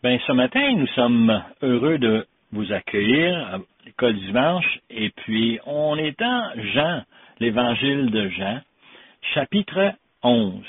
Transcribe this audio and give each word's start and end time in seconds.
Ben, 0.00 0.20
ce 0.28 0.32
matin, 0.32 0.76
nous 0.76 0.86
sommes 0.88 1.42
heureux 1.60 1.98
de 1.98 2.24
vous 2.52 2.72
accueillir 2.72 3.36
à 3.36 3.58
l'école 3.84 4.14
du 4.14 4.26
dimanche. 4.26 4.78
Et 4.90 5.10
puis, 5.10 5.58
on 5.66 5.96
est 5.96 6.16
dans 6.20 6.52
Jean, 6.72 7.02
l'évangile 7.40 8.12
de 8.12 8.28
Jean, 8.28 8.60
chapitre 9.34 9.94
11. 10.22 10.64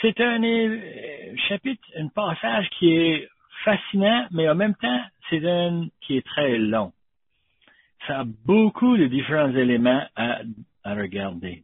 C'est 0.00 0.18
un 0.22 0.42
euh, 0.42 1.36
chapitre, 1.48 1.82
un 1.98 2.08
passage 2.08 2.66
qui 2.78 2.96
est 2.96 3.28
fascinant, 3.62 4.26
mais 4.30 4.48
en 4.48 4.54
même 4.54 4.74
temps, 4.76 5.02
c'est 5.28 5.46
un 5.46 5.86
qui 6.00 6.16
est 6.16 6.26
très 6.26 6.56
long. 6.56 6.92
Ça 8.06 8.20
a 8.20 8.24
beaucoup 8.46 8.96
de 8.96 9.04
différents 9.04 9.54
éléments 9.54 10.02
à, 10.16 10.38
à 10.82 10.94
regarder. 10.94 11.62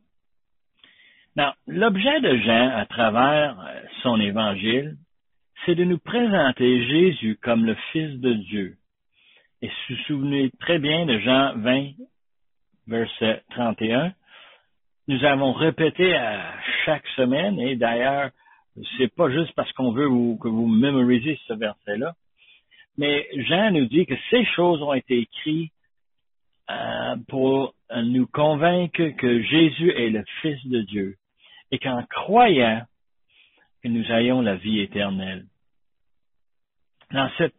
L'objet 1.66 2.20
de 2.20 2.36
Jean 2.36 2.76
à 2.76 2.84
travers 2.84 3.58
euh, 3.60 3.80
son 4.02 4.20
évangile, 4.20 4.98
c'est 5.64 5.74
de 5.74 5.84
nous 5.84 5.98
présenter 5.98 6.86
Jésus 6.86 7.38
comme 7.42 7.64
le 7.64 7.74
Fils 7.92 8.20
de 8.20 8.32
Dieu. 8.32 8.76
Et 9.62 9.70
vous 9.88 9.96
souvenez 10.06 10.50
très 10.60 10.78
bien 10.78 11.06
de 11.06 11.18
Jean 11.18 11.56
20, 11.56 11.90
verset 12.86 13.42
31, 13.50 14.12
nous 15.08 15.24
avons 15.24 15.52
répété 15.52 16.14
à 16.14 16.54
chaque 16.84 17.06
semaine, 17.16 17.58
et 17.58 17.76
d'ailleurs, 17.76 18.30
c'est 18.96 19.12
pas 19.14 19.30
juste 19.30 19.52
parce 19.54 19.72
qu'on 19.72 19.92
veut 19.92 20.08
que 20.40 20.48
vous 20.48 20.66
mémorisez 20.66 21.38
ce 21.48 21.54
verset-là, 21.54 22.14
mais 22.96 23.26
Jean 23.48 23.70
nous 23.72 23.86
dit 23.86 24.06
que 24.06 24.14
ces 24.30 24.44
choses 24.44 24.82
ont 24.82 24.92
été 24.92 25.18
écrites 25.18 25.72
euh, 26.70 27.16
pour 27.28 27.74
nous 27.96 28.26
convaincre 28.26 29.08
que 29.16 29.42
Jésus 29.42 29.90
est 29.90 30.10
le 30.10 30.24
Fils 30.42 30.66
de 30.66 30.82
Dieu 30.82 31.16
et 31.70 31.78
qu'en 31.78 32.02
croyant 32.04 32.82
que 33.82 33.88
nous 33.88 34.10
ayons 34.10 34.40
la 34.40 34.56
vie 34.56 34.80
éternelle. 34.80 35.44
Dans 37.12 37.30
ce 37.38 37.50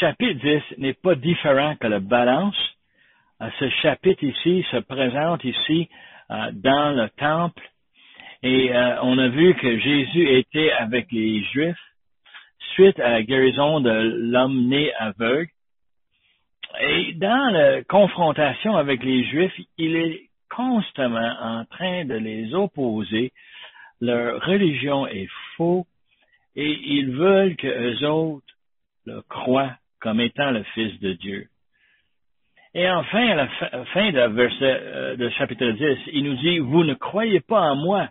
chapitre 0.00 0.40
10 0.40 0.78
n'est 0.78 0.94
pas 0.94 1.14
différent 1.14 1.76
que 1.76 1.86
la 1.86 2.00
balance. 2.00 2.56
Euh, 3.40 3.48
ce 3.58 3.68
chapitre 3.82 4.24
ici 4.24 4.64
se 4.70 4.78
présente 4.78 5.44
ici 5.44 5.88
euh, 6.30 6.50
dans 6.52 6.90
le 6.90 7.08
temple 7.10 7.62
et 8.42 8.74
euh, 8.74 9.02
on 9.02 9.18
a 9.18 9.28
vu 9.28 9.54
que 9.54 9.78
Jésus 9.78 10.28
était 10.38 10.72
avec 10.72 11.12
les 11.12 11.42
Juifs 11.44 11.76
suite 12.74 12.98
à 13.00 13.10
la 13.10 13.22
guérison 13.22 13.80
de 13.80 13.90
l'homme 13.90 14.68
né 14.68 14.92
aveugle. 14.94 15.50
Et 16.80 17.12
dans 17.14 17.50
la 17.52 17.82
confrontation 17.84 18.76
avec 18.76 19.02
les 19.02 19.24
Juifs, 19.24 19.58
il 19.76 19.96
est 19.96 20.30
constamment 20.48 21.34
en 21.40 21.64
train 21.66 22.04
de 22.04 22.14
les 22.14 22.54
opposer. 22.54 23.32
Leur 24.00 24.40
religion 24.42 25.06
est 25.06 25.28
et 26.56 26.78
ils 26.84 27.10
veulent 27.10 27.56
que 27.56 27.66
eux 27.66 28.06
autres 28.08 28.54
le 29.06 29.22
croient 29.22 29.76
comme 30.00 30.20
étant 30.20 30.50
le 30.50 30.62
Fils 30.74 30.98
de 31.00 31.12
Dieu. 31.12 31.46
Et 32.74 32.88
enfin, 32.88 33.26
à 33.28 33.34
la 33.34 33.48
fin 33.86 34.12
de 34.12 34.34
verset 34.34 34.64
euh, 34.64 35.30
chapitre 35.32 35.70
10, 35.70 36.12
il 36.12 36.24
nous 36.24 36.36
dit, 36.36 36.58
vous 36.58 36.84
ne 36.84 36.94
croyez 36.94 37.40
pas 37.40 37.72
en 37.72 37.76
moi, 37.76 38.08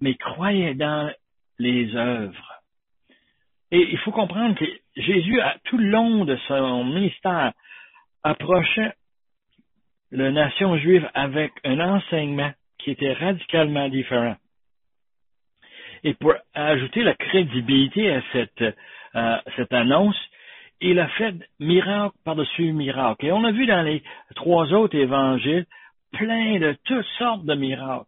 mais 0.00 0.14
croyez 0.14 0.74
dans 0.74 1.10
les 1.58 1.94
œuvres. 1.94 2.60
Et 3.70 3.88
il 3.90 3.98
faut 3.98 4.10
comprendre 4.12 4.56
que 4.56 4.64
Jésus, 4.96 5.40
tout 5.64 5.78
le 5.78 5.88
long 5.88 6.24
de 6.24 6.36
son 6.48 6.84
ministère, 6.84 7.52
approchait 8.22 8.94
la 10.10 10.30
nation 10.30 10.76
juive 10.78 11.08
avec 11.14 11.52
un 11.64 11.80
enseignement 11.80 12.52
qui 12.78 12.90
était 12.90 13.12
radicalement 13.12 13.88
différent. 13.88 14.36
Et 16.04 16.14
pour 16.14 16.34
ajouter 16.54 17.02
la 17.02 17.14
crédibilité 17.14 18.12
à 18.12 18.22
cette, 18.32 18.64
cette 19.56 19.72
annonce, 19.72 20.16
il 20.80 20.98
a 21.00 21.08
fait 21.08 21.34
miracle 21.58 22.14
par-dessus 22.24 22.72
miracle. 22.72 23.26
Et 23.26 23.32
on 23.32 23.44
a 23.44 23.52
vu 23.52 23.66
dans 23.66 23.82
les 23.82 24.02
trois 24.34 24.72
autres 24.72 24.96
évangiles 24.96 25.66
plein 26.12 26.58
de 26.58 26.76
toutes 26.84 27.06
sortes 27.18 27.44
de 27.44 27.54
miracles. 27.54 28.06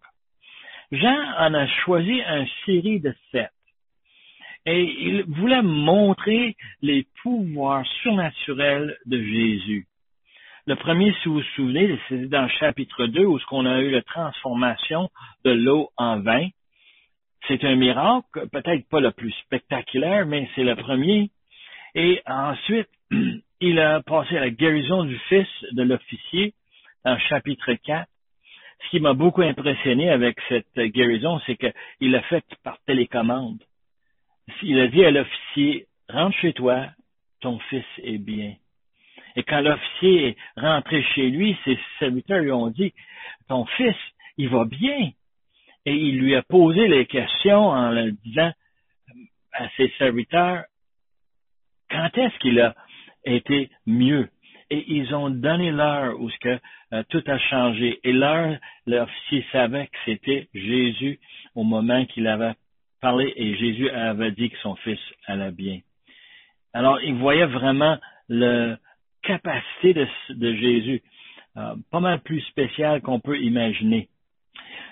Jean 0.92 1.16
en 1.38 1.54
a 1.54 1.66
choisi 1.66 2.20
une 2.20 2.46
série 2.64 3.00
de 3.00 3.14
sept. 3.32 3.50
Et 4.66 4.82
il 4.82 5.24
voulait 5.24 5.62
montrer 5.62 6.56
les 6.82 7.06
pouvoirs 7.22 7.86
surnaturels 8.02 8.96
de 9.06 9.22
Jésus. 9.22 9.86
Le 10.66 10.74
premier, 10.74 11.14
si 11.22 11.28
vous 11.28 11.34
vous 11.34 11.42
souvenez, 11.54 11.96
c'est 12.08 12.28
dans 12.28 12.42
le 12.42 12.48
chapitre 12.48 13.06
2 13.06 13.24
où 13.24 13.38
qu'on 13.48 13.66
a 13.66 13.80
eu 13.80 13.90
la 13.90 14.02
transformation 14.02 15.08
de 15.44 15.52
l'eau 15.52 15.90
en 15.96 16.20
vin. 16.20 16.48
C'est 17.48 17.62
un 17.64 17.76
miracle, 17.76 18.48
peut-être 18.50 18.88
pas 18.88 19.00
le 19.00 19.12
plus 19.12 19.32
spectaculaire, 19.44 20.26
mais 20.26 20.48
c'est 20.54 20.64
le 20.64 20.74
premier. 20.74 21.30
Et 21.94 22.20
ensuite, 22.26 22.88
il 23.60 23.78
a 23.78 24.02
passé 24.02 24.36
à 24.36 24.40
la 24.40 24.50
guérison 24.50 25.04
du 25.04 25.18
fils 25.28 25.48
de 25.72 25.82
l'officier 25.82 26.54
dans 27.04 27.18
chapitre 27.18 27.72
4. 27.72 28.08
Ce 28.84 28.90
qui 28.90 29.00
m'a 29.00 29.14
beaucoup 29.14 29.42
impressionné 29.42 30.10
avec 30.10 30.38
cette 30.48 30.78
guérison, 30.78 31.40
c'est 31.46 31.56
qu'il 31.56 32.10
l'a 32.10 32.22
fait 32.22 32.44
par 32.62 32.78
télécommande. 32.86 33.62
Il 34.62 34.78
a 34.80 34.88
dit 34.88 35.04
à 35.04 35.10
l'officier, 35.10 35.86
rentre 36.08 36.36
chez 36.38 36.52
toi, 36.52 36.86
ton 37.40 37.58
fils 37.70 37.84
est 38.02 38.18
bien. 38.18 38.54
Et 39.36 39.42
quand 39.42 39.60
l'officier 39.60 40.28
est 40.28 40.36
rentré 40.56 41.02
chez 41.14 41.30
lui, 41.30 41.56
ses 41.64 41.78
serviteurs 41.98 42.40
lui 42.40 42.52
ont 42.52 42.68
dit, 42.68 42.92
ton 43.48 43.64
fils, 43.66 43.96
il 44.36 44.48
va 44.48 44.64
bien. 44.64 45.10
Et 45.86 45.94
il 45.94 46.18
lui 46.18 46.34
a 46.34 46.42
posé 46.42 46.88
les 46.88 47.06
questions 47.06 47.68
en 47.68 47.90
le 47.90 48.12
disant 48.12 48.52
à 49.52 49.68
ses 49.76 49.88
serviteurs, 49.98 50.64
quand 51.90 52.10
est-ce 52.18 52.38
qu'il 52.40 52.60
a 52.60 52.74
été 53.24 53.70
mieux? 53.86 54.28
Et 54.68 54.84
ils 54.88 55.14
ont 55.14 55.30
donné 55.30 55.70
l'heure 55.70 56.20
où 56.20 56.28
ce 56.28 56.38
que 56.38 56.58
euh, 56.92 57.02
tout 57.08 57.22
a 57.26 57.38
changé. 57.38 58.00
Et 58.02 58.12
l'heure, 58.12 58.58
l'officier 58.86 59.46
savait 59.52 59.86
que 59.86 59.98
c'était 60.04 60.48
Jésus 60.52 61.20
au 61.54 61.62
moment 61.62 62.04
qu'il 62.06 62.26
avait 62.26 62.54
parlé 63.00 63.32
et 63.36 63.56
Jésus 63.56 63.88
avait 63.88 64.32
dit 64.32 64.50
que 64.50 64.58
son 64.58 64.74
fils 64.76 64.98
allait 65.26 65.52
bien. 65.52 65.78
Alors, 66.72 67.00
il 67.00 67.14
voyait 67.14 67.46
vraiment 67.46 67.96
le, 68.28 68.76
capacité 69.26 69.94
de, 70.30 70.54
Jésus, 70.54 71.02
euh, 71.56 71.74
pas 71.90 72.00
mal 72.00 72.20
plus 72.20 72.40
spéciale 72.42 73.02
qu'on 73.02 73.20
peut 73.20 73.38
imaginer. 73.38 74.08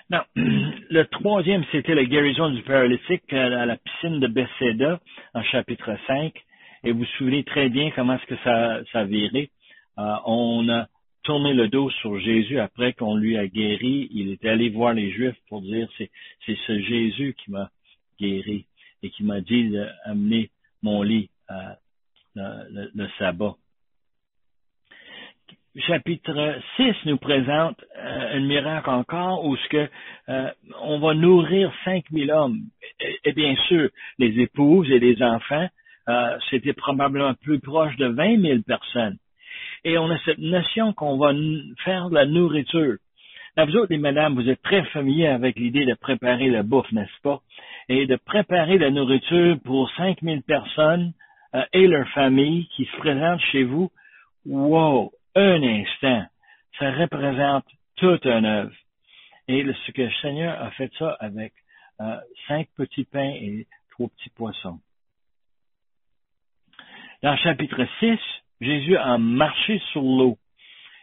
Non, 0.09 0.21
le 0.35 1.03
troisième, 1.05 1.63
c'était 1.71 1.95
la 1.95 2.05
guérison 2.05 2.49
du 2.49 2.61
paralytique 2.61 3.31
à 3.33 3.65
la 3.65 3.77
piscine 3.77 4.19
de 4.19 4.27
Bethesda 4.27 4.99
en 5.33 5.43
chapitre 5.43 5.97
5. 6.07 6.33
Et 6.83 6.91
vous 6.91 6.99
vous 6.99 7.05
souvenez 7.17 7.43
très 7.43 7.69
bien 7.69 7.89
comment 7.91 8.13
est-ce 8.13 8.27
que 8.27 8.37
ça, 8.43 8.81
ça 8.91 8.99
a 8.99 9.05
viré. 9.05 9.49
Euh, 9.97 10.15
on 10.25 10.69
a 10.69 10.87
tourné 11.23 11.53
le 11.53 11.67
dos 11.67 11.89
sur 11.89 12.19
Jésus 12.19 12.59
après 12.59 12.93
qu'on 12.93 13.15
lui 13.15 13.37
a 13.37 13.47
guéri. 13.47 14.07
Il 14.11 14.29
est 14.29 14.45
allé 14.45 14.69
voir 14.69 14.93
les 14.93 15.11
Juifs 15.11 15.37
pour 15.49 15.61
dire 15.61 15.87
c'est, 15.97 16.11
ce 16.45 16.79
Jésus 16.79 17.35
qui 17.43 17.49
m'a 17.49 17.71
guéri 18.19 18.65
et 19.01 19.09
qui 19.09 19.23
m'a 19.23 19.41
dit 19.41 19.71
d'amener 19.71 20.51
mon 20.83 21.01
lit 21.01 21.29
à 21.47 21.77
le 22.35 23.07
sabbat 23.17 23.55
chapitre 25.81 26.55
6 26.77 26.93
nous 27.05 27.17
présente 27.17 27.83
euh, 27.97 28.37
un 28.37 28.39
miracle 28.39 28.89
encore 28.89 29.45
où 29.45 29.55
ce 29.57 29.67
que 29.67 29.89
euh, 30.29 30.49
on 30.81 30.99
va 30.99 31.13
nourrir 31.13 31.71
5000 31.83 32.31
hommes. 32.31 32.59
Et, 33.23 33.33
bien 33.33 33.55
sûr, 33.67 33.89
les 34.17 34.39
épouses 34.39 34.89
et 34.89 34.99
les 34.99 35.21
enfants, 35.21 35.67
euh, 36.07 36.37
c'était 36.49 36.73
probablement 36.73 37.33
plus 37.33 37.59
proche 37.59 37.95
de 37.97 38.07
20 38.07 38.41
000 38.41 38.59
personnes. 38.65 39.17
Et 39.83 39.97
on 39.97 40.09
a 40.09 40.17
cette 40.19 40.39
notion 40.39 40.93
qu'on 40.93 41.17
va 41.17 41.33
faire 41.83 42.09
de 42.09 42.15
la 42.15 42.25
nourriture. 42.25 42.95
Là, 43.57 43.65
vous 43.65 43.75
autres, 43.75 43.91
les 43.91 43.97
madames, 43.97 44.35
vous 44.35 44.49
êtes 44.49 44.61
très 44.61 44.83
familiers 44.85 45.27
avec 45.27 45.57
l'idée 45.57 45.85
de 45.85 45.93
préparer 45.93 46.49
la 46.49 46.63
bouffe, 46.63 46.91
n'est-ce 46.91 47.21
pas? 47.21 47.41
Et 47.87 48.05
de 48.05 48.15
préparer 48.15 48.77
la 48.77 48.91
nourriture 48.91 49.57
pour 49.63 49.89
5000 49.91 50.41
personnes 50.41 51.13
et 51.71 51.87
leurs 51.87 52.09
familles 52.09 52.67
qui 52.75 52.85
se 52.85 52.97
présentent 52.97 53.39
chez 53.51 53.63
vous. 53.63 53.89
Wow! 54.45 55.11
Un 55.35 55.63
instant, 55.63 56.25
ça 56.79 56.91
représente 56.91 57.65
toute 57.97 58.25
une 58.25 58.45
œuvre. 58.45 58.75
Et 59.47 59.63
ce 59.63 59.91
que 59.91 60.01
le 60.01 60.11
Seigneur 60.21 60.61
a 60.61 60.71
fait 60.71 60.91
ça 60.97 61.15
avec 61.19 61.53
euh, 62.01 62.17
cinq 62.47 62.67
petits 62.75 63.05
pains 63.05 63.33
et 63.35 63.67
trois 63.91 64.07
petits 64.09 64.31
poissons. 64.31 64.79
Dans 67.21 67.31
le 67.31 67.37
chapitre 67.37 67.85
6, 67.99 68.17
Jésus 68.61 68.97
a 68.97 69.17
marché 69.17 69.81
sur 69.91 70.01
l'eau. 70.01 70.37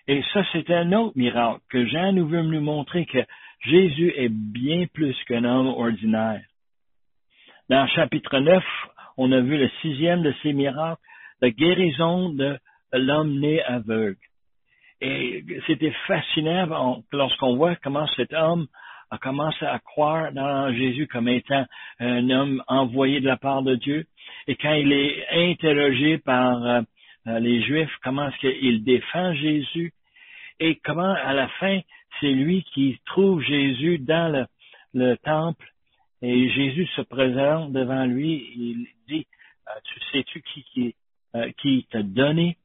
Et 0.08 0.22
ça, 0.32 0.44
c'est 0.52 0.68
un 0.70 0.92
autre 0.92 1.16
miracle 1.16 1.60
que 1.68 1.86
Jean 1.86 2.12
nous 2.12 2.26
veut 2.26 2.42
nous 2.42 2.60
montrer 2.60 3.06
que 3.06 3.24
Jésus 3.60 4.12
est 4.16 4.28
bien 4.28 4.86
plus 4.92 5.16
qu'un 5.24 5.44
homme 5.44 5.68
ordinaire. 5.68 6.42
Dans 7.68 7.82
le 7.82 7.88
chapitre 7.88 8.38
9, 8.38 8.64
on 9.16 9.30
a 9.30 9.40
vu 9.40 9.56
le 9.56 9.70
sixième 9.80 10.22
de 10.22 10.34
ces 10.42 10.52
miracles, 10.52 11.00
la 11.40 11.50
guérison 11.50 12.30
de 12.30 12.58
l'homme 12.92 13.38
né 13.40 13.62
aveugle. 13.62 14.18
Et 15.00 15.44
c'était 15.66 15.92
fascinant 16.06 17.02
lorsqu'on 17.12 17.56
voit 17.56 17.74
comment 17.76 18.06
cet 18.14 18.32
homme 18.32 18.68
a 19.10 19.18
commencé 19.18 19.66
à 19.66 19.78
croire 19.78 20.32
dans 20.32 20.72
Jésus 20.72 21.06
comme 21.06 21.28
étant 21.28 21.66
un 21.98 22.30
homme 22.30 22.62
envoyé 22.66 23.20
de 23.20 23.26
la 23.26 23.36
part 23.36 23.62
de 23.62 23.74
Dieu. 23.74 24.06
Et 24.46 24.56
quand 24.56 24.72
il 24.72 24.90
est 24.92 25.26
interrogé 25.50 26.18
par 26.18 26.64
euh, 26.64 26.80
euh, 27.26 27.38
les 27.38 27.62
Juifs, 27.62 27.94
comment 28.02 28.28
est-ce 28.28 28.38
qu'il 28.38 28.84
défend 28.84 29.34
Jésus 29.34 29.92
et 30.60 30.76
comment 30.84 31.12
à 31.12 31.34
la 31.34 31.48
fin, 31.60 31.80
c'est 32.20 32.30
lui 32.30 32.62
qui 32.72 33.00
trouve 33.04 33.42
Jésus 33.42 33.98
dans 33.98 34.46
le, 34.94 35.16
temple 35.16 35.66
et 36.22 36.48
Jésus 36.50 36.86
se 36.94 37.02
présente 37.02 37.72
devant 37.72 38.04
lui, 38.06 38.50
il 38.56 38.86
dit, 39.08 39.26
euh, 39.68 39.72
tu 39.84 40.00
sais-tu 40.12 40.42
qui, 40.42 40.62
qui, 40.72 40.94
qui 41.60 41.86
t'a 41.90 42.02
donné 42.02 42.56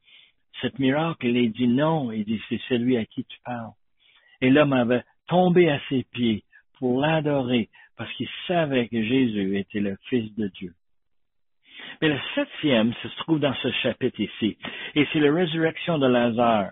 cette 0.60 0.78
miracle? 0.78 1.26
Il 1.26 1.52
dit 1.52 1.68
non, 1.68 2.12
il 2.12 2.24
dit, 2.24 2.40
c'est 2.48 2.60
celui 2.68 2.96
à 2.96 3.04
qui 3.04 3.24
tu 3.24 3.38
parles. 3.44 3.72
Et 4.40 4.50
l'homme 4.50 4.72
avait 4.72 5.04
tombé 5.26 5.70
à 5.70 5.80
ses 5.88 6.04
pieds 6.12 6.44
pour 6.78 7.00
l'adorer 7.00 7.68
parce 7.96 8.12
qu'il 8.14 8.28
savait 8.46 8.88
que 8.88 9.02
Jésus 9.02 9.58
était 9.58 9.80
le 9.80 9.96
Fils 10.08 10.34
de 10.36 10.48
Dieu. 10.48 10.72
Mais 12.00 12.08
le 12.08 12.18
septième 12.34 12.94
se 13.02 13.08
trouve 13.18 13.40
dans 13.40 13.54
ce 13.54 13.70
chapitre 13.82 14.20
ici, 14.20 14.56
et 14.94 15.06
c'est 15.12 15.20
la 15.20 15.32
résurrection 15.32 15.98
de 15.98 16.06
Lazare. 16.06 16.70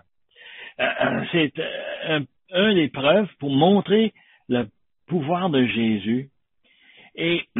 Euh, 0.79 0.83
euh, 0.83 1.25
c'est 1.31 1.59
euh, 1.59 2.19
un, 2.51 2.73
des 2.73 2.87
preuves 2.87 3.29
pour 3.39 3.49
montrer 3.49 4.13
le 4.47 4.67
pouvoir 5.07 5.49
de 5.49 5.65
Jésus. 5.65 6.29
Et 7.15 7.45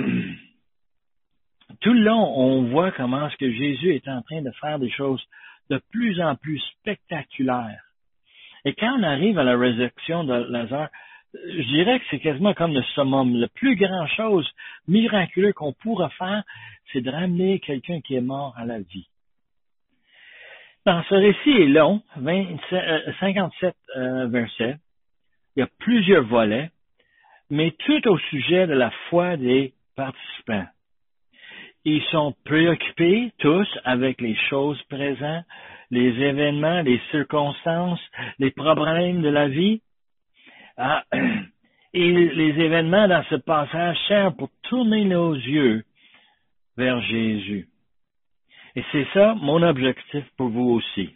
tout 1.81 1.94
le 1.94 2.01
long, 2.01 2.38
on 2.38 2.63
voit 2.69 2.91
comment 2.91 3.30
ce 3.30 3.38
que 3.38 3.51
Jésus 3.51 3.95
est 3.95 4.07
en 4.07 4.21
train 4.21 4.41
de 4.41 4.51
faire 4.62 4.80
des 4.80 4.91
choses 4.91 5.23
de 5.69 5.81
plus 5.91 6.21
en 6.21 6.35
plus 6.35 6.59
spectaculaires. 6.79 7.83
Et 8.65 8.73
quand 8.73 8.99
on 8.99 9.03
arrive 9.03 9.37
à 9.39 9.43
la 9.43 9.57
résurrection 9.57 10.23
de 10.23 10.33
Lazare, 10.33 10.89
je 11.33 11.63
dirais 11.63 11.99
que 11.99 12.05
c'est 12.09 12.19
quasiment 12.19 12.53
comme 12.53 12.73
le 12.73 12.83
summum. 12.95 13.35
La 13.35 13.47
plus 13.47 13.75
grande 13.75 14.07
chose 14.09 14.49
miraculeuse 14.87 15.53
qu'on 15.53 15.73
pourra 15.73 16.09
faire, 16.09 16.43
c'est 16.91 17.01
de 17.01 17.09
ramener 17.09 17.59
quelqu'un 17.59 18.01
qui 18.01 18.15
est 18.15 18.21
mort 18.21 18.53
à 18.57 18.65
la 18.65 18.79
vie. 18.79 19.07
Dans 20.85 21.03
ce 21.03 21.15
récit 21.15 21.49
est 21.49 21.67
long, 21.67 22.01
57 23.19 23.75
euh, 23.95 23.99
euh, 23.99 24.27
versets. 24.27 24.77
Il 25.55 25.59
y 25.59 25.63
a 25.63 25.67
plusieurs 25.79 26.23
volets, 26.23 26.71
mais 27.49 27.71
tout 27.71 28.07
au 28.07 28.17
sujet 28.17 28.67
de 28.67 28.73
la 28.73 28.91
foi 29.09 29.35
des 29.35 29.73
participants. 29.95 30.65
Ils 31.89 32.03
sont 32.11 32.35
préoccupés 32.43 33.31
tous 33.37 33.65
avec 33.85 34.19
les 34.19 34.35
choses 34.49 34.81
présentes, 34.89 35.45
les 35.89 36.09
événements, 36.21 36.81
les 36.81 36.99
circonstances, 37.11 38.01
les 38.39 38.51
problèmes 38.51 39.21
de 39.21 39.29
la 39.29 39.47
vie. 39.47 39.81
Ah, 40.75 41.05
et 41.93 42.11
les 42.11 42.61
événements 42.61 43.07
dans 43.07 43.23
ce 43.29 43.35
passage 43.35 43.97
servent 44.09 44.35
pour 44.35 44.49
tourner 44.63 45.05
nos 45.05 45.33
yeux 45.33 45.85
vers 46.75 46.99
Jésus. 47.03 47.69
Et 48.75 48.83
c'est 48.91 49.07
ça 49.13 49.35
mon 49.35 49.63
objectif 49.63 50.25
pour 50.35 50.49
vous 50.49 50.71
aussi. 50.71 51.15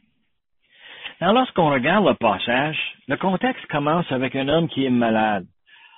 Alors, 1.20 1.34
lorsqu'on 1.34 1.70
regarde 1.70 2.08
le 2.08 2.14
passage, 2.14 2.80
le 3.10 3.18
contexte 3.18 3.66
commence 3.66 4.10
avec 4.10 4.38
un 4.38 4.48
homme 4.48 4.70
qui 4.70 4.86
est 4.86 4.90
malade. 4.90 5.48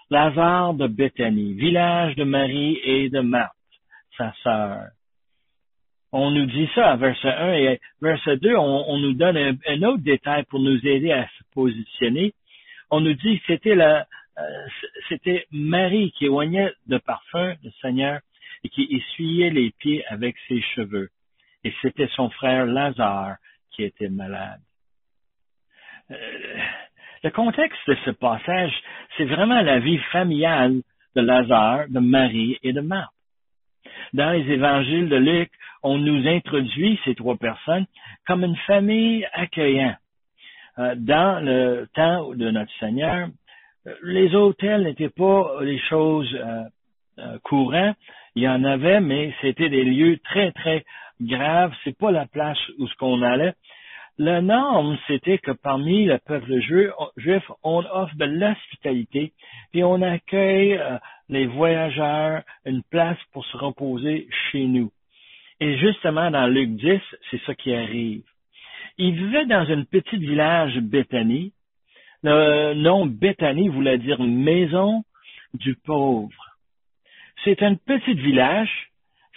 Lazare 0.10 0.74
de 0.74 0.88
Béthanie, 0.88 1.54
village 1.54 2.16
de 2.16 2.24
Marie 2.24 2.80
et 2.84 3.10
de 3.12 3.20
Marthe, 3.20 3.54
sa 4.18 4.34
sœur. 4.44 4.88
On 6.12 6.30
nous 6.32 6.46
dit 6.46 6.70
ça 6.76 6.92
à 6.92 6.96
verset 6.96 7.34
1 7.34 7.54
et 7.54 7.80
verset 8.02 8.38
2, 8.38 8.56
on, 8.56 8.98
nous 9.00 9.14
donne 9.14 9.38
un, 9.38 9.84
autre 9.84 10.04
détail 10.04 10.44
pour 10.44 10.60
nous 10.60 10.86
aider 10.86 11.12
à 11.12 11.28
se 11.28 11.44
positionner 11.54 12.34
on 12.94 13.02
nous 13.02 13.16
dit 13.16 13.40
que 13.40 13.46
c'était 13.48 13.74
la, 13.74 14.06
euh, 14.38 14.68
c'était 15.10 15.48
Marie 15.52 16.12
qui 16.12 16.26
éloignait 16.26 16.72
de 16.86 17.00
parfum 17.00 17.56
le 17.64 17.72
Seigneur 17.82 18.20
et 18.64 18.70
qui 18.70 18.84
essuyait 18.84 19.50
les 19.50 19.72
pieds 19.72 20.06
avec 20.06 20.36
ses 20.48 20.62
cheveux. 20.62 21.10
Et 21.64 21.74
c'était 21.82 22.10
son 22.10 22.30
frère 22.30 22.68
Lazare 22.68 23.38
qui 23.72 23.84
était 23.84 24.10
malade. 24.10 24.60
Euh, 26.12 26.58
le 27.24 27.32
contexte 27.32 27.80
de 27.88 27.98
ce 28.06 28.12
passage, 28.12 28.74
c'est 29.18 29.26
vraiment 29.26 29.62
la 29.62 29.80
vie 29.80 29.98
familiale 30.12 30.82
de 31.16 31.22
Lazare, 31.22 31.90
de 31.90 32.00
Marie 32.00 32.60
et 32.62 32.74
de 32.74 32.82
Marthe. 32.82 33.12
Dans 34.14 34.32
les 34.32 34.52
évangiles 34.52 35.10
de 35.10 35.16
Luc, 35.16 35.52
on 35.82 35.98
nous 35.98 36.28
introduit 36.28 37.00
ces 37.06 37.16
trois 37.16 37.36
personnes 37.36 37.86
comme 38.26 38.44
une 38.44 38.58
famille 38.68 39.28
accueillante. 39.34 39.98
Euh, 40.80 40.96
dans 40.98 41.44
le 41.44 41.88
temps 41.94 42.34
de 42.34 42.50
notre 42.50 42.72
Seigneur, 42.80 43.28
les 44.02 44.34
hôtels 44.34 44.84
n'étaient 44.84 45.10
pas 45.10 45.58
les 45.62 45.80
choses 45.90 46.34
euh, 46.34 46.64
euh, 47.20 47.38
courantes. 47.44 47.98
Il 48.36 48.44
y 48.44 48.50
en 48.50 48.64
avait, 48.64 49.02
mais 49.02 49.34
c'était 49.42 49.70
des 49.70 49.84
lieux 49.84 50.18
très, 50.24 50.52
très 50.52 50.84
graves. 51.22 51.74
C'est 51.84 51.98
pas 51.98 52.12
la 52.12 52.26
place 52.26 52.58
où 52.80 52.88
ce 52.88 52.96
qu'on 52.96 53.22
allait. 53.22 53.54
La 54.20 54.42
norme, 54.42 54.98
c'était 55.08 55.40
que 55.40 55.52
parmi 55.52 56.06
le 56.06 56.20
peuple 56.20 56.60
juif, 56.60 57.44
on 57.64 57.80
offre 57.80 58.16
de 58.16 58.26
l'hospitalité 58.26 59.34
et 59.74 59.84
on 59.84 60.02
accueille 60.04 60.80
les 61.30 61.48
voyageurs 61.48 62.44
une 62.66 62.84
place 62.84 63.18
pour 63.32 63.44
se 63.46 63.58
reposer 63.58 64.28
chez 64.52 64.66
nous. 64.66 64.92
Et 65.60 65.78
justement, 65.78 66.30
dans 66.30 66.46
Luc 66.46 66.76
10, 66.76 67.00
c'est 67.32 67.42
ça 67.46 67.56
qui 67.56 67.74
arrive. 67.74 68.24
Il 69.00 69.16
vivait 69.16 69.48
dans 69.48 69.68
un 69.72 69.84
petit 69.84 70.18
village 70.18 70.78
Béthanie. 70.78 71.54
Le 72.22 72.76
nom 72.76 73.08
Béthanie 73.08 73.70
voulait 73.70 73.98
dire 73.98 74.22
maison 74.22 75.04
du 75.56 75.76
pauvre. 75.76 76.58
C'est 77.44 77.64
un 77.64 77.76
petit 77.76 78.14
village. 78.14 78.92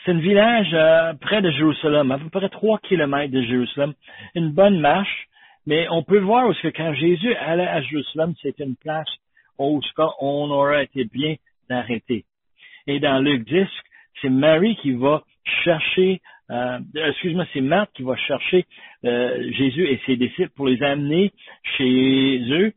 C'est 0.06 0.12
un 0.12 0.20
village 0.20 0.68
euh, 0.72 1.14
près 1.20 1.42
de 1.42 1.50
Jérusalem, 1.50 2.12
à 2.12 2.18
peu 2.18 2.28
près 2.28 2.48
trois 2.48 2.78
kilomètres 2.78 3.32
de 3.32 3.42
Jérusalem. 3.42 3.92
Une 4.36 4.52
bonne 4.52 4.78
marche, 4.78 5.26
mais 5.66 5.88
on 5.90 6.04
peut 6.04 6.20
voir 6.20 6.46
aussi 6.46 6.62
que 6.62 6.68
quand 6.68 6.94
Jésus 6.94 7.34
allait 7.34 7.66
à 7.66 7.82
Jérusalem, 7.82 8.32
c'était 8.40 8.62
une 8.62 8.76
place 8.76 9.08
où 9.58 9.80
on 10.20 10.50
aurait 10.52 10.84
été 10.84 11.06
bien 11.06 11.34
d'arrêter. 11.68 12.24
Et 12.86 13.00
dans 13.00 13.18
Luc 13.18 13.48
10, 13.48 13.66
c'est 14.22 14.28
Marie 14.28 14.76
qui 14.76 14.92
va 14.92 15.24
chercher 15.64 16.20
euh, 16.52 16.78
excuse-moi, 16.94 17.44
c'est 17.52 17.60
Marthe 17.60 17.90
qui 17.94 18.04
va 18.04 18.14
chercher 18.14 18.64
euh, 19.04 19.50
Jésus 19.54 19.88
et 19.88 20.00
ses 20.06 20.14
disciples 20.14 20.52
pour 20.54 20.68
les 20.68 20.80
amener 20.84 21.32
chez 21.76 22.38
eux. 22.52 22.72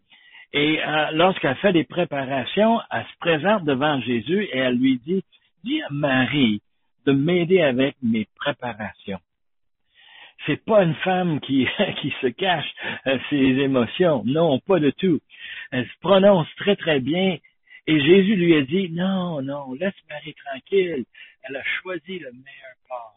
Et 0.54 0.80
euh, 0.84 1.12
lorsqu'elle 1.14 1.58
fait 1.58 1.74
des 1.74 1.84
préparations, 1.84 2.80
elle 2.92 3.04
se 3.04 3.20
présente 3.20 3.66
devant 3.66 4.02
Jésus 4.02 4.46
et 4.52 4.58
elle 4.58 4.80
lui 4.80 5.00
dit, 5.06 5.24
dis 5.64 5.80
à 5.84 5.90
Marie 5.92 6.64
de 7.10 7.14
m'aider 7.14 7.62
avec 7.62 7.96
mes 8.04 8.28
préparations. 8.36 9.20
C'est 10.46 10.64
pas 10.64 10.84
une 10.84 10.96
femme 10.96 11.40
qui, 11.42 11.68
qui 12.02 12.14
se 12.22 12.28
cache 12.28 12.72
ses 13.30 13.36
émotions. 13.36 14.24
Non, 14.26 14.60
pas 14.60 14.80
du 14.80 14.94
tout. 14.94 15.20
Elle 15.72 15.86
se 15.86 16.00
prononce 16.00 16.48
très, 16.58 16.76
très 16.76 17.00
bien. 17.00 17.38
Et 17.88 18.00
Jésus 18.00 18.36
lui 18.36 18.56
a 18.56 18.62
dit, 18.62 18.90
non, 18.92 19.42
non, 19.42 19.74
laisse 19.74 19.94
Marie 20.10 20.36
tranquille. 20.46 21.06
Elle 21.44 21.56
a 21.56 21.64
choisi 21.82 22.20
le 22.20 22.32
meilleur 22.32 22.76
part. 22.88 23.16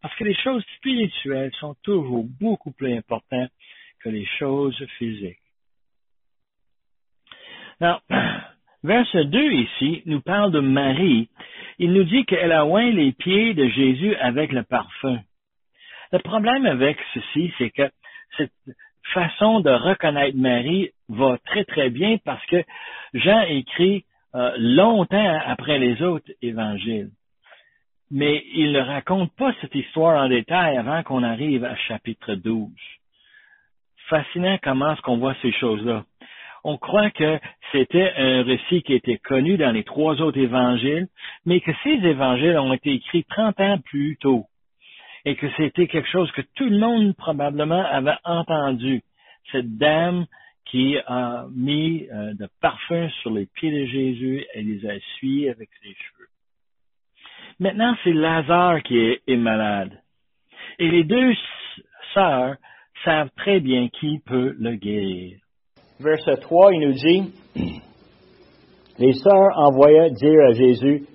Parce 0.00 0.14
que 0.16 0.24
les 0.24 0.34
choses 0.34 0.64
spirituelles 0.76 1.52
sont 1.60 1.76
toujours 1.82 2.24
beaucoup 2.24 2.72
plus 2.72 2.96
importantes 2.96 3.50
que 4.00 4.08
les 4.08 4.26
choses 4.38 4.82
physiques. 4.98 5.36
Alors, 7.80 8.02
verset 8.82 9.24
2 9.26 9.52
ici 9.52 10.02
nous 10.06 10.20
parle 10.20 10.52
de 10.52 10.60
Marie. 10.60 11.28
Il 11.78 11.92
nous 11.92 12.04
dit 12.04 12.24
qu'elle 12.24 12.52
a 12.52 12.66
oint 12.66 12.90
les 12.90 13.12
pieds 13.12 13.54
de 13.54 13.68
Jésus 13.68 14.14
avec 14.16 14.52
le 14.52 14.62
parfum. 14.62 15.18
Le 16.12 16.18
problème 16.18 16.66
avec 16.66 16.98
ceci, 17.14 17.52
c'est 17.58 17.70
que 17.70 17.90
cette 18.36 18.52
façon 19.14 19.60
de 19.60 19.70
reconnaître 19.70 20.36
Marie 20.36 20.90
va 21.08 21.38
très 21.46 21.64
très 21.64 21.90
bien 21.90 22.18
parce 22.24 22.44
que 22.46 22.62
Jean 23.14 23.42
écrit 23.42 24.04
euh, 24.34 24.52
longtemps 24.58 25.40
après 25.46 25.78
les 25.78 26.02
autres 26.02 26.30
évangiles 26.42 27.10
mais 28.10 28.44
il 28.54 28.72
ne 28.72 28.80
raconte 28.80 29.32
pas 29.36 29.54
cette 29.60 29.74
histoire 29.74 30.22
en 30.22 30.28
détail 30.28 30.76
avant 30.76 31.02
qu'on 31.02 31.22
arrive 31.22 31.64
à 31.64 31.76
chapitre 31.76 32.34
12. 32.34 32.68
Fascinant 34.08 34.58
comment 34.62 34.92
est-ce 34.92 35.02
qu'on 35.02 35.18
voit 35.18 35.36
ces 35.42 35.52
choses-là. 35.52 36.04
On 36.64 36.76
croit 36.76 37.10
que 37.10 37.38
c'était 37.72 38.12
un 38.16 38.42
récit 38.42 38.82
qui 38.82 38.94
était 38.94 39.18
connu 39.18 39.56
dans 39.56 39.72
les 39.72 39.84
trois 39.84 40.20
autres 40.20 40.38
évangiles, 40.38 41.08
mais 41.46 41.60
que 41.60 41.72
ces 41.82 42.06
évangiles 42.06 42.58
ont 42.58 42.72
été 42.72 42.92
écrits 42.92 43.24
30 43.24 43.60
ans 43.60 43.78
plus 43.78 44.16
tôt 44.18 44.46
et 45.24 45.36
que 45.36 45.46
c'était 45.56 45.86
quelque 45.86 46.08
chose 46.08 46.30
que 46.32 46.42
tout 46.54 46.68
le 46.68 46.78
monde 46.78 47.14
probablement 47.16 47.84
avait 47.84 48.16
entendu. 48.24 49.02
Cette 49.52 49.76
dame 49.76 50.26
qui 50.66 50.96
a 51.06 51.46
mis 51.52 52.06
euh, 52.12 52.32
de 52.34 52.48
parfum 52.60 53.08
sur 53.22 53.32
les 53.32 53.46
pieds 53.46 53.72
de 53.72 53.86
Jésus, 53.86 54.44
et 54.54 54.62
les 54.62 54.86
a 54.86 54.94
essuyés 54.94 55.50
avec 55.50 55.68
ses 55.82 55.88
cheveux. 55.88 56.28
Maintenant, 57.58 57.96
c'est 58.04 58.12
Lazare 58.12 58.82
qui 58.82 58.98
est, 58.98 59.36
malade. 59.36 60.00
Et 60.78 60.88
les 60.88 61.04
deux 61.04 61.34
sœurs 62.14 62.56
savent 63.04 63.30
très 63.36 63.60
bien 63.60 63.88
qui 63.88 64.20
peut 64.24 64.54
le 64.58 64.76
guérir. 64.76 65.38
Verset 66.00 66.36
3, 66.40 66.72
il 66.72 66.80
nous 66.80 66.94
dit, 66.94 67.34
les 68.98 69.12
sœurs 69.12 69.58
envoyaient 69.58 70.10
dire 70.12 70.40
à 70.48 70.52
Jésus, 70.52 71.06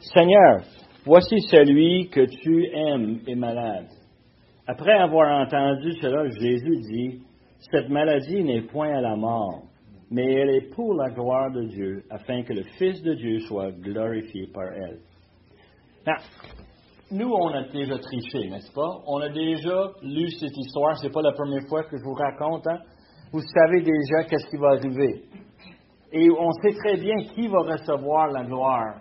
Seigneur, 0.00 0.62
Voici 1.06 1.40
celui 1.48 2.10
que 2.10 2.26
tu 2.26 2.66
aimes 2.66 3.20
est 3.26 3.36
malade. 3.36 3.86
Après 4.66 4.92
avoir 4.92 5.40
entendu 5.40 5.92
cela, 6.02 6.28
Jésus 6.38 6.76
dit, 6.90 7.22
Cette 7.70 7.88
maladie 7.88 8.42
n'est 8.42 8.62
point 8.62 8.90
à 8.90 9.00
la 9.00 9.16
mort, 9.16 9.62
mais 10.10 10.24
elle 10.24 10.50
est 10.50 10.74
pour 10.74 10.94
la 10.94 11.10
gloire 11.10 11.52
de 11.52 11.64
Dieu, 11.68 12.02
afin 12.10 12.42
que 12.42 12.52
le 12.52 12.64
Fils 12.76 13.00
de 13.02 13.14
Dieu 13.14 13.38
soit 13.40 13.70
glorifié 13.70 14.48
par 14.52 14.66
elle. 14.72 14.98
nous, 17.12 17.32
on 17.32 17.48
a 17.48 17.62
déjà 17.68 17.98
triché, 17.98 18.50
n'est-ce 18.50 18.72
pas? 18.72 18.98
On 19.06 19.20
a 19.20 19.28
déjà 19.28 19.92
lu 20.02 20.28
cette 20.32 20.56
histoire. 20.56 20.98
C'est 20.98 21.12
pas 21.12 21.22
la 21.22 21.32
première 21.32 21.66
fois 21.68 21.84
que 21.84 21.96
je 21.96 22.02
vous 22.02 22.14
raconte. 22.14 22.66
Hein? 22.66 22.80
Vous 23.32 23.40
savez 23.40 23.82
déjà 23.82 24.24
qu'est-ce 24.28 24.48
qui 24.48 24.56
va 24.56 24.68
arriver. 24.68 25.24
Et 26.12 26.30
on 26.30 26.50
sait 26.62 26.72
très 26.72 26.96
bien 26.96 27.16
qui 27.34 27.48
va 27.48 27.58
recevoir 27.60 28.28
la 28.28 28.44
gloire 28.44 29.00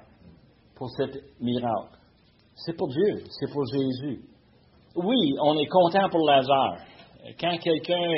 pour 0.75 0.89
cette 0.97 1.17
miracle. 1.39 1.97
C'est 2.55 2.75
pour 2.75 2.89
Dieu, 2.89 3.23
c'est 3.29 3.51
pour 3.51 3.63
Jésus 3.65 4.21
oui, 4.97 5.35
on 5.41 5.57
est 5.57 5.67
content 5.67 6.09
pour 6.09 6.27
Lazare. 6.27 6.79
Quand 7.39 7.57
quelqu'un 7.57 8.09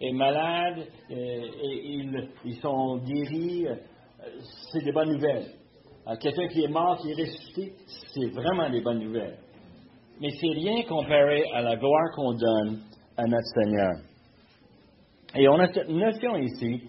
est, 0.00 0.12
malade 0.12 0.86
euh, 1.10 1.14
et, 1.14 2.04
ils, 2.44 2.56
sont 2.60 2.98
guéris, 2.98 3.66
euh, 3.66 3.74
c'est 4.70 4.84
des 4.84 4.92
bonnes 4.92 5.12
nouvelles. 5.12 5.46
Quelqu'un 6.20 6.48
qui 6.48 6.62
est 6.64 6.68
mort, 6.68 6.98
qui 6.98 7.10
est 7.10 7.14
ressuscité, 7.14 7.72
c'est 8.12 8.30
vraiment 8.32 8.68
des 8.70 8.80
bonnes 8.80 9.00
nouvelles. 9.00 9.38
Mais 10.20 10.30
c'est 10.40 10.48
rien 10.48 10.82
comparé 10.84 11.44
à 11.54 11.62
la 11.62 11.76
gloire 11.76 12.10
qu'on 12.14 12.32
donne 12.32 12.80
à 13.16 13.24
notre 13.24 13.46
Seigneur. 13.54 14.09
Et 15.34 15.48
on 15.48 15.58
a 15.60 15.72
cette 15.72 15.88
notion 15.88 16.36
ici 16.36 16.82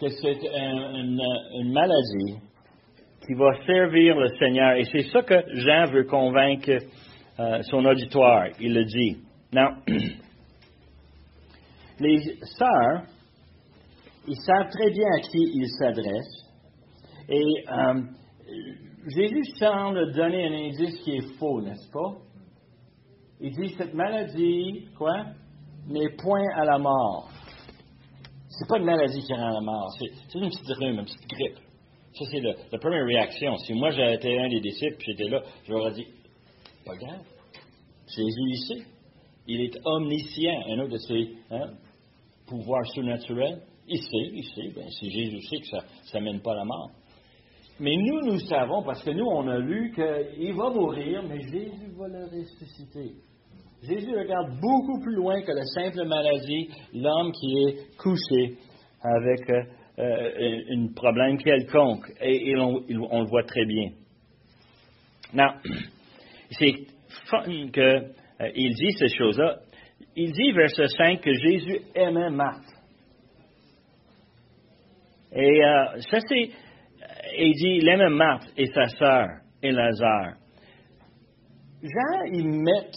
que 0.00 0.08
c'est 0.08 0.38
une, 0.44 1.72
maladie 1.72 2.38
qui 3.26 3.34
va 3.34 3.52
servir 3.66 4.16
le 4.16 4.28
Seigneur. 4.38 4.76
Et 4.76 4.84
c'est 4.84 5.10
ça 5.10 5.22
que 5.22 5.42
Jean 5.54 5.86
veut 5.90 6.04
convaincre 6.04 6.78
euh, 7.38 7.62
son 7.62 7.84
auditoire. 7.84 8.48
Il 8.60 8.72
le 8.72 8.84
dit. 8.84 9.18
Now, 9.52 9.70
les 12.00 12.18
sœurs, 12.42 13.02
ils 14.26 14.36
savent 14.36 14.70
très 14.70 14.90
bien 14.90 15.08
à 15.16 15.20
qui 15.20 15.38
ils 15.38 15.68
s'adressent. 15.78 16.46
Et 17.28 17.64
euh, 17.68 18.02
Jésus 19.08 19.44
semble 19.58 20.12
donner 20.12 20.46
un 20.46 20.52
indice 20.68 20.98
qui 21.00 21.16
est 21.16 21.38
faux, 21.38 21.60
n'est-ce 21.60 21.90
pas? 21.90 22.16
Il 23.40 23.52
dit 23.52 23.74
cette 23.76 23.92
maladie, 23.92 24.88
quoi, 24.96 25.26
n'est 25.88 26.16
point 26.16 26.46
à 26.54 26.64
la 26.64 26.78
mort. 26.78 27.28
C'est 28.58 28.68
pas 28.68 28.78
une 28.78 28.84
maladie 28.84 29.20
qui 29.20 29.34
rend 29.34 29.50
la 29.50 29.60
mort, 29.60 29.90
c'est 29.98 30.38
une 30.38 30.48
petite 30.48 30.68
rhume, 30.68 30.98
une 30.98 31.04
petite 31.04 31.28
grippe. 31.28 31.58
Ça, 32.14 32.24
c'est 32.30 32.40
la 32.40 32.78
première 32.78 33.04
réaction. 33.04 33.56
Si 33.58 33.74
moi 33.74 33.90
j'avais 33.90 34.14
été 34.14 34.38
un 34.38 34.48
des 34.48 34.60
disciples, 34.60 34.96
j'étais 35.00 35.28
là, 35.28 35.42
j'aurais 35.68 35.92
dit, 35.92 36.06
pas 36.86 36.96
grave. 36.96 37.20
Jésus 38.08 38.50
ici. 38.50 38.82
Il 39.48 39.60
est 39.60 39.78
omniscient, 39.84 40.60
un 40.70 40.78
autre 40.80 40.92
de 40.92 40.98
ses 40.98 41.36
hein, 41.50 41.70
pouvoirs 42.46 42.86
surnaturels. 42.86 43.62
Il 43.86 43.98
sait, 43.98 44.30
il 44.32 44.44
sait. 44.44 44.72
Ben, 44.74 44.88
si 44.90 45.10
Jésus 45.10 45.40
sait 45.42 45.58
que 45.58 45.66
ça 45.66 46.18
ne 46.18 46.24
mène 46.24 46.40
pas 46.40 46.52
à 46.52 46.56
la 46.56 46.64
mort. 46.64 46.90
Mais 47.78 47.94
nous, 47.96 48.22
nous 48.22 48.40
savons, 48.40 48.82
parce 48.82 49.04
que 49.04 49.10
nous, 49.10 49.26
on 49.26 49.46
a 49.48 49.58
lu 49.58 49.92
qu'il 49.94 50.54
va 50.54 50.70
mourir, 50.70 51.22
mais 51.28 51.40
Jésus 51.42 51.92
va 51.96 52.08
le 52.08 52.24
ressusciter. 52.24 53.12
Jésus 53.88 54.16
regarde 54.16 54.58
beaucoup 54.60 55.00
plus 55.00 55.14
loin 55.14 55.40
que 55.42 55.52
la 55.52 55.64
simple 55.64 56.06
maladie, 56.06 56.70
l'homme 56.92 57.30
qui 57.32 57.54
est 57.58 57.96
couché 57.98 58.58
avec 59.00 59.48
euh, 59.48 59.62
euh, 59.98 60.60
un 60.70 60.92
problème 60.94 61.38
quelconque. 61.38 62.10
Et, 62.20 62.54
on, 62.56 62.80
le 62.88 63.28
voit 63.28 63.44
très 63.44 63.64
bien. 63.64 63.90
Now, 65.34 65.52
c'est 66.50 66.72
qu'il 66.72 67.80
euh, 67.80 68.50
dit 68.50 68.92
ces 68.98 69.08
choses-là. 69.16 69.58
Il 70.16 70.32
dit, 70.32 70.52
verset 70.52 70.88
5, 70.88 71.20
que 71.20 71.32
Jésus 71.32 71.80
aimait 71.94 72.30
Marthe. 72.30 72.64
Et 75.32 75.60
ça, 76.10 76.18
c'est. 76.26 76.50
Il 77.38 77.52
dit, 77.52 77.78
il 77.82 77.88
aimait 77.88 78.08
Marthe 78.08 78.48
et 78.56 78.66
sa 78.66 78.86
sœur 78.88 79.26
et 79.62 79.70
Lazare. 79.70 80.36
Jean, 81.82 82.24
il 82.32 82.48
met 82.48 82.90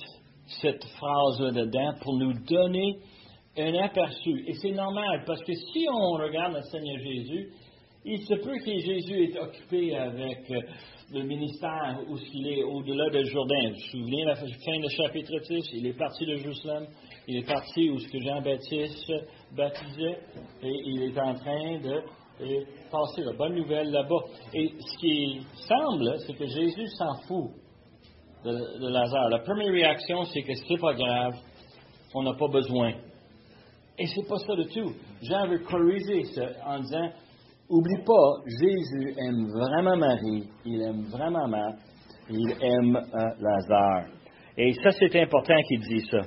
cette 0.61 0.83
phrase-là 0.97 1.51
dedans 1.51 1.93
pour 2.01 2.17
nous 2.17 2.33
donner 2.47 2.97
un 3.57 3.73
aperçu. 3.75 4.43
Et 4.47 4.53
c'est 4.53 4.71
normal, 4.71 5.23
parce 5.25 5.43
que 5.43 5.53
si 5.53 5.85
on 5.91 6.13
regarde 6.13 6.55
le 6.55 6.61
Seigneur 6.63 6.97
Jésus, 6.97 7.49
il 8.05 8.21
se 8.21 8.33
peut 8.35 8.57
que 8.57 8.79
Jésus 8.79 9.23
est 9.25 9.39
occupé 9.39 9.95
avec 9.95 10.49
euh, 10.51 10.61
le 11.11 11.23
ministère 11.23 11.99
où 12.07 12.17
il 12.33 12.47
est 12.47 12.63
au-delà 12.63 13.09
de 13.09 13.23
Jourdain. 13.25 13.69
Vous 13.69 13.75
vous 13.75 13.91
souvenez, 13.91 14.23
la 14.23 14.35
fin 14.35 14.45
du 14.45 14.89
chapitre 14.95 15.37
6, 15.43 15.69
il 15.73 15.87
est 15.87 15.97
parti 15.97 16.25
de 16.25 16.35
Jérusalem, 16.35 16.87
il 17.27 17.37
est 17.37 17.47
parti 17.47 17.89
où 17.89 17.99
ce 17.99 18.07
que 18.07 18.19
Jean-Baptiste 18.19 19.11
baptisait, 19.55 20.19
et 20.63 20.71
il 20.85 21.03
est 21.03 21.19
en 21.19 21.33
train 21.35 21.79
de 21.79 22.01
passer 22.89 23.21
la 23.23 23.33
bonne 23.33 23.55
nouvelle 23.55 23.91
là-bas. 23.91 24.23
Et 24.53 24.71
ce 24.79 24.97
qui 24.99 25.41
semble, 25.67 26.15
c'est 26.25 26.33
que 26.33 26.45
Jésus 26.45 26.87
s'en 26.97 27.15
fout 27.27 27.51
de, 28.43 28.91
Lazare. 28.91 29.29
La 29.29 29.39
première 29.39 29.71
réaction, 29.71 30.23
c'est 30.25 30.41
que 30.41 30.53
c'est 30.53 30.79
pas 30.79 30.93
grave, 30.93 31.33
on 32.13 32.23
n'a 32.23 32.33
pas 32.33 32.47
besoin. 32.47 32.93
Et 33.97 34.07
c'est 34.07 34.27
pas 34.27 34.37
ça 34.37 34.55
du 34.55 34.65
tout. 34.67 34.93
Jean 35.21 35.47
veut 35.47 35.59
corriger 35.59 36.23
ça 36.35 36.47
en 36.65 36.79
disant, 36.79 37.09
Oublie 37.69 38.03
pas, 38.03 38.41
Jésus 38.47 39.13
aime 39.27 39.47
vraiment 39.47 39.95
Marie, 39.97 40.49
il 40.65 40.81
aime 40.81 41.03
vraiment 41.03 41.47
Marthe, 41.47 41.79
il 42.29 42.51
aime 42.61 42.95
euh, 42.95 43.29
Lazare. 43.39 44.05
Et 44.57 44.73
ça, 44.73 44.91
c'est 44.91 45.15
important 45.21 45.55
qu'il 45.67 45.79
dise 45.81 46.09
ça. 46.09 46.21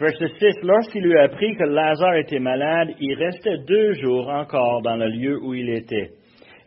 Verset 0.00 0.32
6, 0.38 0.62
lorsqu'il 0.62 1.16
a 1.16 1.24
appris 1.24 1.54
que 1.56 1.62
Lazare 1.62 2.16
était 2.16 2.40
malade, 2.40 2.88
il 2.98 3.14
restait 3.14 3.58
deux 3.58 3.92
jours 3.94 4.28
encore 4.28 4.82
dans 4.82 4.96
le 4.96 5.08
lieu 5.08 5.38
où 5.40 5.54
il 5.54 5.68
était. 5.70 6.10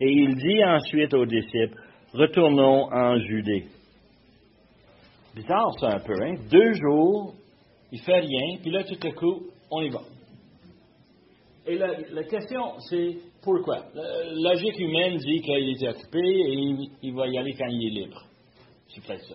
Et 0.00 0.10
il 0.10 0.34
dit 0.36 0.64
ensuite 0.64 1.12
aux 1.12 1.26
disciples, 1.26 1.76
retournons 2.14 2.88
en 2.92 3.18
Judée. 3.18 3.64
Bizarre 5.36 5.78
ça 5.78 5.88
un 5.88 6.00
peu, 6.00 6.14
hein? 6.22 6.34
Deux 6.50 6.72
jours, 6.72 7.34
il 7.92 8.00
fait 8.00 8.20
rien, 8.20 8.56
puis 8.62 8.70
là, 8.70 8.82
tout 8.84 9.06
à 9.06 9.12
coup, 9.12 9.42
on 9.70 9.82
y 9.82 9.90
va. 9.90 10.00
Et 11.66 11.76
la 11.76 12.24
question, 12.24 12.78
c'est 12.88 13.18
pourquoi? 13.42 13.84
La 13.94 14.50
logique 14.50 14.78
humaine 14.78 15.18
dit 15.18 15.40
qu'il 15.40 15.68
était 15.70 15.88
occupé 15.88 16.18
et 16.18 16.88
il, 17.02 17.14
va 17.14 17.28
y 17.28 17.36
aller 17.38 17.54
quand 17.54 17.68
il 17.68 17.86
est 17.86 18.00
libre. 18.02 18.24
C'est 18.88 19.04
peut-être 19.04 19.24
ça. 19.24 19.34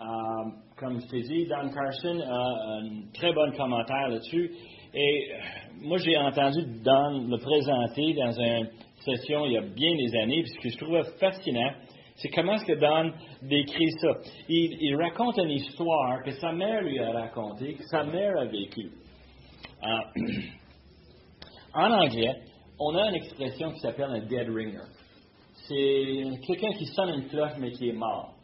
Euh, 0.00 0.50
comme 0.78 1.00
je 1.00 1.06
t'ai 1.06 1.20
dit, 1.20 1.46
Dan 1.46 1.70
Carson 1.72 2.20
a 2.20 2.78
un 2.78 3.12
très 3.14 3.32
bon 3.32 3.52
commentaire 3.56 4.08
là-dessus. 4.08 4.50
Et 4.94 5.32
euh, 5.32 5.36
moi, 5.82 5.98
j'ai 5.98 6.16
entendu 6.16 6.62
Dan 6.82 7.28
le 7.28 7.38
présenter 7.38 8.14
dans 8.14 8.32
une 8.32 8.68
session 9.04 9.46
il 9.46 9.52
y 9.52 9.58
a 9.58 9.62
bien 9.62 9.94
des 9.96 10.16
années, 10.22 10.42
puis 10.42 10.50
ce 10.50 10.60
que 10.60 10.68
je 10.70 10.78
trouvais 10.78 11.02
fascinant, 11.20 11.72
c'est 12.16 12.28
comment 12.30 12.54
est-ce 12.54 12.64
que 12.64 12.78
Dan 12.78 13.12
décrit 13.42 13.90
ça? 14.00 14.08
Il, 14.48 14.96
raconte 14.96 15.38
une 15.38 15.50
histoire 15.50 16.22
que 16.24 16.32
sa 16.32 16.52
mère 16.52 16.82
lui 16.82 16.98
a 16.98 17.12
racontée, 17.12 17.74
que 17.74 17.84
sa 17.84 18.04
mère 18.04 18.38
a 18.38 18.44
vécue. 18.46 18.90
Euh, 19.82 20.22
en 21.74 21.92
anglais, 21.92 22.36
on 22.78 22.94
a 22.94 23.08
une 23.08 23.16
expression 23.16 23.72
qui 23.72 23.80
s'appelle 23.80 24.10
un 24.10 24.20
dead 24.20 24.48
ringer. 24.48 24.80
C'est 25.68 26.24
quelqu'un 26.46 26.72
qui 26.78 26.86
sonne 26.86 27.10
une 27.10 27.28
cloche 27.28 27.52
mais 27.58 27.72
qui 27.72 27.88
est 27.88 27.92
mort. 27.92 28.36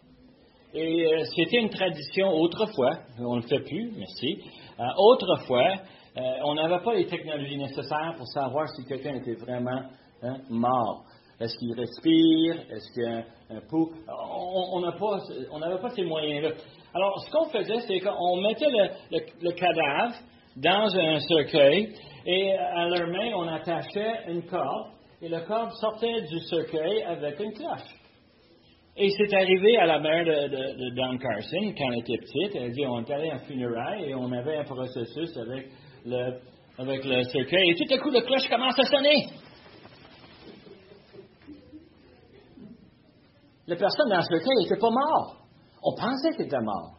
Et 0.75 1.07
euh, 1.07 1.25
c'était 1.37 1.61
une 1.61 1.69
tradition 1.69 2.29
autrefois, 2.29 2.99
on 3.19 3.37
ne 3.37 3.43
le 3.43 3.47
fait 3.47 3.61
plus, 3.61 3.93
merci. 3.97 4.39
Euh, 4.81 4.85
autrefois, 4.97 5.69
euh, 6.17 6.21
on 6.45 6.55
n'avait 6.55 6.83
pas 6.83 6.95
les 6.95 7.07
technologies 7.07 7.59
nécessaires 7.59 8.15
pour 8.17 8.27
savoir 8.29 8.69
si 8.71 8.85
quelqu'un 8.87 9.15
était 9.17 9.35
vraiment 9.35 9.83
hein, 10.23 10.37
mort. 10.49 11.05
Est-ce 11.43 11.59
qu'il 11.59 11.75
respire? 11.75 12.55
Est-ce 12.71 12.93
qu'il 12.93 13.03
y 13.03 13.07
a 13.07 13.25
un, 13.57 13.61
pouls? 13.69 13.91
On 14.09 14.81
n'avait 15.59 15.81
pas, 15.81 15.91
ces 15.91 16.05
moyens-là. 16.05 16.51
Alors, 16.95 17.19
ce 17.21 17.31
qu'on 17.31 17.47
faisait, 17.47 17.81
c'est 17.81 18.01
qu'on 18.01 18.41
mettait 18.41 18.71
le 18.71 19.51
cadavre 19.53 20.15
dans 20.57 20.95
un 20.97 21.19
cercueil 21.21 21.95
et 22.27 22.53
à 22.53 22.89
leur 22.89 23.09
main, 23.09 23.33
on 23.35 23.49
attachait 23.49 24.29
une 24.29 24.43
corde, 24.43 24.93
et 25.21 25.29
la 25.29 25.41
corde 25.41 25.73
sortait 25.73 26.23
du 26.23 26.39
cercueil 26.41 27.03
avec 27.03 27.41
une 27.41 27.53
cloche. 27.53 27.81
Et 28.97 29.09
c'est 29.11 29.35
arrivé 29.35 29.77
à 29.79 29.87
la 29.87 29.99
mère 29.99 30.25
de, 30.25 30.49
de, 30.49 30.95
Don 30.95 31.17
Carson, 31.17 31.73
quand 31.77 31.93
elle 31.93 32.01
était 32.01 32.19
petite, 32.19 32.55
elle 32.55 32.73
dit, 32.73 32.87
on 32.87 33.03
est 33.03 33.11
allé 33.11 33.33
en 33.33 33.39
funérailles 33.39 34.11
et 34.11 34.15
on 34.15 34.31
avait 34.33 34.59
un 34.59 34.65
processus 34.65 35.35
avec 35.37 35.69
le, 36.05 36.39
avec 36.79 37.05
le 37.05 37.23
cercueil, 37.25 37.71
et 37.71 37.75
tout 37.75 37.95
à 37.95 37.99
coup, 37.99 38.11
la 38.11 38.21
cloche 38.21 38.49
commence 38.49 38.79
à 38.79 38.85
sonner. 38.85 39.27
La 43.67 43.77
personne 43.77 44.09
dans 44.09 44.17
le 44.17 44.23
cercueil 44.23 44.57
n'était 44.63 44.81
pas 44.81 44.91
morte. 44.91 45.37
On 45.83 45.95
pensait 45.95 46.31
qu'elle 46.37 46.47
était 46.47 46.61
morte. 46.61 46.95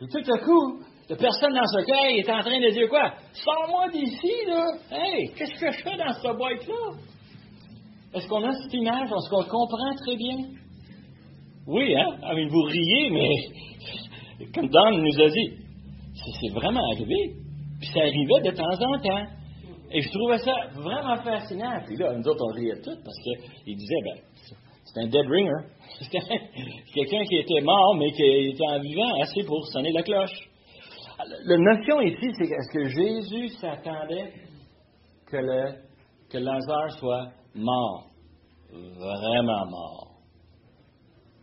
Et 0.00 0.06
tout 0.06 0.32
à 0.32 0.38
coup, 0.38 0.80
la 1.08 1.16
personne 1.16 1.52
dans 1.52 1.66
ce 1.66 1.84
cas 1.84 2.08
est 2.08 2.30
en 2.30 2.40
train 2.40 2.60
de 2.60 2.70
dire 2.72 2.88
quoi? 2.88 3.12
Sors-moi 3.32 3.88
d'ici, 3.90 4.32
là! 4.46 4.64
Hey, 4.90 5.30
qu'est-ce 5.34 5.60
que 5.60 5.70
je 5.72 5.82
fais 5.82 5.96
dans 5.96 6.12
cette 6.12 6.36
boîte-là? 6.36 6.96
Est-ce 8.14 8.28
qu'on 8.28 8.42
a 8.44 8.52
cette 8.52 8.72
image? 8.72 9.10
Est-ce 9.10 9.30
qu'on 9.30 9.44
comprend 9.44 9.94
très 10.04 10.16
bien? 10.16 10.36
Oui, 11.66 11.94
hein? 11.94 12.16
I 12.22 12.34
mean, 12.34 12.48
vous 12.48 12.62
riez, 12.62 13.10
mais 13.10 14.46
comme 14.54 14.68
Don 14.68 14.90
nous 14.92 15.20
a 15.20 15.28
dit, 15.28 15.58
c'est 16.40 16.52
vraiment 16.52 16.80
arrivé. 16.92 17.34
Puis 17.80 17.88
ça 17.92 18.00
arrivait 18.00 18.50
de 18.50 18.56
temps 18.56 18.64
en 18.64 18.98
temps. 18.98 19.40
Et 19.92 20.02
je 20.02 20.10
trouvais 20.10 20.38
ça 20.38 20.54
vraiment 20.74 21.16
fascinant. 21.22 21.80
Puis 21.86 21.96
là, 21.96 22.14
nous 22.16 22.26
autres, 22.28 22.44
on 22.48 22.54
riait 22.54 22.80
tout 22.80 22.96
parce 23.04 23.16
qu'il 23.22 23.76
disait, 23.76 24.00
ben, 24.04 24.56
c'est 24.92 25.00
un 25.00 25.06
dead 25.06 25.26
ringer. 25.26 25.66
C'est 26.00 26.92
quelqu'un 26.94 27.24
qui 27.24 27.36
était 27.36 27.60
mort, 27.60 27.94
mais 27.96 28.10
qui 28.12 28.22
était 28.22 28.66
en 28.66 28.80
vivant 28.80 29.20
assez 29.20 29.42
pour 29.44 29.66
sonner 29.66 29.92
la 29.92 30.02
cloche. 30.02 30.48
La 31.44 31.58
notion 31.58 32.00
ici, 32.00 32.26
c'est 32.38 32.44
est-ce 32.44 32.72
que 32.72 32.88
Jésus 32.88 33.48
s'attendait 33.60 34.32
que, 35.26 35.36
le, 35.36 35.74
que 36.30 36.38
Lazare 36.38 36.92
soit 36.98 37.28
mort? 37.54 38.06
Vraiment 38.72 39.66
mort. 39.66 40.10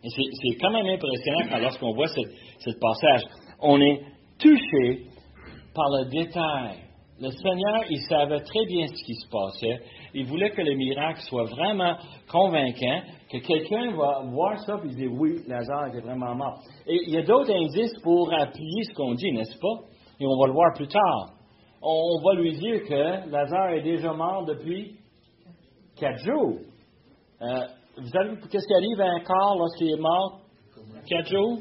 Et 0.02 0.08
c'est 0.10 0.58
quand 0.60 0.70
même 0.70 0.86
impressionnant 0.86 1.58
lorsqu'on 1.60 1.92
voit 1.92 2.08
ce 2.08 2.70
passage. 2.80 3.22
On 3.60 3.80
est 3.80 4.02
touché 4.38 5.04
par 5.74 5.88
le 5.90 6.10
détail. 6.10 6.87
Le 7.20 7.30
Seigneur, 7.30 7.82
il 7.90 8.00
savait 8.02 8.40
très 8.40 8.64
bien 8.66 8.86
ce 8.86 9.04
qui 9.04 9.14
se 9.14 9.28
passait. 9.28 9.80
Il 10.14 10.26
voulait 10.26 10.50
que 10.50 10.62
le 10.62 10.76
miracle 10.76 11.20
soit 11.22 11.44
vraiment 11.44 11.96
convaincant, 12.30 13.00
que 13.30 13.38
quelqu'un 13.38 13.90
va 13.96 14.22
voir 14.24 14.58
ça 14.60 14.80
et 14.84 14.94
dire 14.94 15.10
oui, 15.12 15.42
Lazare 15.48 15.88
était 15.88 16.00
vraiment 16.00 16.36
mort. 16.36 16.60
Et 16.86 16.96
il 17.06 17.14
y 17.14 17.16
a 17.16 17.22
d'autres 17.22 17.50
indices 17.52 17.98
pour 18.02 18.32
appuyer 18.32 18.84
ce 18.84 18.94
qu'on 18.94 19.14
dit, 19.14 19.32
n'est-ce 19.32 19.58
pas? 19.58 19.84
Et 20.20 20.26
on 20.26 20.38
va 20.38 20.46
le 20.46 20.52
voir 20.52 20.72
plus 20.76 20.86
tard. 20.86 21.30
On 21.82 22.20
va 22.24 22.34
lui 22.34 22.52
dire 22.56 22.84
que 22.84 23.30
Lazare 23.30 23.70
est 23.70 23.82
déjà 23.82 24.12
mort 24.12 24.44
depuis 24.44 24.96
quatre 25.98 26.18
jours. 26.18 26.58
Euh, 27.42 27.66
vous 27.96 28.08
savez 28.10 28.36
qu'est-ce 28.48 28.66
qui 28.66 28.74
arrive 28.74 29.00
à 29.00 29.10
un 29.10 29.20
corps 29.20 29.56
lorsqu'il 29.58 29.90
est 29.90 30.00
mort? 30.00 30.40
Quatre 31.08 31.28
jours? 31.30 31.58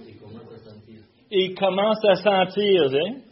Et 1.32 1.46
il 1.46 1.56
commence 1.56 2.04
à 2.06 2.16
sentir. 2.16 2.84
Hein? 2.94 3.27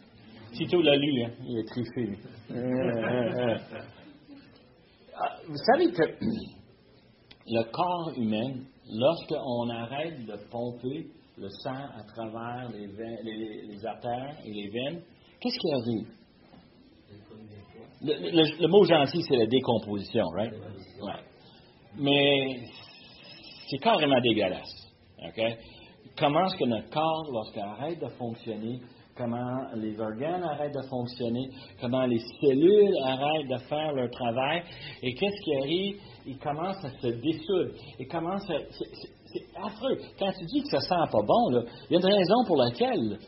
Tito 0.52 0.80
l'a 0.80 0.96
lu, 0.96 1.24
hein? 1.24 1.30
il 1.46 1.58
est 1.58 1.64
triché. 1.64 2.18
Euh, 2.50 2.54
euh, 2.54 3.50
euh. 3.50 3.58
Ah, 5.18 5.36
vous 5.46 5.56
savez 5.56 5.92
que 5.92 6.02
le 7.46 7.62
corps 7.72 8.12
humain, 8.16 8.54
lorsqu'on 8.88 9.68
arrête 9.70 10.24
de 10.26 10.36
pomper 10.50 11.06
le 11.38 11.48
sang 11.48 11.74
à 11.74 12.02
travers 12.14 12.70
les, 12.70 13.86
artères 13.86 14.36
et 14.44 14.52
les 14.52 14.68
veines, 14.68 15.02
qu'est-ce 15.40 15.58
qui 15.58 15.72
arrive? 15.72 16.08
Le, 18.02 18.68
mot 18.68 18.84
gentil, 18.84 19.22
c'est 19.22 19.36
la 19.36 19.46
décomposition, 19.46 20.24
right? 20.34 20.52
Ouais. 20.52 21.22
Mais 21.98 22.60
c'est 23.68 23.78
carrément 23.78 24.20
dégueulasse. 24.20 24.92
OK? 25.26 25.42
Comment 26.18 26.46
est-ce 26.46 26.56
que 26.56 26.64
notre 26.64 26.88
corps, 26.90 27.26
lorsqu'il 27.32 27.62
arrête 27.62 28.00
de 28.00 28.08
fonctionner, 28.08 28.80
comment 29.16 29.66
les 29.74 29.98
organes 29.98 30.42
arrêtent 30.44 30.74
de 30.74 30.86
fonctionner, 30.88 31.48
comment 31.80 32.06
les 32.06 32.20
cellules 32.40 32.94
arrêtent 33.04 33.48
de 33.48 33.58
faire 33.68 33.92
leur 33.92 34.10
travail, 34.10 34.62
et 35.02 35.14
qu'est-ce 35.14 35.42
qui 35.42 35.54
arrive? 35.56 36.00
Ils 36.26 36.38
commencent 36.38 36.84
à 36.84 36.90
se 36.90 37.06
dissoudre. 37.06 37.70
Ils 37.98 38.08
commencent 38.08 38.50
à... 38.50 38.58
C'est 38.70 39.46
affreux. 39.56 39.98
Quand 40.18 40.32
tu 40.32 40.44
dis 40.46 40.62
que 40.62 40.68
ça 40.68 40.80
sent 40.80 41.10
pas 41.10 41.22
bon, 41.26 41.64
il 41.90 41.92
y 41.92 41.96
a 41.96 41.98
une 41.98 42.14
raison 42.14 42.44
pour 42.46 42.56
laquelle. 42.56 43.18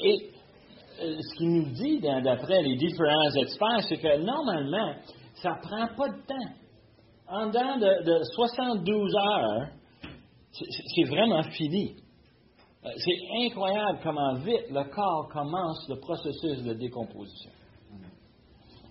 Et 0.00 0.30
euh, 1.02 1.16
ce 1.20 1.36
qu'il 1.36 1.50
nous 1.50 1.70
dit 1.72 2.00
d'après 2.00 2.62
les 2.62 2.76
différents 2.76 3.30
experts, 3.36 3.82
c'est 3.88 3.96
que 3.96 4.16
normalement, 4.18 4.94
ça 5.34 5.50
ne 5.50 5.60
prend 5.60 5.94
pas 5.96 6.08
de 6.08 6.26
temps. 6.26 6.52
En 7.28 7.46
dedans 7.46 7.78
de, 7.78 8.04
de 8.04 8.22
72 8.22 9.14
heures, 9.16 9.68
c'est 10.52 11.04
vraiment 11.04 11.42
fini. 11.42 11.96
Euh, 12.84 12.90
c'est 12.96 13.46
incroyable 13.46 13.98
comment 14.02 14.34
vite 14.34 14.70
le 14.70 14.84
corps 14.90 15.28
commence 15.32 15.88
le 15.88 15.96
processus 16.00 16.62
de 16.64 16.74
décomposition. 16.74 17.50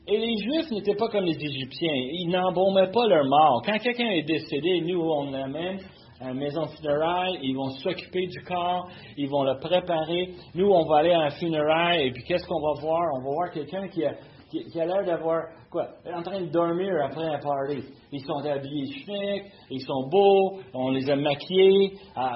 Et 0.08 0.18
les 0.18 0.36
Juifs 0.38 0.72
n'étaient 0.72 0.96
pas 0.96 1.08
comme 1.08 1.24
les 1.24 1.38
Égyptiens. 1.38 1.94
Ils 1.94 2.30
n'embaumaient 2.30 2.92
pas 2.92 3.08
leur 3.08 3.24
mort. 3.24 3.62
Quand 3.66 3.78
quelqu'un 3.78 4.10
est 4.10 4.24
décédé, 4.24 4.82
nous, 4.82 5.00
on 5.00 5.32
l'amène 5.32 5.80
à 6.20 6.28
la 6.28 6.34
maison 6.34 6.66
funéraire, 6.68 7.38
ils 7.42 7.56
vont 7.56 7.70
s'occuper 7.70 8.28
du 8.28 8.44
corps, 8.44 8.90
ils 9.18 9.30
vont 9.30 9.44
le 9.44 9.60
préparer. 9.60 10.32
Nous, 10.56 10.70
on 10.70 10.86
va 10.86 10.98
aller 10.98 11.14
à 11.14 11.22
un 11.22 11.30
funéraire, 11.30 12.00
et 12.02 12.12
puis 12.12 12.24
qu'est-ce 12.24 12.46
qu'on 12.48 12.60
va 12.60 12.82
voir? 12.82 13.02
On 13.14 13.20
va 13.20 13.30
voir 13.30 13.52
quelqu'un 13.52 13.88
qui 13.88 14.04
a, 14.06 14.86
l'air 14.86 15.06
d'avoir, 15.06 15.44
quoi, 15.72 15.88
en 16.14 16.22
train 16.22 16.42
de 16.42 16.50
dormir 16.50 16.94
après 17.06 17.26
un 17.26 17.40
party. 17.40 17.84
Ils 18.12 18.22
sont 18.22 18.46
habillés 18.46 18.92
schnick, 19.00 19.44
ils 19.70 19.82
sont 19.82 20.10
beaux, 20.10 20.60
on 20.74 20.90
les 20.92 21.10
a 21.10 21.16
maquillés. 21.16 21.94
Ah, 22.16 22.36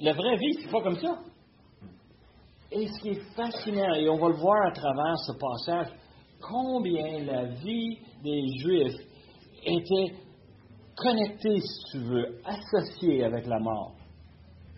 la 0.00 0.12
vraie 0.12 0.36
vie, 0.36 0.52
c'est 0.60 0.70
pas 0.70 0.82
comme 0.82 0.98
ça. 0.98 1.18
Et 2.70 2.86
ce 2.86 3.00
qui 3.00 3.08
est 3.10 3.34
fascinant, 3.34 3.94
et 3.94 4.08
on 4.08 4.16
va 4.16 4.28
le 4.28 4.36
voir 4.36 4.66
à 4.66 4.72
travers 4.72 5.16
ce 5.26 5.32
passage, 5.32 5.94
combien 6.40 7.24
la 7.24 7.44
vie 7.44 7.98
des 8.22 8.58
Juifs 8.58 8.96
était 9.64 10.14
connectée, 10.96 11.60
si 11.60 11.90
tu 11.92 11.98
veux, 11.98 12.40
associée 12.44 13.24
avec 13.24 13.46
la 13.46 13.58
mort. 13.58 13.94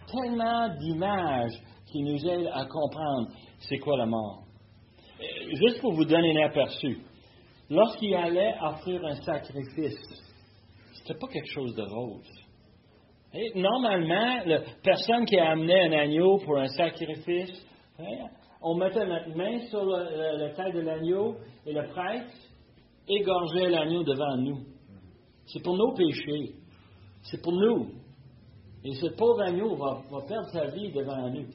Tellement 0.07 0.69
d'images 0.77 1.61
qui 1.91 2.03
nous 2.03 2.27
aident 2.27 2.51
à 2.53 2.65
comprendre 2.67 3.29
c'est 3.61 3.79
quoi 3.79 3.97
la 3.97 4.07
mort. 4.07 4.45
Euh, 5.21 5.55
juste 5.55 5.81
pour 5.81 5.95
vous 5.95 6.05
donner 6.05 6.39
un 6.39 6.47
aperçu, 6.47 6.99
lorsqu'il 7.69 8.15
allait 8.15 8.55
offrir 8.63 9.05
un 9.05 9.17
sacrifice, 9.17 9.99
c'était 10.95 11.19
pas 11.19 11.27
quelque 11.29 11.51
chose 11.51 11.75
de 11.75 11.83
rose 11.83 12.38
normalement, 13.55 14.41
la 14.47 14.61
personne 14.83 15.25
qui 15.27 15.39
a 15.39 15.51
amené 15.51 15.75
un 15.81 15.93
agneau 15.93 16.39
pour 16.39 16.59
un 16.59 16.69
sacrifice, 16.69 17.65
hein, 17.99 18.29
on 18.63 18.75
mettait 18.75 19.07
notre 19.07 19.37
main 19.37 19.61
sur 19.69 19.85
le, 19.85 20.55
tête 20.57 20.75
de 20.75 20.81
l'agneau 20.81 21.37
et 21.67 21.73
le 21.73 21.87
prêtre 21.89 22.35
égorgeait 23.09 23.71
l'agneau 23.71 24.03
devant 24.03 24.37
nous. 24.37 24.59
C'est 25.47 25.63
pour 25.63 25.77
nos 25.77 25.95
péchés. 25.95 26.55
C'est 27.23 27.43
pour 27.43 27.53
nous. 27.53 27.89
Et 28.85 28.95
ce 28.95 29.07
pauvre 29.17 29.43
agneau 29.43 29.77
va, 29.77 30.03
perdre 30.27 30.49
sa 30.49 30.67
vie 30.67 30.91
devant 30.93 31.29
nous. 31.31 31.47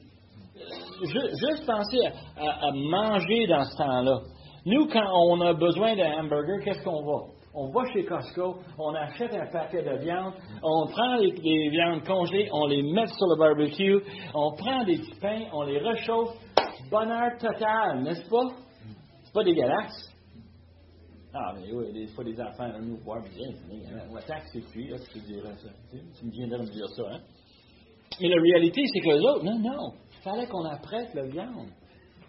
juste 1.02 1.66
penser 1.66 2.06
à, 2.36 2.68
à 2.68 2.72
manger 2.72 3.46
dans 3.46 3.64
ce 3.64 3.76
temps-là. 3.76 4.20
Nous, 4.66 4.86
quand 4.86 5.12
on 5.28 5.40
a 5.42 5.52
besoin 5.52 5.94
d'un 5.94 6.20
hamburger, 6.20 6.64
qu'est-ce 6.64 6.82
qu'on 6.82 7.04
va? 7.04 7.33
On 7.54 7.70
va 7.70 7.82
chez 7.92 8.04
Costco, 8.04 8.56
on 8.78 8.94
achète 8.94 9.32
un 9.34 9.46
paquet 9.46 9.82
de 9.82 9.96
viande, 9.98 10.34
on 10.62 10.86
prend 10.86 11.16
les, 11.16 11.68
viandes 11.70 12.04
congelées, 12.04 12.48
on 12.52 12.66
les 12.66 12.82
met 12.82 13.06
sur 13.06 13.26
le 13.28 13.38
barbecue, 13.38 14.00
on 14.34 14.52
prend 14.56 14.84
des 14.84 14.98
petits 14.98 15.20
pains, 15.20 15.46
on 15.52 15.62
les 15.62 15.78
réchauffe. 15.78 16.36
Bonheur 16.90 17.38
total, 17.38 18.02
n'est-ce 18.02 18.28
pas? 18.28 18.54
C'est 19.22 19.32
pas 19.32 19.44
dégueulasse. 19.44 20.10
Ah, 21.32 21.52
mais 21.56 21.72
oui, 21.72 21.92
des 21.92 22.06
fois, 22.08 22.24
les 22.24 22.40
enfants, 22.40 22.68
nous 22.80 22.98
voir 22.98 23.22
bien. 23.22 23.48
On 24.10 24.16
attaque 24.16 24.44
c'est 24.52 24.60
cuit, 24.70 24.88
là, 24.88 24.96
tu 25.12 25.18
dirais 25.20 25.54
ça. 25.56 25.68
Tu 25.90 26.26
me 26.26 26.30
viendrais 26.30 26.58
me 26.58 26.70
dire 26.70 26.88
ça, 26.88 27.02
hein? 27.10 27.20
Mais 28.20 28.28
la 28.28 28.40
réalité, 28.40 28.82
c'est 28.92 29.00
que 29.00 29.08
les 29.08 29.20
autres, 29.20 29.44
non, 29.44 29.58
non, 29.58 29.92
il 30.12 30.22
fallait 30.22 30.46
qu'on 30.46 30.64
apprête 30.64 31.12
la 31.14 31.26
viande 31.26 31.70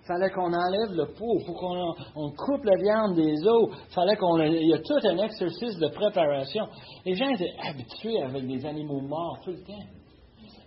fallait 0.08 0.30
qu'on 0.30 0.54
enlève 0.54 0.96
le 0.96 1.06
pot, 1.14 1.40
pour 1.46 1.56
qu'on 1.58 1.94
on 2.16 2.32
coupe 2.32 2.64
la 2.64 2.76
viande 2.78 3.16
des 3.16 3.48
os, 3.48 3.70
fallait 3.94 4.16
qu'on 4.16 4.38
il 4.42 4.68
y 4.68 4.74
a 4.74 4.78
tout 4.78 5.08
un 5.08 5.18
exercice 5.18 5.78
de 5.78 5.88
préparation. 5.88 6.66
Les 7.06 7.16
gens 7.16 7.30
étaient 7.30 7.54
habitués 7.68 8.22
avec 8.22 8.46
des 8.48 8.66
animaux 8.66 9.02
morts 9.02 9.40
tout 9.44 9.52
le 9.52 9.64
temps. 9.64 9.86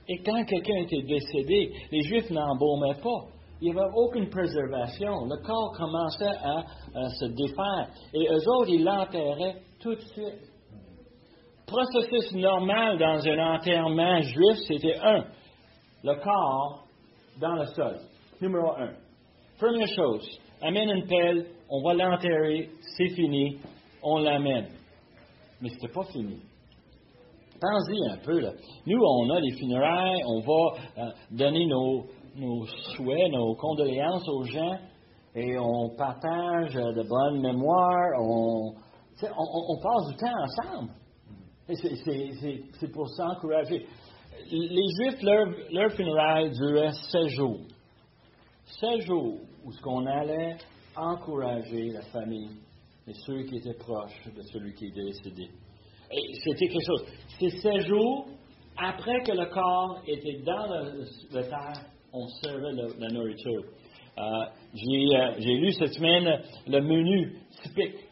Et 0.09 0.19
quand 0.23 0.43
quelqu'un 0.45 0.77
était 0.83 1.03
décédé, 1.03 1.73
les 1.93 2.03
Juifs 2.03 2.31
n'embaumaient 2.31 3.01
pas. 3.03 3.27
Il 3.61 3.73
n'y 3.73 3.79
avait 3.79 3.91
aucune 3.95 4.29
préservation. 4.31 5.27
Le 5.27 5.45
corps 5.45 5.73
commençait 5.77 6.25
à, 6.25 6.65
se 7.09 7.25
défaire. 7.27 7.89
Et 8.15 8.27
eux 8.29 8.49
autres, 8.49 8.71
ils 8.71 8.85
l'enterraient 8.85 9.57
tout 9.81 9.95
de 9.95 10.01
suite. 10.01 10.49
Processus 11.67 12.33
normal 12.33 12.99
dans 12.99 13.27
un 13.27 13.55
enterrement 13.57 14.21
juif, 14.23 14.57
c'était 14.67 14.97
un, 15.03 15.25
le 16.03 16.15
corps 16.15 16.85
dans 17.41 17.55
le 17.57 17.67
sol. 17.67 17.99
Numéro 18.41 18.71
un. 18.79 19.08
Première 19.59 19.89
chose, 19.89 20.39
amène 20.63 20.89
une 20.89 21.07
pelle, 21.09 21.47
on 21.69 21.83
va 21.83 21.95
l'enterrer, 21.95 22.71
c'est 22.97 23.09
fini, 23.09 23.59
on 24.05 24.19
l'amène. 24.19 24.69
Mais 25.61 25.69
c'était 25.71 25.93
pas 25.93 26.05
fini. 26.05 26.39
Pensez 27.61 27.97
un 28.09 28.19
peu, 28.25 28.39
là. 28.39 28.53
Nous, 28.87 29.01
on 29.01 29.31
a 29.31 29.41
des 29.41 29.51
funérailles, 29.59 30.23
on 30.29 30.41
va 30.43 31.03
euh, 31.03 31.11
donner 31.33 31.67
nos, 31.67 32.07
souhaits, 32.95 33.33
nos 33.33 33.57
condoléances 33.57 34.29
aux 34.29 34.45
gens, 34.45 34.79
et 35.35 35.59
on 35.59 35.91
partage 35.97 36.75
de 36.75 37.03
bonnes 37.09 37.41
mémoires, 37.41 38.13
on, 38.21 38.75
passe 39.21 40.09
du 40.11 40.17
temps 40.19 40.41
ensemble. 40.41 40.93
C'est 42.79 42.93
pour 42.93 43.09
s'encourager. 43.09 43.87
Les 44.53 44.89
Juifs, 44.97 45.21
leur, 45.21 45.49
leur 45.73 45.91
funérailles 45.91 46.51
duraient 46.53 46.93
16 47.11 47.27
jours. 47.31 47.59
16 48.81 49.01
jours 49.07 49.39
où 49.65 49.73
ce 49.73 49.81
qu'on 49.81 50.07
allait 50.07 50.57
encourager 50.97 51.91
la 51.91 52.03
famille 52.03 52.51
et 53.07 53.13
ceux 53.27 53.43
qui 53.45 53.57
étaient 53.57 53.79
proches 53.79 54.25
de 54.35 54.43
celui 54.43 54.75
qui 54.75 54.87
était 54.87 55.05
décédé. 55.05 55.49
Et 56.11 56.35
c'était 56.45 56.69
quelque 56.69 56.85
chose. 56.87 57.05
C'est 57.39 57.51
16 57.51 57.87
jours 57.87 58.27
après 58.77 59.23
que 59.25 59.33
le 59.33 59.47
corps 59.47 60.03
était 60.07 60.41
dans 60.45 60.67
le, 60.67 61.05
le 61.33 61.43
terre, 61.49 61.83
on 62.13 62.27
servait 62.29 62.73
la 62.73 63.09
nourriture. 63.09 63.65
Euh, 64.19 64.47
j'ai, 64.75 65.17
euh, 65.17 65.35
j'ai 65.39 65.55
lu 65.55 65.73
cette 65.73 65.95
semaine 65.95 66.43
le 66.67 66.81
menu 66.81 67.37
typique. 67.63 68.05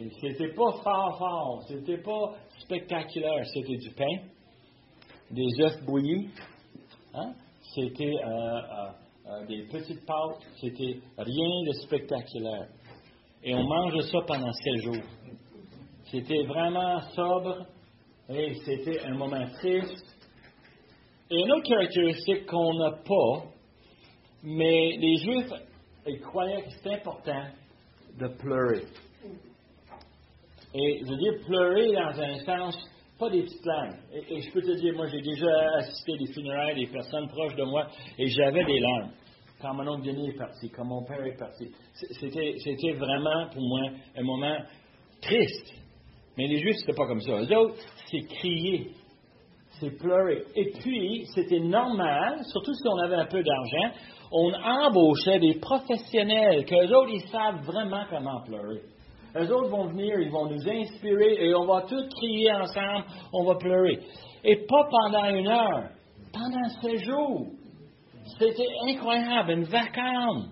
Et 0.00 0.08
C'était 0.20 0.52
pas 0.54 0.72
fort 0.82 1.18
fort, 1.18 1.64
c'était 1.68 1.98
pas 1.98 2.34
spectaculaire, 2.60 3.44
c'était 3.52 3.76
du 3.76 3.90
pain, 3.90 4.18
des 5.30 5.60
œufs 5.60 5.84
bouillis, 5.84 6.28
hein? 7.14 7.32
c'était 7.74 8.14
euh, 8.24 8.90
euh, 9.28 9.46
des 9.46 9.62
petites 9.64 10.06
pâtes, 10.06 10.42
c'était 10.60 11.00
rien 11.18 11.62
de 11.66 11.72
spectaculaire. 11.72 12.68
Et 13.42 13.54
on 13.54 13.62
mange 13.62 14.00
ça 14.00 14.18
pendant 14.26 14.52
sept 14.52 14.82
jours. 14.82 15.04
C'était 16.10 16.44
vraiment 16.44 17.00
sobre 17.14 17.66
et 18.30 18.54
c'était 18.64 19.00
un 19.04 19.14
moment 19.14 19.46
triste. 19.58 20.16
Et 21.30 21.40
une 21.40 21.52
autre 21.52 21.68
caractéristique 21.68 22.46
qu'on 22.46 22.74
n'a 22.78 22.92
pas, 22.92 23.44
mais 24.42 24.96
les 24.96 25.16
Juifs, 25.16 25.52
ils 26.06 26.20
croyaient 26.20 26.62
que 26.62 26.70
c'était 26.70 26.94
important 26.94 27.44
de 28.18 28.28
pleurer. 28.28 28.84
Et 30.74 31.00
je 31.00 31.14
dire 31.14 31.46
pleurer 31.46 31.92
dans 31.92 32.20
un 32.20 32.38
sens, 32.44 32.76
pas 33.18 33.30
des 33.30 33.42
petites 33.42 33.66
larmes. 33.66 33.96
Et, 34.12 34.40
je 34.40 34.52
peux 34.52 34.62
te 34.62 34.72
dire, 34.72 34.94
moi 34.94 35.06
j'ai 35.06 35.20
déjà 35.20 35.76
assisté 35.78 36.16
des 36.16 36.32
funérailles 36.32 36.76
des 36.76 36.86
personnes 36.86 37.28
proches 37.28 37.56
de 37.56 37.64
moi 37.64 37.86
et 38.18 38.26
j'avais 38.28 38.64
des 38.64 38.78
larmes. 38.78 39.10
Quand 39.60 39.74
mon 39.74 39.88
oncle 39.88 40.06
Denis 40.06 40.28
est 40.28 40.38
parti, 40.38 40.70
quand 40.70 40.84
mon 40.84 41.04
père 41.04 41.24
est 41.24 41.36
parti. 41.36 41.68
C'était 41.92 42.92
vraiment 42.92 43.48
pour 43.52 43.62
moi 43.62 43.90
un 44.16 44.22
moment 44.22 44.56
triste. 45.20 45.74
Mais 46.36 46.46
les 46.46 46.60
Juifs, 46.60 46.76
c'était 46.78 46.94
pas 46.94 47.06
comme 47.08 47.20
ça. 47.20 47.40
Les 47.40 47.52
autres, 47.56 47.74
c'est 48.08 48.20
crier, 48.20 48.92
c'est 49.80 49.90
pleurer. 49.98 50.44
Et 50.54 50.70
puis, 50.78 51.26
c'était 51.34 51.58
normal, 51.58 52.38
surtout 52.52 52.72
si 52.72 52.86
on 52.86 52.98
avait 52.98 53.16
un 53.16 53.26
peu 53.26 53.42
d'argent, 53.42 53.96
on 54.30 54.52
embauchait 54.54 55.40
des 55.40 55.54
professionnels, 55.54 56.64
qu'eux 56.64 56.94
autres, 56.94 57.10
ils 57.12 57.28
savent 57.28 57.64
vraiment 57.64 58.04
comment 58.08 58.40
pleurer. 58.42 58.82
Eux 59.36 59.52
autres 59.52 59.70
vont 59.70 59.88
venir, 59.88 60.18
ils 60.20 60.30
vont 60.30 60.46
nous 60.46 60.68
inspirer 60.68 61.36
et 61.44 61.54
on 61.54 61.66
va 61.66 61.82
tous 61.82 62.08
crier 62.16 62.52
ensemble, 62.52 63.04
on 63.32 63.44
va 63.44 63.56
pleurer. 63.56 64.00
Et 64.44 64.56
pas 64.66 64.88
pendant 64.90 65.24
une 65.24 65.48
heure, 65.48 65.90
pendant 66.32 66.68
sept 66.80 66.98
jours. 67.04 67.46
C'était 68.38 68.68
incroyable, 68.88 69.52
une 69.52 69.64
vacarme. 69.64 70.48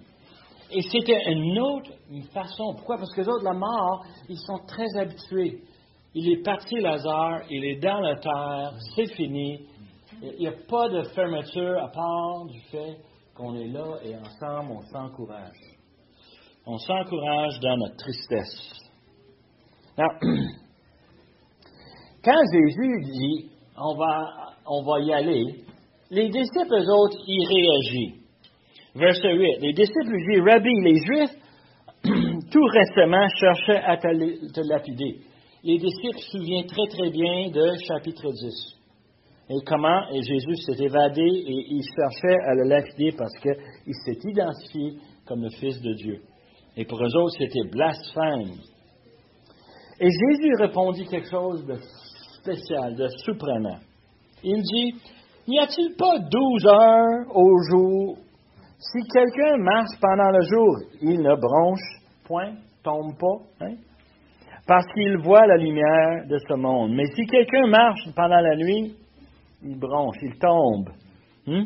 Et 0.71 0.83
c'était 0.83 1.31
une 1.31 1.59
autre 1.61 1.91
façon. 2.33 2.75
Pourquoi? 2.75 2.97
Parce 2.97 3.13
que 3.15 3.21
les 3.21 3.29
autres, 3.29 3.45
la 3.45 3.53
mort, 3.53 4.05
ils 4.29 4.39
sont 4.39 4.59
très 4.67 4.87
habitués. 4.99 5.61
Il 6.15 6.33
est 6.33 6.43
parti, 6.43 6.77
Lazare, 6.81 7.43
il 7.51 7.65
est 7.65 7.77
dans 7.77 8.01
la 8.01 8.17
terre, 8.17 8.73
c'est 8.95 9.13
fini. 9.15 9.67
Il 10.23 10.39
n'y 10.39 10.49
a 10.49 10.55
pas 10.69 10.89
de 10.89 11.03
fermeture 11.15 11.79
à 11.83 11.89
part 11.89 12.47
du 12.47 12.61
fait 12.71 12.97
qu'on 13.35 13.55
est 13.55 13.69
là 13.69 13.99
et 14.03 14.17
ensemble, 14.17 14.73
on 14.73 14.81
s'encourage. 14.81 15.76
On 16.67 16.79
s'encourage 16.79 17.61
dans 17.61 17.77
notre 17.77 17.97
tristesse. 17.97 18.73
Now, 19.97 20.09
quand 22.25 22.43
Jésus 22.53 23.03
dit 23.05 23.51
on 23.79 23.95
va, 23.95 24.53
on 24.67 24.83
va 24.83 25.01
y 25.01 25.13
aller, 25.13 25.65
les 26.11 26.29
disciples, 26.29 26.75
eux 26.75 26.91
autres, 26.91 27.19
y 27.27 27.47
réagissent. 27.47 28.21
Verset 28.97 29.33
8. 29.33 29.59
Les 29.61 29.73
disciples 29.75 30.11
lui 30.11 30.35
disent 30.35 30.43
Rabbi, 30.45 30.71
les 30.83 30.97
Juifs, 30.97 31.37
tout 32.51 32.65
récemment, 32.65 33.29
cherchaient 33.39 33.83
à 33.85 33.97
te, 33.97 34.53
te 34.53 34.69
lapider. 34.69 35.21
Les 35.63 35.79
disciples 35.79 36.19
se 36.19 36.39
souviennent 36.39 36.67
très 36.67 36.87
très 36.89 37.11
bien 37.11 37.51
de 37.51 37.77
chapitre 37.87 38.33
10. 38.33 38.77
Et 39.51 39.65
comment? 39.65 40.09
Et 40.11 40.23
Jésus 40.23 40.57
s'est 40.57 40.83
évadé 40.83 41.23
et 41.23 41.67
il 41.71 41.83
cherchait 41.83 42.39
à 42.45 42.55
le 42.55 42.69
lapider 42.69 43.13
parce 43.17 43.35
qu'il 43.39 43.95
s'est 44.05 44.19
identifié 44.29 44.99
comme 45.27 45.43
le 45.43 45.51
Fils 45.51 45.81
de 45.81 45.93
Dieu. 45.95 46.23
Et 46.77 46.85
pour 46.85 46.99
eux 47.03 47.17
autres, 47.17 47.37
c'était 47.39 47.69
blasphème. 47.71 48.59
Et 49.99 50.09
Jésus 50.11 50.53
répondit 50.59 51.07
quelque 51.07 51.31
chose 51.31 51.65
de 51.67 51.77
spécial, 52.41 52.95
de 52.97 53.09
surprenant. 53.25 53.79
Il 54.43 54.63
dit, 54.63 54.95
n'y 55.49 55.59
a-t-il 55.59 55.97
pas 55.97 56.19
douze 56.19 56.67
heures 56.67 57.35
au 57.35 57.59
jour? 57.71 58.19
Si 58.79 58.99
quelqu'un 59.11 59.57
marche 59.57 59.99
pendant 60.01 60.31
le 60.31 60.43
jour, 60.43 60.77
il 61.01 61.21
ne 61.21 61.35
bronche 61.35 61.81
point, 62.25 62.53
tombe 62.83 63.17
pas, 63.19 63.67
hein? 63.67 63.75
parce 64.67 64.87
qu'il 64.93 65.17
voit 65.19 65.47
la 65.47 65.57
lumière 65.57 66.27
de 66.29 66.37
ce 66.47 66.55
monde. 66.55 66.93
Mais 66.93 67.07
si 67.15 67.25
quelqu'un 67.27 67.67
marche 67.69 68.03
pendant 68.15 68.41
la 68.41 68.55
nuit, 68.57 68.95
il 69.63 69.79
bronche, 69.79 70.17
il 70.23 70.39
tombe. 70.39 70.91
hein? 71.47 71.65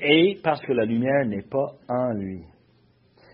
Et 0.00 0.38
parce 0.44 0.60
que 0.60 0.72
la 0.72 0.84
lumière 0.84 1.26
n'est 1.26 1.42
pas 1.48 1.72
en 1.88 2.12
lui. 2.12 2.42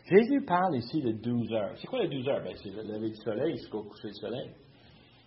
Jésus 0.09 0.43
parle 0.47 0.77
ici 0.77 1.03
de 1.03 1.13
12 1.13 1.53
heures. 1.53 1.75
C'est 1.77 1.87
quoi 1.87 2.03
les 2.03 2.09
12 2.09 2.29
heures? 2.29 2.43
Ben, 2.43 2.55
c'est 2.63 2.71
le 2.71 2.83
lever 2.83 3.11
du 3.11 3.17
soleil 3.17 3.57
jusqu'au 3.57 3.83
coucher 3.83 4.09
du 4.09 4.15
soleil. 4.15 4.51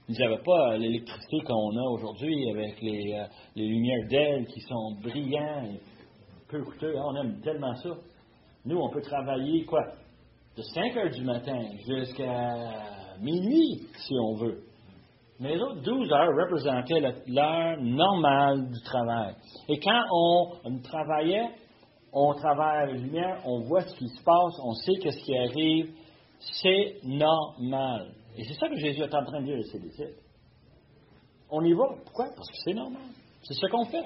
Ils 0.09 0.17
n'avaient 0.17 0.41
pas 0.43 0.77
l'électricité 0.77 1.37
qu'on 1.45 1.77
a 1.77 1.89
aujourd'hui 1.91 2.49
avec 2.49 2.81
les, 2.81 3.13
euh, 3.13 3.25
les 3.55 3.67
lumières 3.67 4.07
d'ailes 4.09 4.47
qui 4.47 4.59
sont 4.61 4.97
brillantes 5.03 5.75
et 5.75 5.79
peu 6.49 6.63
coûteux. 6.63 6.95
Ah, 6.97 7.03
on 7.05 7.15
aime 7.17 7.41
tellement 7.41 7.75
ça. 7.75 7.91
Nous, 8.65 8.77
on 8.77 8.89
peut 8.89 9.01
travailler, 9.01 9.65
quoi, 9.65 9.81
de 10.57 10.61
5 10.63 10.97
heures 10.97 11.11
du 11.11 11.23
matin 11.23 11.59
jusqu'à 11.87 12.53
minuit, 13.21 13.87
si 13.97 14.13
on 14.19 14.35
veut. 14.35 14.63
Mais 15.39 15.55
les 15.55 15.61
autres 15.61 15.81
12 15.81 16.11
heures 16.11 16.35
représentaient 16.35 17.01
l'heure 17.27 17.77
normale 17.81 18.67
du 18.71 18.81
travail. 18.81 19.35
Et 19.69 19.79
quand 19.79 20.03
on 20.11 20.79
travaillait, 20.81 21.49
on 22.13 22.33
travaille 22.33 22.83
avec 22.83 22.95
la 22.95 23.01
lumière, 23.01 23.41
on 23.45 23.61
voit 23.61 23.81
ce 23.81 23.95
qui 23.95 24.07
se 24.07 24.23
passe, 24.23 24.59
on 24.63 24.73
sait 24.73 24.93
ce 24.95 25.23
qui 25.23 25.37
arrive. 25.37 25.93
C'est 26.39 26.97
normal. 27.03 28.13
Et 28.37 28.43
c'est 28.43 28.53
ça 28.55 28.67
que 28.67 28.75
Jésus 28.75 29.01
est 29.01 29.13
en 29.13 29.23
train 29.23 29.41
de 29.41 29.45
dire 29.45 29.57
à 29.57 29.71
ses 29.71 29.79
disciples. 29.79 30.19
On 31.49 31.63
y 31.63 31.73
va. 31.73 31.85
Pourquoi? 32.03 32.25
Parce 32.35 32.49
que 32.49 32.57
c'est 32.65 32.73
normal. 32.73 33.01
C'est 33.43 33.53
ce 33.53 33.67
qu'on 33.67 33.85
fait. 33.85 34.05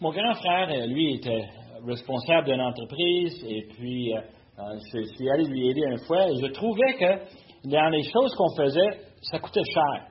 Mon 0.00 0.10
grand 0.10 0.34
frère, 0.34 0.68
euh, 0.70 0.86
lui, 0.86 1.14
était 1.14 1.48
responsable 1.86 2.48
d'une 2.48 2.60
entreprise 2.60 3.44
et 3.48 3.66
puis 3.74 4.14
euh, 4.14 4.20
euh, 4.58 4.78
je 4.92 5.02
suis 5.14 5.30
allé 5.30 5.44
lui 5.44 5.70
aider 5.70 5.82
une 5.82 5.98
fois 6.06 6.28
et 6.30 6.36
je 6.36 6.46
trouvais 6.46 6.94
que 6.94 7.68
dans 7.68 7.88
les 7.90 8.02
choses 8.02 8.34
qu'on 8.36 8.54
faisait, 8.56 9.00
ça 9.22 9.38
coûtait 9.38 9.64
cher. 9.72 10.06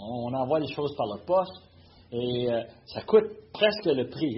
On 0.00 0.32
envoie 0.34 0.60
les 0.60 0.72
choses 0.72 0.94
par 0.96 1.06
la 1.06 1.24
poste 1.24 1.62
et 2.12 2.50
euh, 2.50 2.62
ça 2.86 3.02
coûte 3.02 3.26
presque 3.52 3.86
le 3.86 4.08
prix. 4.08 4.36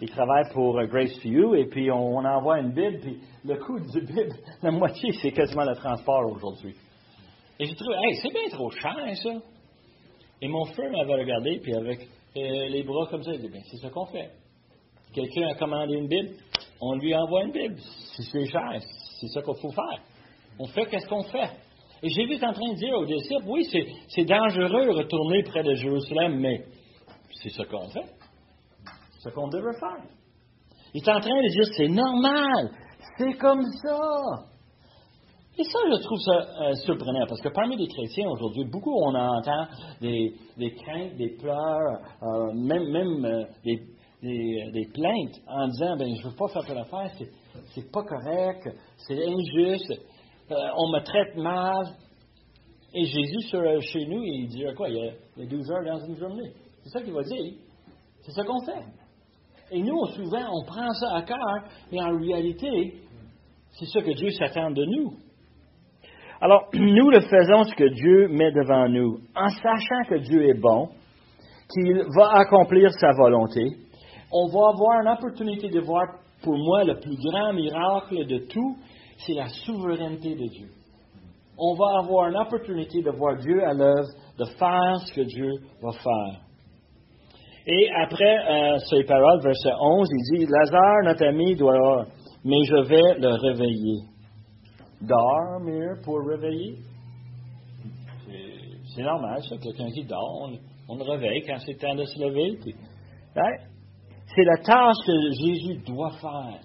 Il 0.00 0.10
travaille 0.10 0.44
pour 0.52 0.78
euh, 0.78 0.86
Grace 0.86 1.14
to 1.22 1.28
You 1.28 1.54
et 1.54 1.66
puis 1.66 1.90
on, 1.90 2.18
envoie 2.18 2.60
une 2.60 2.72
Bible, 2.72 2.98
puis 3.00 3.18
le 3.44 3.56
coût 3.56 3.80
du 3.80 4.00
Bible, 4.00 4.34
la 4.62 4.70
moitié, 4.70 5.12
c'est 5.22 5.32
quasiment 5.32 5.64
le 5.64 5.74
transport 5.74 6.30
aujourd'hui. 6.30 6.74
Et 7.58 7.64
j'ai 7.64 7.74
trouvé, 7.74 7.94
hey, 8.04 8.16
c'est 8.16 8.32
bien 8.32 8.48
trop 8.50 8.70
cher, 8.70 8.94
ça. 9.22 9.30
Et 10.42 10.48
mon 10.48 10.64
frère 10.66 10.90
m'avait 10.90 11.14
regardé, 11.14 11.58
puis 11.62 11.74
avec 11.74 12.00
euh, 12.36 12.68
les 12.68 12.82
bras 12.82 13.06
comme 13.10 13.22
ça, 13.22 13.32
il 13.32 13.40
dit, 13.40 13.48
bien, 13.48 13.62
c'est 13.70 13.78
ce 13.78 13.86
qu'on 13.86 14.06
fait. 14.06 14.30
Quelqu'un 15.14 15.48
a 15.48 15.54
commandé 15.54 15.94
une 15.94 16.08
Bible, 16.08 16.34
on 16.80 16.96
lui 16.96 17.14
envoie 17.14 17.44
une 17.44 17.52
Bible. 17.52 17.76
Si 17.78 18.22
c'est 18.24 18.44
cher, 18.46 18.80
c'est 19.18 19.28
ça 19.28 19.40
qu'il 19.40 19.54
faut 19.54 19.72
faire. 19.72 20.00
On 20.58 20.66
fait 20.66 20.86
qu'est-ce 20.86 21.08
qu'on 21.08 21.22
fait. 21.22 21.50
Et 22.02 22.10
Jésus 22.10 22.34
est 22.34 22.44
en 22.44 22.52
train 22.52 22.72
de 22.72 22.76
dire 22.76 22.94
aux 22.94 23.06
disciples, 23.06 23.44
oui, 23.46 23.64
c'est, 23.72 23.86
c'est 24.08 24.24
dangereux 24.24 24.84
de 24.84 24.90
retourner 24.90 25.42
près 25.44 25.62
de 25.62 25.74
Jérusalem, 25.74 26.38
mais 26.38 26.64
c'est 27.42 27.48
ce 27.48 27.62
qu'on 27.62 27.88
fait. 27.88 28.04
Ce 29.26 29.34
qu'on 29.34 29.48
devrait 29.48 29.78
faire. 29.78 30.04
Il 30.94 31.02
est 31.02 31.10
en 31.10 31.20
train 31.20 31.42
de 31.42 31.48
dire, 31.48 31.64
c'est 31.76 31.88
normal, 31.88 32.70
c'est 33.18 33.32
comme 33.38 33.62
ça. 33.82 33.98
Et 35.58 35.64
ça, 35.64 35.78
je 35.90 36.02
trouve 36.02 36.18
ça 36.20 36.62
euh, 36.62 36.74
surprenant, 36.84 37.26
parce 37.26 37.40
que 37.40 37.48
parmi 37.48 37.76
les 37.76 37.88
chrétiens 37.88 38.28
aujourd'hui, 38.28 38.64
beaucoup 38.70 38.94
on 38.94 39.14
entend 39.14 39.66
des, 40.00 40.32
craintes, 40.76 41.16
des 41.16 41.30
pleurs, 41.40 42.00
euh, 42.22 42.52
même, 42.54 42.88
même 42.90 43.24
euh, 43.24 43.44
des, 44.22 44.88
plaintes 44.94 45.40
en 45.48 45.66
disant, 45.68 45.96
ben, 45.96 46.08
je 46.14 46.26
ne 46.26 46.30
veux 46.30 46.36
pas 46.36 46.48
faire 46.48 46.64
telle 46.64 46.78
affaire, 46.78 47.10
c'est, 47.18 47.30
c'est 47.74 47.90
pas 47.90 48.04
correct, 48.04 48.68
c'est 48.98 49.26
injuste, 49.26 49.92
on 50.50 50.88
me 50.92 51.02
traite 51.02 51.36
mal. 51.36 51.84
Et 52.94 53.04
Jésus, 53.04 53.40
sur, 53.48 53.60
chez 53.82 54.06
nous, 54.06 54.22
il 54.22 54.46
dit 54.48 54.64
quoi? 54.76 54.88
Il 54.88 54.96
y, 54.96 55.08
a, 55.08 55.12
il 55.36 55.42
y 55.42 55.46
a 55.46 55.50
12 55.50 55.70
heures 55.70 55.84
dans 55.84 56.06
une 56.06 56.16
journée. 56.16 56.52
C'est 56.84 56.90
ça 56.90 57.02
qu'il 57.02 57.12
va 57.12 57.22
dire. 57.22 57.54
C'est 58.22 58.32
ça 58.32 58.44
qu'on 58.44 58.64
fait. 58.64 59.05
Et 59.70 59.82
nous, 59.82 60.06
souvent, 60.14 60.44
on 60.52 60.64
prend 60.64 60.92
ça 60.92 61.16
à 61.16 61.22
cœur, 61.22 61.64
mais 61.90 62.00
en 62.00 62.16
réalité, 62.16 62.94
c'est 63.72 63.86
ça 63.86 64.00
que 64.00 64.12
Dieu 64.12 64.30
s'attend 64.30 64.70
de 64.70 64.84
nous. 64.84 65.12
Alors, 66.40 66.68
nous 66.72 67.10
le 67.10 67.20
faisons 67.20 67.64
ce 67.64 67.74
que 67.74 67.88
Dieu 67.94 68.28
met 68.28 68.52
devant 68.52 68.88
nous, 68.88 69.18
en 69.34 69.48
sachant 69.48 70.04
que 70.08 70.18
Dieu 70.20 70.48
est 70.48 70.60
bon, 70.60 70.88
qu'il 71.72 72.00
va 72.16 72.30
accomplir 72.34 72.90
sa 72.92 73.10
volonté. 73.12 73.62
On 74.32 74.46
va 74.46 74.68
avoir 74.72 75.00
une 75.00 75.08
opportunité 75.08 75.68
de 75.68 75.80
voir, 75.80 76.04
pour 76.42 76.56
moi, 76.56 76.84
le 76.84 77.00
plus 77.00 77.16
grand 77.16 77.52
miracle 77.52 78.24
de 78.26 78.38
tout, 78.46 78.76
c'est 79.18 79.34
la 79.34 79.48
souveraineté 79.48 80.34
de 80.34 80.46
Dieu. 80.46 80.68
On 81.58 81.74
va 81.74 82.00
avoir 82.04 82.28
une 82.28 82.36
opportunité 82.36 83.02
de 83.02 83.10
voir 83.10 83.36
Dieu 83.38 83.64
à 83.64 83.72
l'œuvre 83.72 84.08
de 84.38 84.44
faire 84.44 84.96
ce 85.06 85.14
que 85.14 85.22
Dieu 85.22 85.50
va 85.82 85.90
faire. 85.92 86.45
Et 87.68 87.88
après 88.00 88.38
euh, 88.48 88.78
ces 88.90 89.02
paroles, 89.04 89.42
verset 89.42 89.72
11, 89.80 90.08
il 90.12 90.38
dit, 90.38 90.46
Lazare, 90.46 91.02
notre 91.04 91.26
ami, 91.26 91.56
doit 91.56 92.06
mais 92.44 92.62
je 92.62 92.80
vais 92.86 93.18
le 93.18 93.34
réveiller. 93.34 94.02
Dormir 95.00 95.96
pour 96.04 96.20
réveiller? 96.24 96.76
C'est 98.94 99.02
normal, 99.02 99.42
ça, 99.42 99.56
quelqu'un 99.56 99.90
qui 99.90 100.04
dort, 100.04 100.48
on, 100.88 100.96
le 100.96 101.02
réveille 101.02 101.42
quand 101.44 101.58
c'est 101.58 101.74
temps 101.74 101.96
de 101.96 102.04
se 102.04 102.20
lever. 102.20 102.56
C'est 103.34 104.44
la 104.44 104.56
tâche 104.58 104.96
que 105.04 105.30
Jésus 105.32 105.82
doit 105.84 106.12
faire. 106.20 106.60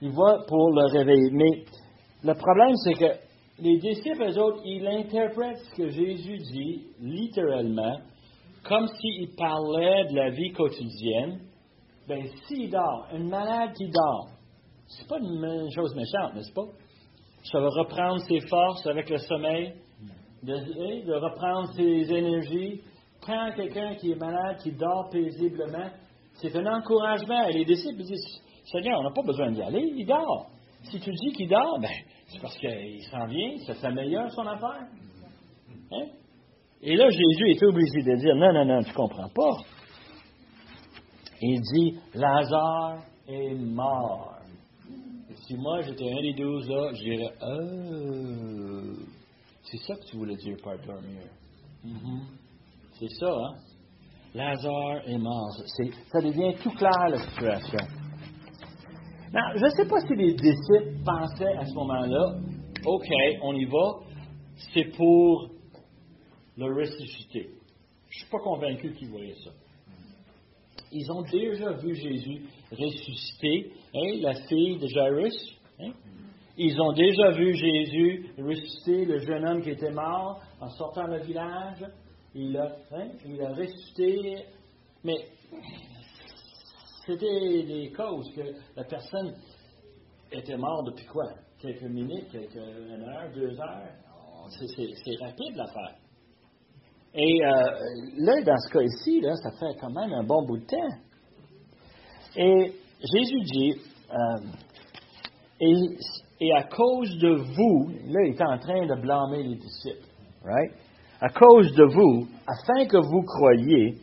Il 0.00 0.10
va 0.12 0.38
pour 0.48 0.70
le 0.70 0.92
réveiller. 0.92 1.30
Mais 1.32 1.64
le 2.24 2.34
problème, 2.34 2.74
c'est 2.84 2.94
que 2.94 3.62
les 3.62 3.78
disciples, 3.78 4.30
eux 4.30 4.38
autres, 4.38 4.62
ils 4.64 4.86
interprètent 4.86 5.58
ce 5.58 5.76
que 5.76 5.88
Jésus 5.90 6.38
dit 6.38 6.86
littéralement 7.00 7.98
comme 8.68 8.86
s'il 8.88 9.34
parlait 9.36 10.04
de 10.06 10.16
la 10.16 10.30
vie 10.30 10.52
quotidienne. 10.52 11.40
Ben, 12.08 12.26
s'il 12.46 12.70
dort, 12.70 13.06
une 13.12 13.28
malade 13.28 13.72
qui 13.76 13.88
dort, 13.88 14.28
c'est 14.86 15.08
pas 15.08 15.18
une 15.18 15.70
chose 15.74 15.94
méchante, 15.94 16.34
n'est-ce 16.34 16.52
pas? 16.52 16.66
Ça 17.50 17.60
va 17.60 17.68
reprendre 17.68 18.20
ses 18.22 18.40
forces 18.48 18.86
avec 18.86 19.10
le 19.10 19.18
sommeil, 19.18 19.74
de, 20.42 21.12
reprendre 21.12 21.72
ses 21.74 22.12
énergies. 22.12 22.80
Quand 23.24 23.50
quelqu'un 23.56 23.94
qui 23.96 24.12
est 24.12 24.16
malade, 24.16 24.58
qui 24.62 24.72
dort 24.72 25.08
paisiblement, 25.10 25.90
c'est 26.34 26.54
un 26.54 26.66
encouragement. 26.66 27.46
Et 27.48 27.52
les 27.52 27.64
disciples 27.64 28.02
disent, 28.02 28.42
Seigneur, 28.70 29.00
on 29.00 29.04
n'a 29.04 29.10
pas 29.10 29.22
besoin 29.22 29.50
d'y 29.50 29.62
aller, 29.62 29.92
il 29.96 30.06
dort. 30.06 30.48
Si 30.84 31.00
tu 31.00 31.10
dis 31.10 31.32
qu'il 31.32 31.48
dort, 31.48 31.78
ben, 31.80 31.90
c'est 32.28 32.40
parce 32.40 32.56
qu'il 32.58 33.02
s'en 33.10 33.26
vient, 33.26 33.56
ça 33.66 33.74
s'améliore 33.74 34.30
son 34.30 34.46
affaire. 34.46 34.86
Hein? 35.92 36.06
Et 36.82 36.96
là, 36.96 37.08
Jésus 37.08 37.50
est 37.50 37.62
obligé 37.64 38.02
de 38.02 38.16
dire, 38.16 38.36
non, 38.36 38.52
non, 38.52 38.64
non, 38.64 38.82
tu 38.82 38.90
ne 38.90 38.94
comprends 38.94 39.28
pas. 39.28 39.56
Il 41.40 41.60
dit, 41.60 41.98
Lazare 42.14 43.02
est 43.28 43.54
mort. 43.54 44.38
si 45.46 45.54
moi 45.54 45.80
j'étais 45.82 46.10
un 46.10 46.22
des 46.22 46.34
douze 46.34 46.68
là, 46.68 46.90
je 46.94 47.02
dirais, 47.02 47.32
oh, 47.42 49.06
c'est 49.62 49.78
ça 49.78 49.94
que 49.96 50.04
tu 50.10 50.16
voulais 50.16 50.36
dire 50.36 50.56
par 50.62 50.78
dormir. 50.78 51.22
Mm-hmm. 51.84 52.20
C'est 52.98 53.10
ça, 53.18 53.30
hein? 53.30 53.54
Lazare 54.34 55.08
est 55.08 55.18
mort. 55.18 55.50
ça 56.12 56.20
devient 56.20 56.54
tout 56.62 56.70
clair 56.70 57.08
la 57.08 57.18
situation. 57.18 57.78
Non, 59.32 59.42
je 59.56 59.64
ne 59.64 59.70
sais 59.70 59.86
pas 59.86 60.00
si 60.00 60.14
les 60.14 60.34
disciples 60.34 61.04
pensaient 61.04 61.56
à 61.58 61.64
ce 61.64 61.74
moment-là, 61.74 62.38
OK, 62.86 63.08
on 63.42 63.54
y 63.54 63.64
va, 63.64 64.06
c'est 64.72 64.96
pour 64.96 65.55
le 66.56 66.74
ressusciter. 66.74 67.50
Je 68.08 68.16
ne 68.16 68.20
suis 68.20 68.30
pas 68.30 68.38
convaincu 68.38 68.92
qu'ils 68.94 69.10
voyaient 69.10 69.36
ça. 69.44 69.50
Ils 70.92 71.10
ont 71.10 71.22
déjà 71.22 71.72
vu 71.72 71.94
Jésus 71.94 72.42
ressusciter, 72.70 73.72
hein, 73.94 74.20
la 74.20 74.34
fille 74.46 74.78
de 74.78 74.86
Jairus. 74.86 75.58
Hein. 75.80 75.92
Ils 76.56 76.80
ont 76.80 76.92
déjà 76.92 77.30
vu 77.32 77.54
Jésus 77.54 78.30
ressusciter 78.38 79.04
le 79.04 79.18
jeune 79.18 79.46
homme 79.46 79.62
qui 79.62 79.70
était 79.70 79.90
mort 79.90 80.40
en 80.60 80.68
sortant 80.70 81.06
le 81.06 81.22
village. 81.22 81.84
Il 82.34 82.56
a, 82.56 82.76
hein, 82.92 83.08
il 83.26 83.42
a 83.42 83.52
ressuscité. 83.52 84.44
Mais 85.04 85.28
c'était 87.06 87.62
des 87.64 87.92
causes 87.94 88.32
que 88.34 88.42
la 88.74 88.84
personne 88.84 89.34
était 90.32 90.56
morte 90.56 90.86
depuis 90.86 91.06
quoi? 91.06 91.26
Quelques 91.58 91.82
minutes, 91.82 92.30
quelques 92.30 92.54
une 92.54 93.02
heure, 93.02 93.30
deux 93.34 93.58
heures? 93.60 93.88
C'est 94.48 95.16
rapide 95.20 95.56
l'affaire. 95.56 95.96
Et 97.18 97.42
euh, 97.42 97.48
là, 98.18 98.42
dans 98.42 98.58
ce 98.58 98.70
cas 98.70 98.82
ici, 98.82 99.20
là, 99.22 99.34
ça 99.36 99.50
fait 99.52 99.74
quand 99.80 99.90
même 99.90 100.12
un 100.12 100.22
bon 100.22 100.44
bout 100.46 100.58
de 100.58 100.66
temps. 100.66 100.96
Et 102.36 102.72
Jésus 103.00 103.40
dit, 103.44 103.74
euh, 104.10 104.38
et, 105.60 105.74
et, 106.40 106.52
à 106.52 106.64
cause 106.64 107.16
de 107.18 107.36
vous, 107.36 107.90
là, 108.08 108.20
il 108.26 108.34
est 108.34 108.42
en 108.42 108.58
train 108.58 108.86
de 108.86 109.00
blâmer 109.00 109.44
les 109.44 109.54
disciples, 109.54 110.06
right? 110.44 110.72
À 111.22 111.30
cause 111.30 111.72
de 111.72 111.84
vous, 111.84 112.28
afin 112.46 112.86
que 112.86 112.98
vous 112.98 113.22
croyiez, 113.22 113.94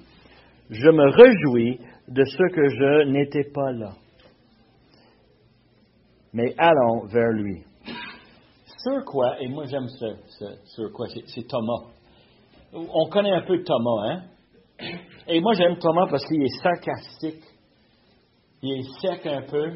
je 0.71 0.89
me 0.89 1.12
réjouis 1.12 1.80
de 2.08 2.26
ce 2.26 2.52
que 2.52 2.69
je 2.69 3.12
n'étais 3.12 3.52
pas 3.54 3.71
là. 3.73 3.91
Mais 6.34 6.56
allons 6.58 7.06
vers 7.06 7.32
lui. 7.32 7.62
Sur 8.80 9.06
quoi, 9.06 9.39
et 9.39 9.47
moi 9.47 9.65
j'aime 9.67 9.88
ce, 9.88 10.15
ce, 10.39 10.45
sur 10.65 10.91
quoi, 10.91 11.06
c'est 11.28 11.47
Thomas 11.47 11.93
on 12.73 13.09
connaît 13.09 13.31
un 13.31 13.41
peu 13.41 13.63
Thomas, 13.63 14.09
hein? 14.09 14.21
Et 15.27 15.39
moi, 15.39 15.53
j'aime 15.53 15.77
Thomas 15.77 16.07
parce 16.09 16.25
qu'il 16.25 16.41
est 16.41 16.62
sarcastique. 16.62 17.43
Il 18.62 18.79
est 18.79 19.01
sec 19.01 19.25
un 19.25 19.41
peu. 19.43 19.71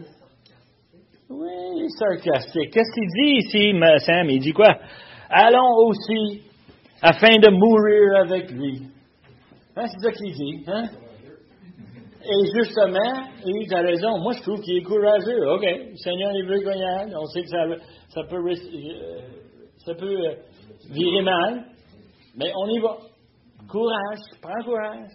Oui, 1.29 1.51
il 1.75 1.85
est 1.85 1.97
sarcastique. 1.97 2.71
Qu'est-ce 2.73 2.93
qu'il 2.93 3.07
dit 3.07 3.45
ici, 3.45 4.05
Sam? 4.05 4.29
Il 4.29 4.39
dit 4.39 4.53
quoi? 4.53 4.77
Allons 5.29 5.75
aussi 5.85 6.41
afin 7.01 7.35
de 7.37 7.49
mourir 7.49 8.21
avec 8.21 8.51
lui. 8.51 8.83
Hein, 9.75 9.85
c'est 9.87 9.99
ça 9.99 10.11
qu'il 10.11 10.33
dit, 10.33 10.63
hein? 10.67 10.89
Et 12.23 12.45
justement, 12.57 13.27
il 13.45 13.73
a 13.73 13.81
raison. 13.81 14.17
Moi, 14.19 14.33
je 14.33 14.41
trouve 14.41 14.59
qu'il 14.59 14.77
est 14.77 14.81
courageux. 14.81 15.49
OK, 15.49 15.63
le 15.63 15.95
Seigneur, 15.95 16.31
il 16.33 16.45
veut 16.45 16.59
gagner. 16.59 17.15
On 17.15 17.25
sait 17.27 17.43
que 17.43 17.47
ça, 17.47 17.63
ça 18.09 18.23
peut, 18.23 18.37
euh, 18.37 19.19
ça 19.85 19.93
peut 19.93 20.27
euh, 20.27 20.35
virer 20.89 21.21
mal. 21.21 21.65
Mais 22.37 22.51
on 22.55 22.67
y 22.67 22.79
va. 22.79 22.97
Courage, 23.67 24.19
prends 24.41 24.63
courage. 24.63 25.09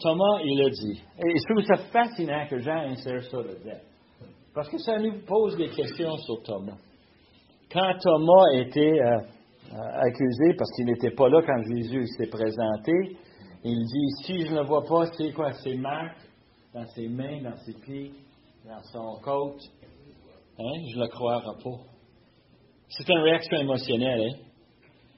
Thomas, 0.00 0.40
il 0.44 0.60
a 0.60 0.70
dit. 0.70 1.02
Et 1.18 1.38
je 1.38 1.54
trouve 1.54 1.64
ça 1.64 1.76
fascinant 1.90 2.46
que 2.48 2.58
Jean 2.58 2.90
insère 2.90 3.22
ça 3.24 3.38
là-dedans. 3.38 3.80
Parce 4.54 4.68
que 4.68 4.78
ça 4.78 4.98
nous 4.98 5.20
pose 5.24 5.56
des 5.56 5.68
questions 5.68 6.16
sur 6.18 6.42
Thomas. 6.42 6.76
Quand 7.72 7.92
Thomas 8.02 8.52
été 8.54 9.00
euh, 9.00 9.18
accusé 9.72 10.54
parce 10.58 10.70
qu'il 10.76 10.86
n'était 10.86 11.10
pas 11.10 11.28
là 11.28 11.42
quand 11.46 11.62
Jésus 11.62 12.06
s'est 12.16 12.28
présenté, 12.28 13.16
il 13.64 13.84
dit 13.84 14.24
Si 14.24 14.46
je 14.46 14.52
ne 14.52 14.60
le 14.60 14.66
vois 14.66 14.84
pas, 14.84 15.06
c'est 15.16 15.32
quoi? 15.32 15.52
Ses 15.52 15.76
marques 15.76 16.26
dans 16.74 16.86
ses 16.86 17.08
mains, 17.08 17.42
dans 17.42 17.56
ses 17.56 17.74
pieds, 17.80 18.12
dans 18.64 18.82
son 18.92 19.20
côte. 19.22 19.60
Hein? 20.58 20.80
Je 20.90 20.96
ne 20.98 21.02
le 21.02 21.08
croirai 21.08 21.44
pas. 21.62 21.82
C'est 22.88 23.08
une 23.08 23.20
réaction 23.20 23.58
émotionnelle. 23.58 24.20
Hein? 24.20 24.45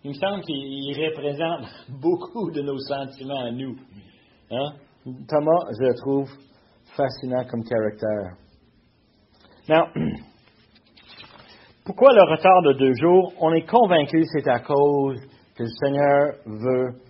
Il 0.05 0.11
me 0.11 0.15
semble 0.15 0.43
qu'il 0.43 1.07
représente 1.07 1.67
beaucoup 2.01 2.51
de 2.51 2.63
nos 2.63 2.79
sentiments 2.79 3.41
à 3.41 3.51
nous. 3.51 3.77
Hein? 4.51 4.73
Thomas, 5.29 5.73
je 5.79 5.85
le 5.87 5.95
trouve 5.95 6.31
fascinant 6.97 7.45
comme 7.45 7.65
caractère. 7.65 8.37
Now, 9.69 9.87
pourquoi 11.85 12.13
le 12.13 12.31
retard 12.31 12.63
de 12.63 12.73
deux 12.75 12.95
jours? 12.95 13.33
On 13.41 13.53
est 13.53 13.67
convaincu 13.67 14.21
que 14.21 14.27
c'est 14.33 14.49
à 14.49 14.61
cause 14.61 15.21
que 15.57 15.65
le 15.65 15.69
Seigneur 15.83 16.35
veut 16.47 17.01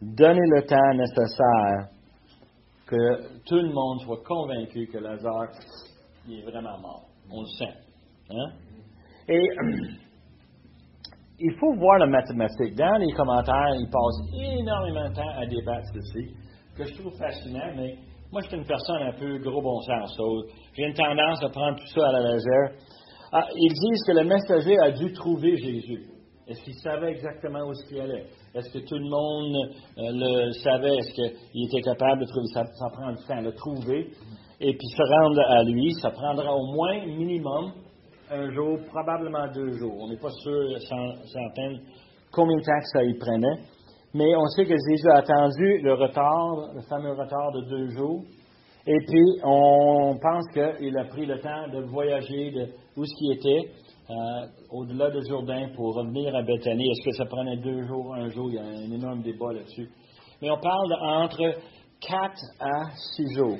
donner 0.00 0.46
le 0.54 0.62
temps 0.62 0.94
nécessaire 0.94 1.88
que 2.86 3.42
tout 3.44 3.56
le 3.56 3.72
monde 3.72 4.00
soit 4.02 4.22
convaincu 4.24 4.86
que 4.86 4.98
Lazare 4.98 5.50
est 6.30 6.42
vraiment 6.42 6.78
mort. 6.80 7.06
On 7.30 7.40
le 7.40 7.46
sent. 7.58 7.74
Hein? 8.30 8.52
Et 9.28 9.48
il 11.38 11.52
faut 11.58 11.74
voir 11.74 11.98
la 11.98 12.06
mathématique. 12.06 12.74
Dans 12.76 12.96
les 12.98 13.12
commentaires, 13.12 13.74
ils 13.74 13.90
passent 13.90 14.58
énormément 14.58 15.08
de 15.08 15.14
temps 15.14 15.34
à 15.36 15.46
débattre 15.46 15.88
ceci, 15.92 16.34
que 16.76 16.84
je 16.84 16.94
trouve 16.98 17.16
fascinant, 17.18 17.72
mais 17.76 17.96
moi, 18.32 18.42
je 18.42 18.48
suis 18.48 18.56
une 18.56 18.66
personne 18.66 19.02
un 19.02 19.12
peu 19.12 19.38
gros 19.38 19.62
bon 19.62 19.80
sens. 19.82 20.18
J'ai 20.74 20.84
une 20.84 20.94
tendance 20.94 21.42
à 21.44 21.48
prendre 21.48 21.78
tout 21.78 21.86
ça 21.86 22.08
à 22.08 22.12
la 22.12 22.20
légère. 22.20 22.70
Ah, 23.32 23.46
ils 23.54 23.72
disent 23.72 24.02
que 24.06 24.12
le 24.12 24.24
messager 24.24 24.76
a 24.78 24.90
dû 24.90 25.12
trouver 25.12 25.56
Jésus. 25.56 26.06
Est-ce 26.48 26.62
qu'il 26.62 26.74
savait 26.74 27.10
exactement 27.10 27.68
où 27.68 27.72
il 27.90 28.00
allait? 28.00 28.26
Est-ce 28.54 28.70
que 28.72 28.78
tout 28.78 28.94
le 28.94 29.08
monde 29.08 29.56
euh, 29.98 30.10
le 30.12 30.52
savait? 30.52 30.96
Est-ce 30.96 31.12
qu'il 31.12 31.64
était 31.66 31.82
capable 31.82 32.20
de 32.20 32.26
trouver? 32.26 32.46
Ça, 32.54 32.64
ça 32.64 32.86
prend 32.92 33.12
du 33.12 33.24
temps, 33.26 33.40
le 33.40 33.52
trouver? 33.52 34.12
Et 34.60 34.72
puis 34.72 34.88
se 34.88 35.02
rendre 35.02 35.40
à 35.40 35.64
lui, 35.64 35.92
ça 36.00 36.10
prendra 36.10 36.54
au 36.54 36.72
moins 36.72 37.04
minimum 37.04 37.72
un 38.30 38.50
jour, 38.50 38.78
probablement 38.88 39.46
deux 39.52 39.72
jours. 39.78 39.94
On 40.00 40.08
n'est 40.08 40.18
pas 40.18 40.30
sûr, 40.30 40.78
certain, 40.80 41.74
combien 42.32 42.56
de 42.56 42.62
temps 42.62 42.80
ça 42.92 43.04
y 43.04 43.14
prenait. 43.14 43.62
Mais 44.14 44.34
on 44.34 44.46
sait 44.48 44.64
que 44.64 44.74
Jésus 44.90 45.08
a 45.10 45.16
attendu 45.16 45.78
le 45.82 45.94
retard, 45.94 46.72
le 46.74 46.80
fameux 46.88 47.12
retard 47.12 47.52
de 47.52 47.60
deux 47.68 47.88
jours. 47.90 48.22
Et 48.86 48.98
puis, 49.06 49.40
on 49.42 50.16
pense 50.20 50.46
qu'il 50.52 50.96
a 50.96 51.04
pris 51.04 51.26
le 51.26 51.40
temps 51.40 51.68
de 51.72 51.82
voyager 51.86 52.52
où 52.96 53.04
ce 53.04 53.32
était, 53.32 53.70
euh, 54.08 54.46
au-delà 54.70 55.10
de 55.10 55.20
Jourdain, 55.22 55.68
pour 55.74 55.96
revenir 55.96 56.34
à 56.34 56.42
Bethanie. 56.42 56.88
Est-ce 56.90 57.04
que 57.10 57.16
ça 57.16 57.24
prenait 57.26 57.56
deux 57.56 57.82
jours, 57.86 58.14
un 58.14 58.28
jour? 58.30 58.48
Il 58.48 58.54
y 58.54 58.58
a 58.58 58.62
un 58.62 58.92
énorme 58.92 59.22
débat 59.22 59.52
là-dessus. 59.52 59.88
Mais 60.40 60.50
on 60.50 60.60
parle 60.60 60.92
entre 61.02 61.56
quatre 62.00 62.42
à 62.60 62.90
six 63.16 63.34
jours. 63.34 63.58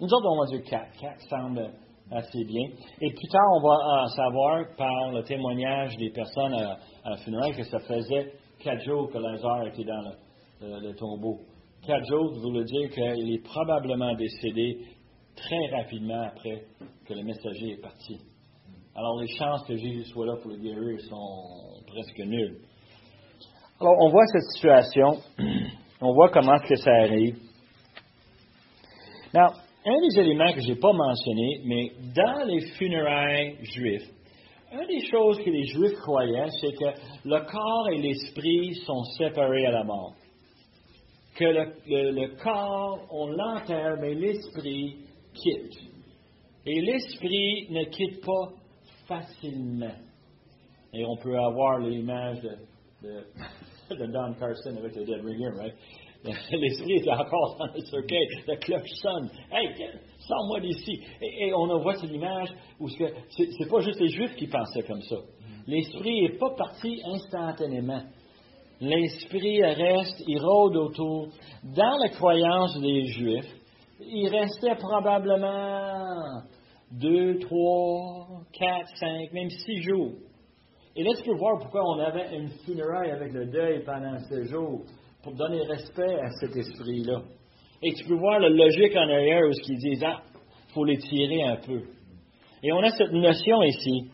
Nous 0.00 0.06
autres, 0.06 0.28
on 0.30 0.40
va 0.40 0.46
dire 0.46 0.62
quatre. 0.64 0.92
Quatre 1.00 1.20
semble 1.28 1.70
assez 2.12 2.44
bien. 2.44 2.68
Et 3.00 3.10
plus 3.12 3.28
tard, 3.28 3.48
on 3.56 3.60
va 3.60 4.06
savoir 4.08 4.64
par 4.76 5.12
le 5.12 5.22
témoignage 5.22 5.96
des 5.96 6.10
personnes 6.10 6.54
à, 6.54 6.78
la 7.10 7.16
funéraille 7.18 7.54
que 7.56 7.64
ça 7.64 7.78
faisait 7.80 8.32
quatre 8.62 8.82
jours 8.84 9.10
que 9.10 9.18
Lazare 9.18 9.66
était 9.68 9.84
dans 9.84 10.02
le, 10.60 10.80
le 10.80 10.94
tombeau. 10.94 11.40
Quatre 11.86 12.06
jours 12.06 12.32
veut 12.32 12.64
dire 12.64 12.90
qu'il 12.90 13.34
est 13.34 13.44
probablement 13.44 14.14
décédé 14.14 14.78
très 15.34 15.66
rapidement 15.76 16.22
après 16.22 16.64
que 17.06 17.14
le 17.14 17.22
messager 17.22 17.72
est 17.72 17.80
parti. 17.80 18.18
Alors 18.94 19.20
les 19.20 19.28
chances 19.38 19.64
que 19.66 19.76
Jésus 19.76 20.04
soit 20.04 20.26
là 20.26 20.36
pour 20.36 20.50
le 20.50 20.58
guérir 20.58 21.00
sont 21.08 21.82
presque 21.86 22.18
nulles. 22.18 22.58
Alors 23.80 23.96
on 24.00 24.10
voit 24.10 24.26
cette 24.26 24.50
situation, 24.54 25.18
on 26.00 26.12
voit 26.12 26.28
comment 26.28 26.58
que 26.60 26.76
ça 26.76 26.90
arrive. 26.90 27.36
Now, 29.34 29.48
un 29.84 30.00
des 30.00 30.20
éléments 30.20 30.52
que 30.52 30.60
je 30.60 30.68
n'ai 30.68 30.76
pas 30.76 30.92
mentionné, 30.92 31.60
mais 31.64 31.92
dans 32.14 32.44
les 32.46 32.60
funérailles 32.76 33.56
juifs, 33.62 34.08
une 34.72 34.86
des 34.86 35.06
choses 35.06 35.38
que 35.44 35.50
les 35.50 35.66
Juifs 35.66 35.98
croyaient, 36.00 36.48
c'est 36.60 36.72
que 36.72 37.28
le 37.28 37.40
corps 37.40 37.88
et 37.90 37.98
l'esprit 37.98 38.74
sont 38.86 39.04
séparés 39.18 39.66
à 39.66 39.72
la 39.72 39.84
mort. 39.84 40.14
Que 41.34 41.44
le, 41.44 42.42
corps, 42.42 42.98
on 43.10 43.26
l'enterre, 43.28 43.98
mais 44.00 44.14
l'esprit 44.14 44.96
quitte. 45.34 45.78
Et 46.64 46.80
l'esprit 46.80 47.66
ne 47.70 47.84
quitte 47.84 48.24
pas 48.24 48.48
facilement. 49.06 49.94
Et 50.94 51.04
on 51.04 51.16
peut 51.16 51.36
avoir 51.38 51.80
l'image 51.80 52.40
de, 53.02 53.24
Don 53.90 54.34
Carson 54.38 54.76
avec 54.78 54.96
le 54.96 55.04
Dead 55.04 55.22
Ringer, 55.22 55.50
right? 55.58 55.74
L'esprit 56.52 56.92
est 56.92 57.10
encore 57.10 57.56
dans 57.58 57.66
le 57.74 57.80
cercueil, 57.80 58.28
la 58.46 58.56
cloche 58.56 58.90
sonne. 59.00 59.28
Hey, 59.50 59.74
sors-moi 60.18 60.60
d'ici. 60.60 61.00
Et, 61.20 61.52
on 61.52 61.66
voit 61.80 61.96
cette 61.96 62.12
image 62.12 62.48
où 62.78 62.88
ce 62.88 63.04
c'est 63.30 63.68
pas 63.68 63.80
juste 63.80 64.00
les 64.00 64.08
Juifs 64.08 64.36
qui 64.36 64.46
pensaient 64.46 64.84
comme 64.84 65.02
ça. 65.02 65.16
L'esprit 65.66 66.22
n'est 66.22 66.38
pas 66.38 66.54
parti 66.56 67.00
instantanément. 67.04 68.02
L'esprit 68.80 69.62
reste, 69.62 70.22
il 70.26 70.38
rôde 70.40 70.76
autour. 70.76 71.28
Dans 71.64 71.96
la 71.96 72.08
croyance 72.10 72.80
des 72.80 73.04
Juifs, 73.06 73.54
il 74.00 74.28
restait 74.28 74.76
probablement 74.76 76.42
deux, 76.92 77.38
trois, 77.38 78.42
quatre, 78.52 78.96
cinq, 78.96 79.32
même 79.32 79.50
six 79.50 79.82
jours. 79.82 80.12
Et 80.94 81.02
là, 81.02 81.10
tu 81.16 81.24
peux 81.24 81.36
voir 81.36 81.58
pourquoi 81.58 81.82
on 81.84 81.98
avait 82.00 82.36
une 82.36 82.50
funéraille 82.64 83.10
avec 83.10 83.32
le 83.32 83.46
deuil 83.46 83.82
pendant 83.84 84.18
ces 84.28 84.44
jours, 84.44 84.82
pour 85.22 85.34
donner 85.34 85.62
respect 85.62 86.20
à 86.20 86.30
cet 86.40 86.56
esprit-là. 86.56 87.22
Et 87.82 87.92
tu 87.94 88.04
peux 88.04 88.14
voir 88.14 88.40
la 88.40 88.48
logique 88.48 88.94
en 88.96 89.08
arrière 89.08 89.42
où 89.48 89.52
ce 89.52 89.62
qu'ils 89.62 89.78
disent, 89.78 90.04
ah, 90.04 90.22
faut 90.74 90.84
les 90.84 90.98
tirer 90.98 91.42
un 91.42 91.56
peu. 91.56 91.82
Et 92.62 92.72
on 92.72 92.82
a 92.82 92.90
cette 92.90 93.12
notion 93.12 93.62
ici 93.62 94.10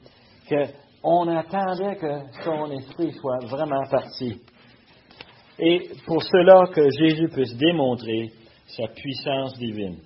qu'on 0.49 1.29
attendait 1.29 1.97
que 1.97 2.42
son 2.44 2.71
esprit 2.73 3.12
soit 3.12 3.38
vraiment 3.47 3.87
parti. 3.90 4.40
Et 5.59 5.90
pour 6.07 6.23
cela 6.23 6.66
que 6.73 6.88
Jésus 6.90 7.29
puisse 7.29 7.57
démontrer 7.57 8.31
sa 8.68 8.87
puissance 8.88 9.59
divine. 9.59 9.99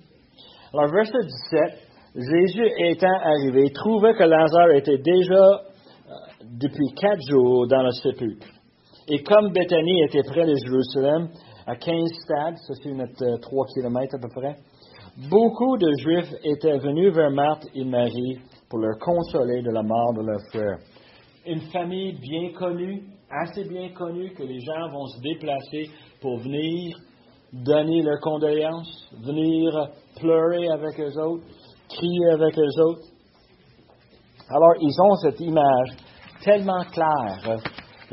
Alors, 0.73 0.91
verset 0.91 1.17
17, 1.21 1.83
Jésus 2.15 2.69
étant 2.79 3.19
arrivé, 3.23 3.71
trouvait 3.71 4.13
que 4.13 4.23
Lazare 4.23 4.71
était 4.71 4.97
déjà 4.97 5.35
euh, 5.35 6.13
depuis 6.59 6.87
quatre 6.95 7.21
jours 7.29 7.67
dans 7.67 7.83
le 7.83 7.91
sépulcre. 7.91 8.47
Et 9.09 9.21
comme 9.23 9.51
Bethanie 9.51 10.03
était 10.03 10.23
près 10.23 10.45
de 10.45 10.55
Jérusalem, 10.55 11.29
à 11.65 11.75
15 11.75 12.09
stades, 12.23 12.57
ça 12.57 12.73
fait 12.81 12.93
notre 12.93 13.39
3 13.41 13.65
km 13.73 14.15
à 14.15 14.19
peu 14.19 14.29
près, 14.29 14.55
beaucoup 15.29 15.77
de 15.77 15.91
Juifs 15.99 16.33
étaient 16.43 16.77
venus 16.77 17.13
vers 17.13 17.31
Marthe 17.31 17.67
et 17.75 17.83
Marie 17.83 18.39
pour 18.69 18.79
leur 18.79 18.97
consoler 18.99 19.61
de 19.61 19.71
la 19.71 19.83
mort 19.83 20.13
de 20.13 20.25
leur 20.25 20.39
frère. 20.51 20.77
Une 21.45 21.61
famille 21.71 22.13
bien 22.13 22.53
connue, 22.53 23.03
assez 23.29 23.65
bien 23.65 23.89
connue, 23.89 24.33
que 24.33 24.43
les 24.43 24.59
gens 24.59 24.87
vont 24.91 25.07
se 25.07 25.19
déplacer 25.21 25.89
pour 26.21 26.37
venir 26.37 26.97
donner 27.51 28.01
leurs 28.01 28.21
condoléances, 28.21 29.09
venir 29.21 29.89
pleurer 30.19 30.69
avec 30.69 30.99
eux 30.99 31.19
autres, 31.19 31.43
crier 31.89 32.29
avec 32.31 32.57
eux 32.57 32.81
autres. 32.81 33.07
Alors, 34.49 34.73
ils 34.79 35.01
ont 35.01 35.15
cette 35.15 35.39
image 35.41 35.89
tellement 36.43 36.83
claire, 36.85 37.59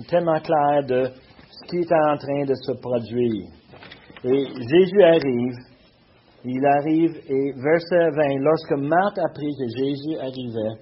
tellement 0.08 0.40
claire 0.40 0.84
de 0.86 1.10
ce 1.50 1.68
qui 1.68 1.78
est 1.78 1.92
en 1.92 2.16
train 2.16 2.44
de 2.44 2.54
se 2.54 2.72
produire. 2.80 3.46
Et 4.24 4.44
Jésus 4.68 5.02
arrive, 5.02 5.56
il 6.44 6.64
arrive, 6.64 7.16
et 7.28 7.52
verset 7.52 8.10
20, 8.10 8.38
lorsque 8.40 8.72
Marthe 8.72 9.18
apprit 9.18 9.52
que 9.58 9.66
Jésus 9.78 10.16
arrivait, 10.18 10.80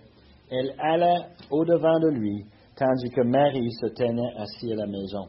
elle 0.50 0.74
alla 0.78 1.14
au-devant 1.50 1.98
de 2.00 2.10
lui, 2.10 2.44
tandis 2.76 3.10
que 3.10 3.22
Marie 3.22 3.70
se 3.72 3.86
tenait 3.86 4.32
assise 4.36 4.72
à 4.72 4.76
la 4.76 4.86
maison. 4.86 5.26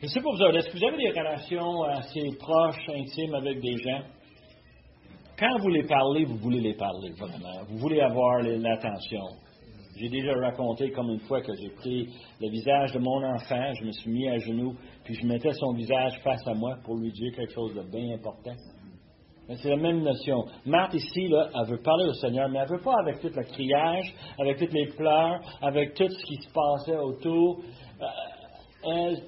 Je 0.00 0.06
sais 0.06 0.20
pas 0.20 0.30
vous 0.30 0.56
est-ce 0.56 0.68
que 0.68 0.78
vous 0.78 0.84
avez 0.84 0.96
des 0.96 1.10
relations 1.10 1.82
assez 1.82 2.36
proches, 2.38 2.88
intimes 2.88 3.34
avec 3.34 3.60
des 3.60 3.76
gens? 3.78 4.02
Quand 5.38 5.58
vous 5.60 5.68
les 5.68 5.84
parlez, 5.84 6.24
vous 6.24 6.36
voulez 6.36 6.60
les 6.60 6.74
parler, 6.74 7.10
vraiment. 7.18 7.64
Vous 7.68 7.78
voulez 7.78 8.00
avoir 8.00 8.42
l'attention. 8.42 9.22
J'ai 9.98 10.08
déjà 10.08 10.32
raconté 10.34 10.92
comme 10.92 11.10
une 11.10 11.20
fois 11.20 11.40
que 11.40 11.52
j'ai 11.56 11.70
pris 11.70 12.08
le 12.40 12.48
visage 12.50 12.92
de 12.92 13.00
mon 13.00 13.24
enfant, 13.24 13.72
je 13.74 13.84
me 13.84 13.90
suis 13.90 14.10
mis 14.10 14.28
à 14.28 14.38
genoux, 14.38 14.76
puis 15.02 15.14
je 15.14 15.26
mettais 15.26 15.52
son 15.54 15.72
visage 15.72 16.20
face 16.22 16.46
à 16.46 16.54
moi 16.54 16.76
pour 16.84 16.96
lui 16.96 17.10
dire 17.10 17.32
quelque 17.34 17.52
chose 17.52 17.74
de 17.74 17.82
bien 17.82 18.14
important. 18.14 18.54
C'est 19.56 19.70
la 19.70 19.76
même 19.76 20.02
notion. 20.02 20.44
Marthe 20.66 20.94
ici, 20.94 21.26
là, 21.26 21.48
elle 21.52 21.70
veut 21.70 21.82
parler 21.82 22.04
au 22.04 22.12
Seigneur, 22.12 22.48
mais 22.48 22.58
elle 22.58 22.70
ne 22.70 22.76
veut 22.76 22.82
pas 22.82 22.94
avec 23.00 23.18
tout 23.20 23.30
le 23.34 23.42
criage, 23.44 24.14
avec 24.38 24.58
toutes 24.58 24.72
les 24.72 24.86
pleurs, 24.88 25.40
avec 25.62 25.94
tout 25.94 26.08
ce 26.08 26.26
qui 26.26 26.36
se 26.36 26.52
passait 26.52 26.98
autour. 26.98 27.58
Euh, 28.00 28.06
elle, 28.84 29.24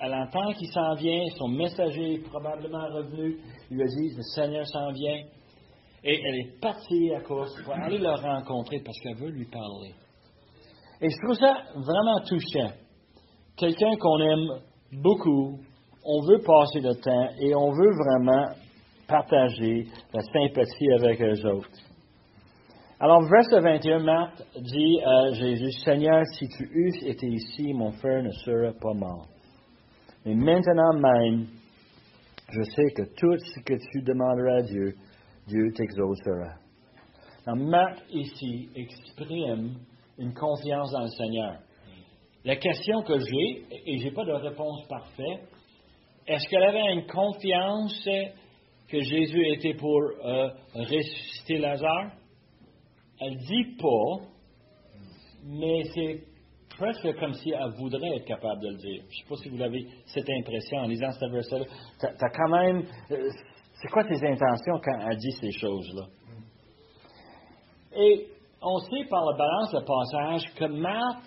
elle, 0.00 0.14
entend 0.14 0.52
qu'il 0.52 0.68
s'en 0.68 0.94
vient, 0.94 1.24
son 1.36 1.48
messager 1.48 2.14
est 2.14 2.28
probablement 2.28 2.86
revenu, 2.86 3.38
lui 3.70 3.82
a 3.82 3.86
dit, 3.86 4.16
le 4.16 4.22
Seigneur 4.34 4.66
s'en 4.66 4.92
vient. 4.92 5.24
Et 6.04 6.20
elle 6.24 6.36
est 6.36 6.60
partie 6.60 7.12
à 7.12 7.20
cause 7.20 7.52
pour 7.64 7.74
aller 7.74 7.98
le 7.98 8.14
rencontrer 8.14 8.80
parce 8.84 8.98
qu'elle 9.00 9.16
veut 9.16 9.30
lui 9.30 9.46
parler. 9.46 9.92
Et 11.00 11.10
je 11.10 11.16
trouve 11.18 11.36
ça 11.36 11.54
vraiment 11.74 12.20
touchant. 12.26 12.74
Quelqu'un 13.56 13.96
qu'on 13.96 14.18
aime 14.20 14.60
beaucoup, 14.92 15.58
on 16.04 16.22
veut 16.26 16.40
passer 16.40 16.80
le 16.80 16.94
temps 16.94 17.28
et 17.40 17.54
on 17.54 17.70
veut 17.70 17.92
vraiment 17.92 18.54
partager 19.06 19.86
la 20.12 20.20
sympathie 20.22 20.92
avec 20.98 21.20
eux 21.20 21.46
autres. 21.48 21.68
Alors, 22.98 23.22
verset 23.28 23.60
21, 23.60 23.98
Marthe 23.98 24.42
dit 24.56 25.00
à 25.04 25.32
Jésus, 25.32 25.70
Seigneur, 25.84 26.22
si 26.38 26.48
tu 26.48 26.64
eusses 26.64 27.02
été 27.02 27.26
ici, 27.26 27.74
mon 27.74 27.92
frère 27.92 28.22
ne 28.22 28.30
serait 28.30 28.72
pas 28.80 28.94
mort. 28.94 29.26
Mais 30.24 30.34
maintenant 30.34 30.94
même, 30.94 31.46
je 32.50 32.62
sais 32.62 32.90
que 32.96 33.02
tout 33.02 33.36
ce 33.36 33.60
que 33.60 33.74
tu 33.74 34.02
demanderas 34.02 34.58
à 34.58 34.62
Dieu, 34.62 34.94
Dieu 35.46 35.72
t'exaucera. 35.74 36.54
Marthe 37.54 38.02
ici 38.10 38.70
exprime 38.74 39.76
une 40.18 40.34
confiance 40.34 40.92
dans 40.92 41.02
le 41.02 41.08
Seigneur. 41.08 41.58
La 42.44 42.56
question 42.56 43.02
que 43.02 43.18
j'ai, 43.18 43.64
et 43.86 43.98
je 43.98 44.04
n'ai 44.04 44.12
pas 44.12 44.24
de 44.24 44.32
réponse 44.32 44.86
parfaite, 44.88 45.48
est-ce 46.26 46.48
qu'elle 46.48 46.62
avait 46.62 46.92
une 46.92 47.06
confiance 47.06 48.08
que 48.88 49.00
Jésus 49.00 49.46
était 49.52 49.74
pour 49.74 50.00
euh, 50.00 50.48
ressusciter 50.74 51.58
Lazare? 51.58 52.12
Elle 53.20 53.36
dit 53.36 53.76
pas, 53.78 54.26
mais 55.44 55.82
c'est 55.94 56.22
presque 56.76 57.18
comme 57.18 57.32
si 57.34 57.50
elle 57.50 57.70
voudrait 57.78 58.16
être 58.16 58.26
capable 58.26 58.60
de 58.62 58.68
le 58.68 58.76
dire. 58.76 59.02
Je 59.08 59.16
ne 59.16 59.22
sais 59.22 59.28
pas 59.28 59.36
si 59.36 59.48
vous 59.48 59.62
avez 59.62 59.86
cette 60.06 60.28
impression 60.28 60.78
en 60.78 60.86
lisant 60.86 61.10
ce 61.10 61.26
verset-là. 61.26 61.64
Tu 62.00 62.06
quand 62.36 62.48
même. 62.48 62.84
Euh, 63.10 63.30
c'est 63.82 63.88
quoi 63.88 64.04
tes 64.04 64.26
intentions 64.26 64.80
quand 64.82 65.08
elle 65.10 65.16
dit 65.16 65.32
ces 65.32 65.52
choses-là? 65.52 66.06
Et 67.98 68.26
on 68.66 68.78
sait 68.80 69.04
par 69.08 69.24
la 69.24 69.36
balance 69.36 69.72
de 69.72 69.80
passage 69.80 70.54
que 70.56 70.64
Marthe, 70.64 71.22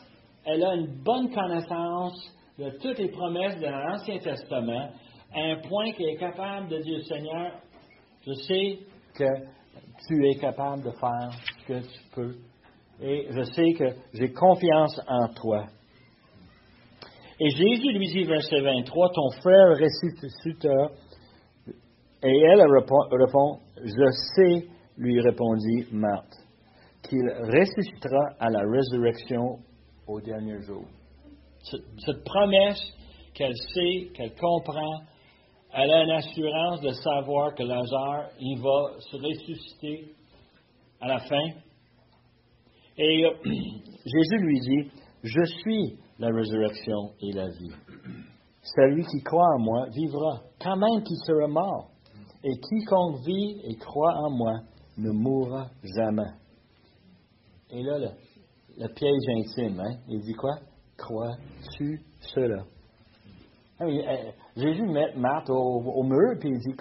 elle 0.45 0.63
a 0.63 0.75
une 0.75 1.01
bonne 1.03 1.33
connaissance 1.33 2.35
de 2.57 2.69
toutes 2.81 2.99
les 2.99 3.09
promesses 3.09 3.57
de 3.59 3.65
l'Ancien 3.65 4.17
Testament, 4.19 4.89
à 5.33 5.39
un 5.39 5.55
point 5.67 5.91
qu'elle 5.93 6.09
est 6.09 6.17
capable 6.17 6.67
de 6.67 6.79
dire, 6.79 7.01
Seigneur, 7.05 7.53
je 8.27 8.33
sais 8.33 8.79
que 9.15 9.23
tu 10.05 10.27
es 10.27 10.35
capable 10.35 10.83
de 10.83 10.91
faire 10.91 11.31
ce 11.31 11.65
que 11.65 11.79
tu 11.79 11.99
peux. 12.13 12.35
Et 13.01 13.27
je 13.31 13.43
sais 13.43 13.73
que 13.73 13.85
j'ai 14.13 14.33
confiance 14.33 14.99
en 15.07 15.33
toi. 15.33 15.65
Et 17.39 17.49
Jésus 17.51 17.93
lui 17.93 18.07
dit, 18.07 18.23
verset 18.25 18.59
23, 18.59 19.09
ton 19.13 19.29
frère 19.41 19.77
ressuscitera. 19.79 20.89
Et 22.21 22.37
elle 22.37 22.61
répond, 22.61 23.59
je 23.81 24.11
sais, 24.35 24.67
lui 24.97 25.21
répondit 25.21 25.87
Marthe, 25.93 26.35
qu'il 27.09 27.27
ressuscitera 27.27 28.35
à 28.39 28.49
la 28.49 28.61
résurrection 28.61 29.59
au 30.07 30.21
dernier 30.21 30.61
jour. 30.61 30.85
Cette 31.63 32.23
promesse 32.23 32.81
qu'elle 33.33 33.55
sait, 33.55 34.11
qu'elle 34.13 34.35
comprend, 34.35 35.01
elle 35.73 35.91
a 35.91 36.03
une 36.03 36.11
assurance 36.11 36.81
de 36.81 36.91
savoir 36.91 37.53
que 37.55 37.63
Lazare, 37.63 38.29
il 38.39 38.59
va 38.59 38.99
se 38.99 39.17
ressusciter 39.17 40.13
à 41.01 41.07
la 41.07 41.19
fin. 41.19 41.47
Et 42.97 43.25
euh, 43.25 43.31
Jésus 43.43 44.37
lui 44.39 44.59
dit, 44.59 44.91
je 45.23 45.43
suis 45.45 45.97
la 46.17 46.29
résurrection 46.29 47.13
et 47.21 47.31
la 47.33 47.47
vie. 47.49 47.73
Celui 48.61 49.03
qui 49.03 49.21
croit 49.23 49.55
en 49.55 49.59
moi 49.59 49.85
vivra, 49.93 50.41
quand 50.61 50.75
même 50.75 51.03
qu'il 51.03 51.17
sera 51.25 51.47
mort. 51.47 51.91
Et 52.43 52.57
quiconque 52.57 53.25
vit 53.25 53.61
et 53.65 53.75
croit 53.75 54.15
en 54.15 54.29
moi 54.31 54.59
ne 54.97 55.11
mourra 55.11 55.67
jamais. 55.83 56.31
Et 57.71 57.83
là, 57.83 57.97
le, 57.99 58.87
piège 58.93 59.23
intime, 59.29 59.79
hein? 59.79 59.97
il 60.07 60.21
dit 60.21 60.33
quoi? 60.33 60.55
Crois-tu 60.97 62.01
cela? 62.33 62.63
Ah 63.79 63.85
euh, 63.85 64.31
Jésus 64.57 64.85
met 64.87 65.13
Marthe 65.15 65.49
au, 65.49 66.03
mur, 66.03 66.37
puis 66.39 66.49
il 66.49 66.59
dit, 66.59 66.75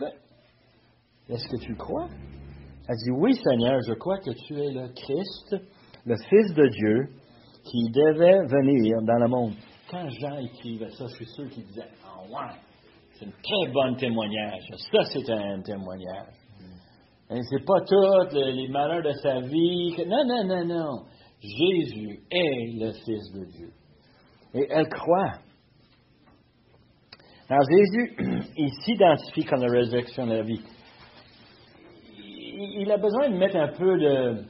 est-ce 1.29 1.47
que 1.49 1.57
tu 1.63 1.77
crois? 1.77 2.09
Elle 2.89 2.97
dit, 3.05 3.11
oui 3.11 3.35
Seigneur, 3.35 3.79
je 3.87 3.93
crois 3.95 4.19
que 4.19 4.31
tu 4.31 4.55
es 4.55 4.73
le 4.73 4.89
Christ, 4.95 5.57
le 6.07 6.17
Fils 6.17 6.55
de 6.55 6.69
Dieu, 6.69 7.09
qui 7.65 7.91
devait 7.91 8.47
venir 8.47 9.03
dans 9.03 9.19
le 9.19 9.29
monde. 9.29 9.55
Quand 9.91 10.09
Jean 10.09 10.39
écrivait 10.39 10.91
ça, 10.91 11.07
je 11.07 11.15
suis 11.17 11.27
sûr 11.27 11.49
qu'il 11.51 11.65
disait, 11.67 11.89
ah 12.05 12.23
ouais, 12.23 12.57
c'est 13.13 13.27
un 13.27 13.31
très 13.31 13.73
bon 13.73 13.95
témoignage. 13.97 14.63
Ça, 14.71 15.05
c'est 15.13 15.31
un 15.31 15.61
témoignage. 15.61 16.38
Et 17.31 17.43
c'est 17.43 17.65
pas 17.65 17.81
tout 17.87 18.37
les 18.37 18.69
malheurs 18.69 19.03
de 19.03 19.13
sa 19.23 19.41
vie. 19.41 19.95
Non, 20.07 20.25
non, 20.27 20.45
non, 20.45 20.65
non. 20.65 21.05
Jésus 21.41 22.21
est 22.31 22.79
le 22.81 22.93
Fils 22.93 23.33
de 23.33 23.45
Dieu. 23.45 23.71
Et 24.55 24.67
elle 24.71 24.89
croit. 24.89 25.35
Alors 27.51 27.65
Jésus, 27.71 28.17
il 28.57 28.71
s'identifie 28.83 29.45
comme 29.45 29.61
la 29.61 29.71
résurrection 29.71 30.27
de 30.27 30.33
la 30.33 30.43
vie. 30.43 30.61
Il 32.81 32.91
a 32.91 32.97
besoin 32.97 33.31
de 33.31 33.37
mettre 33.37 33.57
un 33.57 33.69
peu 33.69 34.45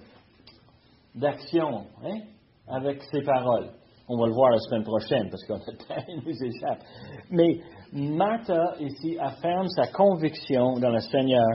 d'action 1.15 1.85
hein, 2.05 2.21
avec 2.69 3.03
ses 3.11 3.23
paroles. 3.23 3.71
On 4.09 4.19
va 4.19 4.27
le 4.27 4.33
voir 4.33 4.53
la 4.53 4.59
semaine 4.59 4.85
prochaine 4.85 5.29
parce 5.29 5.45
qu'on 5.45 5.59
nous 6.25 6.45
échappe. 6.45 6.83
Mais 7.31 7.61
Martha 7.93 8.77
ici 8.81 9.19
affirme 9.21 9.69
sa 9.69 9.89
conviction 9.89 10.79
dans 10.81 10.91
le 10.91 11.01
Seigneur. 11.01 11.47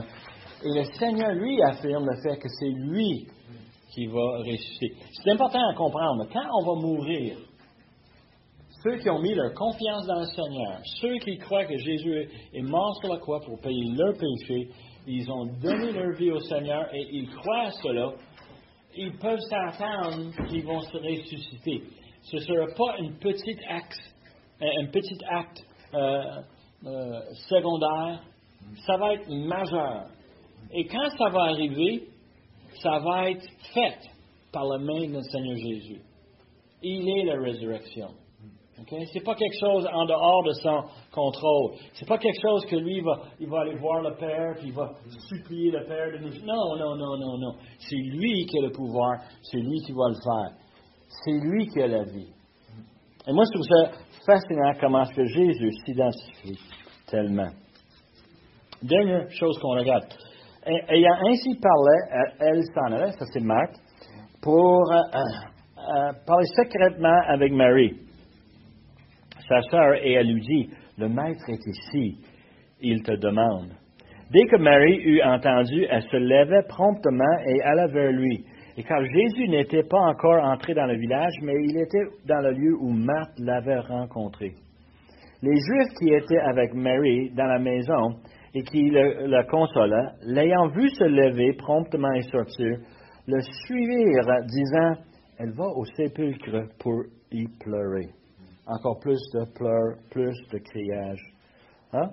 Et 0.64 0.78
le 0.78 0.84
Seigneur, 0.98 1.32
lui, 1.32 1.62
affirme 1.62 2.06
le 2.06 2.16
fait 2.22 2.38
que 2.38 2.48
c'est 2.48 2.70
lui 2.70 3.26
qui 3.92 4.06
va 4.06 4.38
ressusciter. 4.38 4.94
C'est 5.22 5.30
important 5.30 5.60
à 5.70 5.74
comprendre. 5.74 6.26
Quand 6.32 6.46
on 6.60 6.64
va 6.64 6.80
mourir, 6.80 7.36
ceux 8.82 8.96
qui 8.96 9.08
ont 9.10 9.20
mis 9.20 9.34
leur 9.34 9.52
confiance 9.54 10.06
dans 10.06 10.20
le 10.20 10.26
Seigneur, 10.26 10.80
ceux 11.00 11.18
qui 11.18 11.38
croient 11.38 11.64
que 11.64 11.76
Jésus 11.78 12.28
est 12.52 12.62
mort 12.62 12.96
sur 13.00 13.12
la 13.12 13.18
croix 13.18 13.40
pour 13.40 13.60
payer 13.60 13.84
leurs 13.94 14.14
péchés, 14.14 14.68
ils 15.06 15.30
ont 15.30 15.46
donné 15.62 15.92
leur 15.92 16.16
vie 16.16 16.30
au 16.30 16.40
Seigneur 16.40 16.86
et 16.94 17.06
ils 17.12 17.28
croient 17.30 17.66
à 17.66 17.70
cela, 17.70 18.12
ils 18.96 19.16
peuvent 19.18 19.40
s'attendre 19.40 20.30
qu'ils 20.48 20.64
vont 20.64 20.80
se 20.80 20.96
ressusciter. 20.96 21.82
Ce 22.22 22.36
ne 22.36 22.40
sera 22.40 22.66
pas 22.74 22.98
une 22.98 23.18
petite 23.18 23.60
acte, 23.68 23.98
un 24.60 24.86
petit 24.86 25.18
acte 25.28 25.60
euh, 25.94 26.22
euh, 26.86 27.20
secondaire, 27.48 28.22
ça 28.86 28.96
va 28.96 29.14
être 29.14 29.28
majeur. 29.28 30.06
Et 30.74 30.86
quand 30.86 31.08
ça 31.16 31.28
va 31.30 31.44
arriver, 31.44 32.08
ça 32.82 32.98
va 32.98 33.30
être 33.30 33.46
fait 33.72 33.98
par 34.52 34.64
la 34.64 34.78
main 34.78 35.06
du 35.06 35.22
Seigneur 35.30 35.56
Jésus. 35.56 36.00
Il 36.82 37.08
est 37.08 37.24
la 37.24 37.40
résurrection. 37.40 38.08
Okay? 38.80 39.06
Ce 39.06 39.14
n'est 39.14 39.24
pas 39.24 39.36
quelque 39.36 39.58
chose 39.60 39.86
en 39.92 40.04
dehors 40.04 40.42
de 40.44 40.52
son 40.54 40.82
contrôle. 41.12 41.76
Ce 41.92 42.00
n'est 42.00 42.08
pas 42.08 42.18
quelque 42.18 42.40
chose 42.42 42.66
que 42.66 42.76
lui, 42.76 43.00
va, 43.00 43.20
il 43.38 43.48
va 43.48 43.60
aller 43.60 43.76
voir 43.76 44.02
le 44.02 44.16
Père, 44.16 44.54
puis 44.58 44.68
il 44.68 44.74
va 44.74 44.90
supplier 45.28 45.70
le 45.70 45.86
Père 45.86 46.10
de 46.12 46.18
nous. 46.18 46.44
Non, 46.44 46.76
non, 46.76 46.96
non, 46.96 47.16
non, 47.18 47.38
non. 47.38 47.54
C'est 47.78 47.96
lui 47.96 48.44
qui 48.46 48.58
a 48.58 48.62
le 48.62 48.72
pouvoir, 48.72 49.20
c'est 49.42 49.60
lui 49.60 49.78
qui 49.86 49.92
va 49.92 50.08
le 50.08 50.16
faire. 50.16 50.58
C'est 51.24 51.38
lui 51.38 51.66
qui 51.68 51.82
a 51.82 51.86
la 51.86 52.02
vie. 52.02 52.32
Et 53.26 53.32
moi, 53.32 53.44
je 53.46 53.52
trouve 53.52 53.66
ça 53.66 53.92
fascinant 54.26 54.72
comment 54.80 55.02
est-ce 55.02 55.14
que 55.14 55.24
Jésus 55.24 55.70
s'identifie 55.84 56.58
tellement. 57.06 57.50
Dernière 58.82 59.30
chose 59.30 59.56
qu'on 59.60 59.76
regarde. 59.78 60.04
Ayant 60.66 61.16
ainsi 61.28 61.60
parlé, 61.60 62.62
s'en 62.74 62.96
allait, 62.96 63.12
ça 63.12 63.26
c'est 63.32 63.42
Marc, 63.42 63.74
pour 64.42 64.90
euh, 64.90 64.96
euh, 64.96 66.12
parler 66.26 66.46
secrètement 66.56 67.20
avec 67.28 67.52
Marie, 67.52 67.94
sa 69.46 69.60
sœur, 69.70 69.94
et 70.02 70.12
elle 70.12 70.32
lui 70.32 70.40
dit, 70.40 70.70
le 70.96 71.08
maître 71.08 71.44
est 71.48 71.66
ici, 71.66 72.18
il 72.80 73.02
te 73.02 73.12
demande. 73.12 73.72
Dès 74.30 74.46
que 74.46 74.56
Marie 74.56 75.00
eut 75.04 75.22
entendu, 75.22 75.86
elle 75.90 76.02
se 76.02 76.16
levait 76.16 76.66
promptement 76.68 77.38
et 77.46 77.62
alla 77.62 77.86
vers 77.88 78.12
lui. 78.12 78.44
Et 78.76 78.82
car 78.82 79.04
Jésus 79.04 79.48
n'était 79.48 79.84
pas 79.84 80.00
encore 80.00 80.42
entré 80.42 80.74
dans 80.74 80.86
le 80.86 80.96
village, 80.96 81.34
mais 81.42 81.54
il 81.62 81.76
était 81.76 82.06
dans 82.26 82.40
le 82.40 82.52
lieu 82.52 82.74
où 82.80 82.90
Marthe 82.90 83.38
l'avait 83.38 83.78
rencontré. 83.80 84.54
Les 85.42 85.54
Juifs 85.54 85.94
qui 86.00 86.12
étaient 86.12 86.40
avec 86.40 86.74
Marie 86.74 87.30
dans 87.36 87.46
la 87.46 87.58
maison 87.58 88.16
et 88.54 88.62
qui 88.62 88.90
le, 88.90 89.26
le 89.26 90.32
l'ayant 90.32 90.68
vu 90.68 90.88
se 90.90 91.04
lever 91.04 91.54
promptement 91.54 92.12
et 92.12 92.22
sortir, 92.22 92.78
le 93.26 93.40
suivirent, 93.40 94.44
disant, 94.46 95.02
Elle 95.38 95.52
va 95.52 95.66
au 95.66 95.84
sépulcre 95.96 96.68
pour 96.78 97.02
y 97.32 97.46
pleurer. 97.60 98.08
Encore 98.66 99.00
plus 99.00 99.20
de 99.34 99.44
pleurs, 99.54 99.96
plus 100.10 100.36
de 100.52 100.58
criage. 100.58 101.20
Hein? 101.92 102.10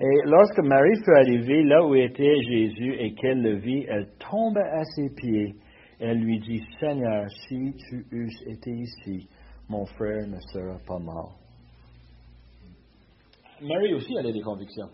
Et 0.00 0.20
lorsque 0.24 0.58
Marie 0.60 0.96
fut 1.04 1.14
arrivée 1.14 1.62
là 1.64 1.84
où 1.86 1.94
était 1.94 2.34
Jésus 2.42 2.94
et 2.98 3.14
qu'elle 3.14 3.42
le 3.42 3.56
vit, 3.58 3.84
elle 3.88 4.08
tomba 4.18 4.62
à 4.62 4.84
ses 4.84 5.14
pieds 5.14 5.54
elle 6.02 6.18
lui 6.18 6.40
dit, 6.40 6.60
Seigneur, 6.80 7.30
si 7.46 7.74
tu 7.76 8.04
eusses 8.10 8.42
été 8.48 8.72
ici, 8.72 9.28
mon 9.68 9.86
frère 9.86 10.26
ne 10.26 10.40
sera 10.52 10.76
pas 10.84 10.98
mort. 10.98 11.38
Marie 13.60 13.94
aussi, 13.94 14.12
elle 14.18 14.26
a 14.26 14.32
des 14.32 14.40
convictions. 14.40 14.88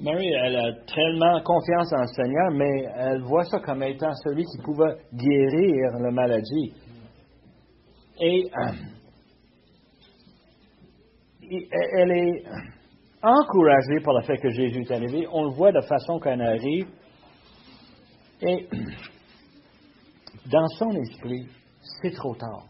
Marie, 0.00 0.32
elle 0.32 0.56
a 0.56 0.72
tellement 0.86 1.40
confiance 1.42 1.92
en 1.92 2.02
le 2.02 2.06
Seigneur, 2.14 2.50
mais 2.52 2.84
elle 2.96 3.22
voit 3.22 3.44
ça 3.44 3.58
comme 3.58 3.82
étant 3.82 4.12
celui 4.22 4.44
qui 4.44 4.62
pouvait 4.62 4.96
guérir 5.12 5.90
la 5.98 6.12
maladie. 6.12 6.72
Et 8.20 8.48
euh, 8.56 8.72
elle 11.96 12.12
est 12.12 12.44
encouragée 13.22 14.00
par 14.04 14.14
le 14.14 14.22
fait 14.22 14.38
que 14.38 14.50
Jésus 14.50 14.82
est 14.82 14.90
arrivé. 14.92 15.26
On 15.32 15.44
le 15.44 15.50
voit 15.50 15.72
de 15.72 15.80
façon 15.80 16.20
qu'elle 16.20 16.42
arrive. 16.42 16.86
Et 18.40 18.68
dans 20.46 20.68
son 20.78 20.90
esprit, 20.92 21.48
c'est 22.00 22.12
trop 22.12 22.36
tard. 22.36 22.66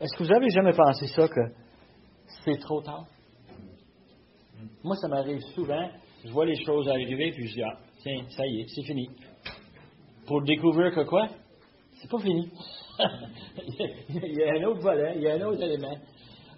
Est-ce 0.00 0.16
que 0.18 0.24
vous 0.24 0.32
avez 0.32 0.50
jamais 0.50 0.72
pensé 0.72 1.06
ça 1.06 1.28
que 1.28 1.40
c'est 2.44 2.58
trop 2.58 2.82
tard? 2.82 3.06
Moi, 4.84 4.96
ça 4.96 5.08
m'arrive 5.08 5.40
souvent. 5.54 5.88
Je 6.24 6.30
vois 6.30 6.46
les 6.46 6.62
choses 6.64 6.88
arriver, 6.88 7.32
puis 7.32 7.46
je 7.48 7.54
dis, 7.54 7.62
ah, 7.62 7.78
tiens, 8.02 8.22
ça 8.30 8.46
y 8.46 8.60
est, 8.60 8.66
c'est 8.68 8.82
fini. 8.82 9.08
Pour 10.26 10.42
découvrir 10.42 10.94
que 10.94 11.02
quoi? 11.02 11.28
C'est 11.94 12.10
pas 12.10 12.18
fini. 12.18 12.50
il 14.08 14.32
y 14.32 14.42
a 14.42 14.54
un 14.54 14.64
autre 14.64 14.80
volet, 14.80 15.14
il 15.16 15.22
y 15.22 15.28
a 15.28 15.34
un 15.34 15.42
autre 15.42 15.62
élément. 15.62 15.96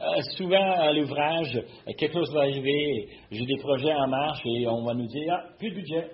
Euh, 0.00 0.20
souvent, 0.36 0.72
à 0.72 0.92
l'ouvrage, 0.92 1.62
quelque 1.96 2.12
chose 2.12 2.32
va 2.34 2.40
arriver, 2.40 3.08
j'ai 3.30 3.46
des 3.46 3.56
projets 3.58 3.94
en 3.94 4.08
marche 4.08 4.40
et 4.44 4.66
on 4.66 4.84
va 4.84 4.94
nous 4.94 5.06
dire, 5.06 5.32
ah, 5.32 5.48
plus 5.58 5.70
de 5.70 5.74
budget, 5.76 6.10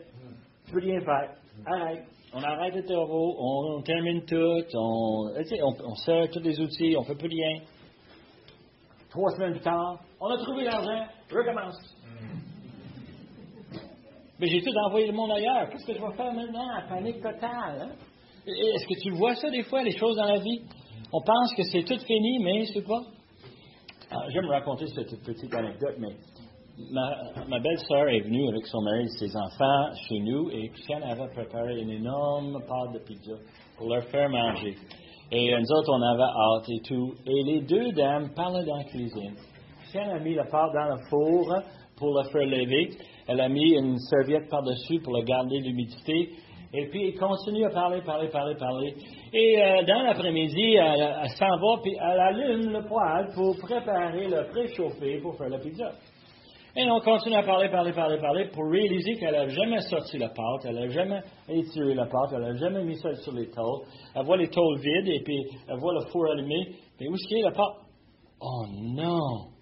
tu 0.66 0.72
peux 0.72 0.80
rien 0.80 1.00
faire, 1.00 1.34
arrête 1.66 2.04
on 2.32 2.42
arrête 2.42 2.74
le 2.74 2.84
travaux, 2.84 3.36
on, 3.38 3.82
termine 3.82 4.24
tout, 4.24 4.64
on, 4.74 5.30
on, 5.84 5.94
sert 5.94 6.28
tous 6.30 6.40
les 6.40 6.60
outils, 6.60 6.94
on 6.96 7.02
fait 7.02 7.14
plus 7.14 7.28
rien. 7.28 7.62
Trois 9.10 9.30
semaines 9.30 9.52
plus 9.52 9.62
tard, 9.62 9.98
on 10.20 10.30
a 10.30 10.36
trouvé 10.36 10.64
l'argent, 10.64 11.06
recommence. 11.30 11.76
Mais 14.38 14.46
j'ai 14.46 14.62
tout 14.62 14.76
envoyé 14.86 15.06
le 15.06 15.12
monde 15.12 15.32
ailleurs. 15.32 15.68
Qu'est-ce 15.70 15.86
que 15.86 15.94
je 15.94 16.00
vais 16.00 16.16
faire 16.16 16.32
maintenant? 16.32 16.68
Panique 16.88 17.20
totale. 17.20 17.82
Hein? 17.82 17.90
Est-ce 18.46 18.86
que 18.86 19.00
tu 19.02 19.10
vois 19.10 19.34
ça 19.34 19.50
des 19.50 19.62
fois, 19.64 19.82
les 19.82 19.96
choses 19.96 20.16
dans 20.16 20.26
la 20.26 20.38
vie? 20.38 20.62
On 21.12 21.20
pense 21.20 21.54
que 21.54 21.62
c'est 21.64 21.82
tout 21.82 21.98
fini, 21.98 22.38
mais 22.42 22.64
c'est 22.66 22.86
pas. 22.86 23.02
Alors, 24.10 24.30
je 24.30 24.34
vais 24.34 24.46
me 24.46 24.50
raconter 24.50 24.86
cette 24.88 25.22
petite 25.22 25.52
anecdote, 25.54 25.96
mais 25.98 26.14
ma, 26.90 27.58
belle-sœur 27.60 28.08
est 28.08 28.20
venue 28.20 28.48
avec 28.48 28.66
son 28.66 28.80
mari 28.82 29.04
et 29.04 29.18
ses 29.18 29.36
enfants 29.36 29.92
chez 30.08 30.18
nous 30.20 30.50
et 30.50 30.68
Christiane 30.68 31.02
avait 31.02 31.28
préparé 31.28 31.80
une 31.80 31.90
énorme 31.90 32.58
pâte 32.66 32.94
de 32.94 32.98
pizza 33.00 33.32
pour 33.76 33.88
leur 33.88 34.04
faire 34.04 34.28
manger. 34.28 34.76
Et 35.30 35.54
nous 35.54 35.72
autres, 35.72 35.92
on 35.92 36.02
avait 36.02 36.22
hâte 36.22 36.68
et 36.70 36.80
tout. 36.88 37.14
Et 37.26 37.42
les 37.42 37.60
deux 37.62 37.92
dames 37.92 38.32
parlaient 38.34 38.64
dans 38.64 38.76
la 38.76 38.84
cuisine. 38.84 39.34
Christiane 39.80 40.10
a 40.10 40.18
mis 40.20 40.34
la 40.34 40.44
pâte 40.44 40.72
dans 40.72 40.94
le 40.94 40.98
four 41.10 41.54
pour 41.96 42.14
la 42.14 42.24
faire 42.30 42.46
lever. 42.46 42.90
Elle 43.28 43.40
a 43.40 43.48
mis 43.48 43.76
une 43.76 43.98
serviette 43.98 44.48
par-dessus 44.48 45.00
pour 45.04 45.14
la 45.14 45.22
garder 45.22 45.58
l'humidité. 45.58 46.30
Et 46.72 46.86
puis, 46.88 47.08
elle 47.08 47.18
continue 47.18 47.64
à 47.64 47.70
parler, 47.70 48.00
parler, 48.02 48.28
parler, 48.28 48.54
parler. 48.56 48.94
Et 49.32 49.62
euh, 49.62 49.84
dans 49.84 50.02
l'après-midi, 50.02 50.74
elle, 50.74 51.28
s'en 51.38 51.56
va, 51.58 51.80
puis 51.82 51.94
elle 51.94 52.20
allume 52.20 52.72
le 52.72 52.86
poêle 52.86 53.28
pour 53.34 53.56
préparer 53.58 54.28
le 54.28 54.48
préchauffé 54.50 55.20
pour 55.20 55.36
faire 55.36 55.50
la 55.50 55.58
pizza. 55.58 55.92
Et 56.76 56.88
on 56.90 57.00
continue 57.00 57.34
à 57.34 57.42
parler, 57.42 57.68
parler, 57.70 57.92
parler, 57.92 58.18
parler 58.18 58.48
pour 58.52 58.70
réaliser 58.70 59.16
qu'elle 59.16 59.32
n'a 59.32 59.48
jamais 59.48 59.80
sorti 59.80 60.16
la 60.18 60.28
pâte, 60.28 60.64
elle 60.64 60.76
n'a 60.76 60.88
jamais 60.88 61.20
étiré 61.48 61.94
la 61.94 62.06
pâte, 62.06 62.30
elle 62.32 62.42
n'a 62.42 62.54
jamais 62.54 62.84
mis 62.84 62.96
ça 62.96 63.12
sur 63.14 63.32
les 63.32 63.50
tôles. 63.50 63.82
Elle 64.14 64.24
voit 64.24 64.36
les 64.36 64.48
tôles 64.48 64.78
vides 64.78 65.08
et 65.08 65.22
puis 65.24 65.44
elle 65.68 65.78
voit 65.78 65.94
le 65.94 66.06
four 66.10 66.30
allumé. 66.30 66.68
Mais 67.00 67.08
où 67.08 67.14
est-ce 67.14 67.26
qu'il 67.26 67.38
y 67.38 67.42
a 67.42 67.48
la 67.48 67.56
pâte? 67.56 67.76
Oh 68.40 68.64
non! 68.94 69.57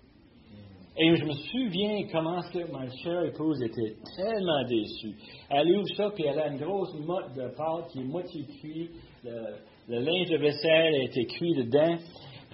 Et 0.98 1.14
je 1.14 1.24
me 1.26 1.32
souviens 1.32 2.06
comment 2.10 2.40
que 2.50 2.72
ma 2.72 2.88
chère 3.02 3.24
épouse 3.24 3.62
était 3.62 3.96
tellement 4.16 4.64
déçue. 4.64 5.14
Elle 5.50 5.76
ouvre 5.76 5.88
ça, 5.94 6.10
puis 6.14 6.24
elle 6.24 6.38
a 6.38 6.48
une 6.48 6.56
grosse 6.56 6.94
motte 7.00 7.34
de 7.34 7.54
pâte 7.54 7.90
qui 7.92 8.00
est 8.00 8.04
moitié 8.04 8.44
cuite. 8.60 8.92
Le, 9.22 10.00
linge 10.00 10.30
de 10.30 10.38
vaisselle 10.38 10.94
été 11.02 11.26
cuit 11.26 11.54
dedans. 11.54 11.98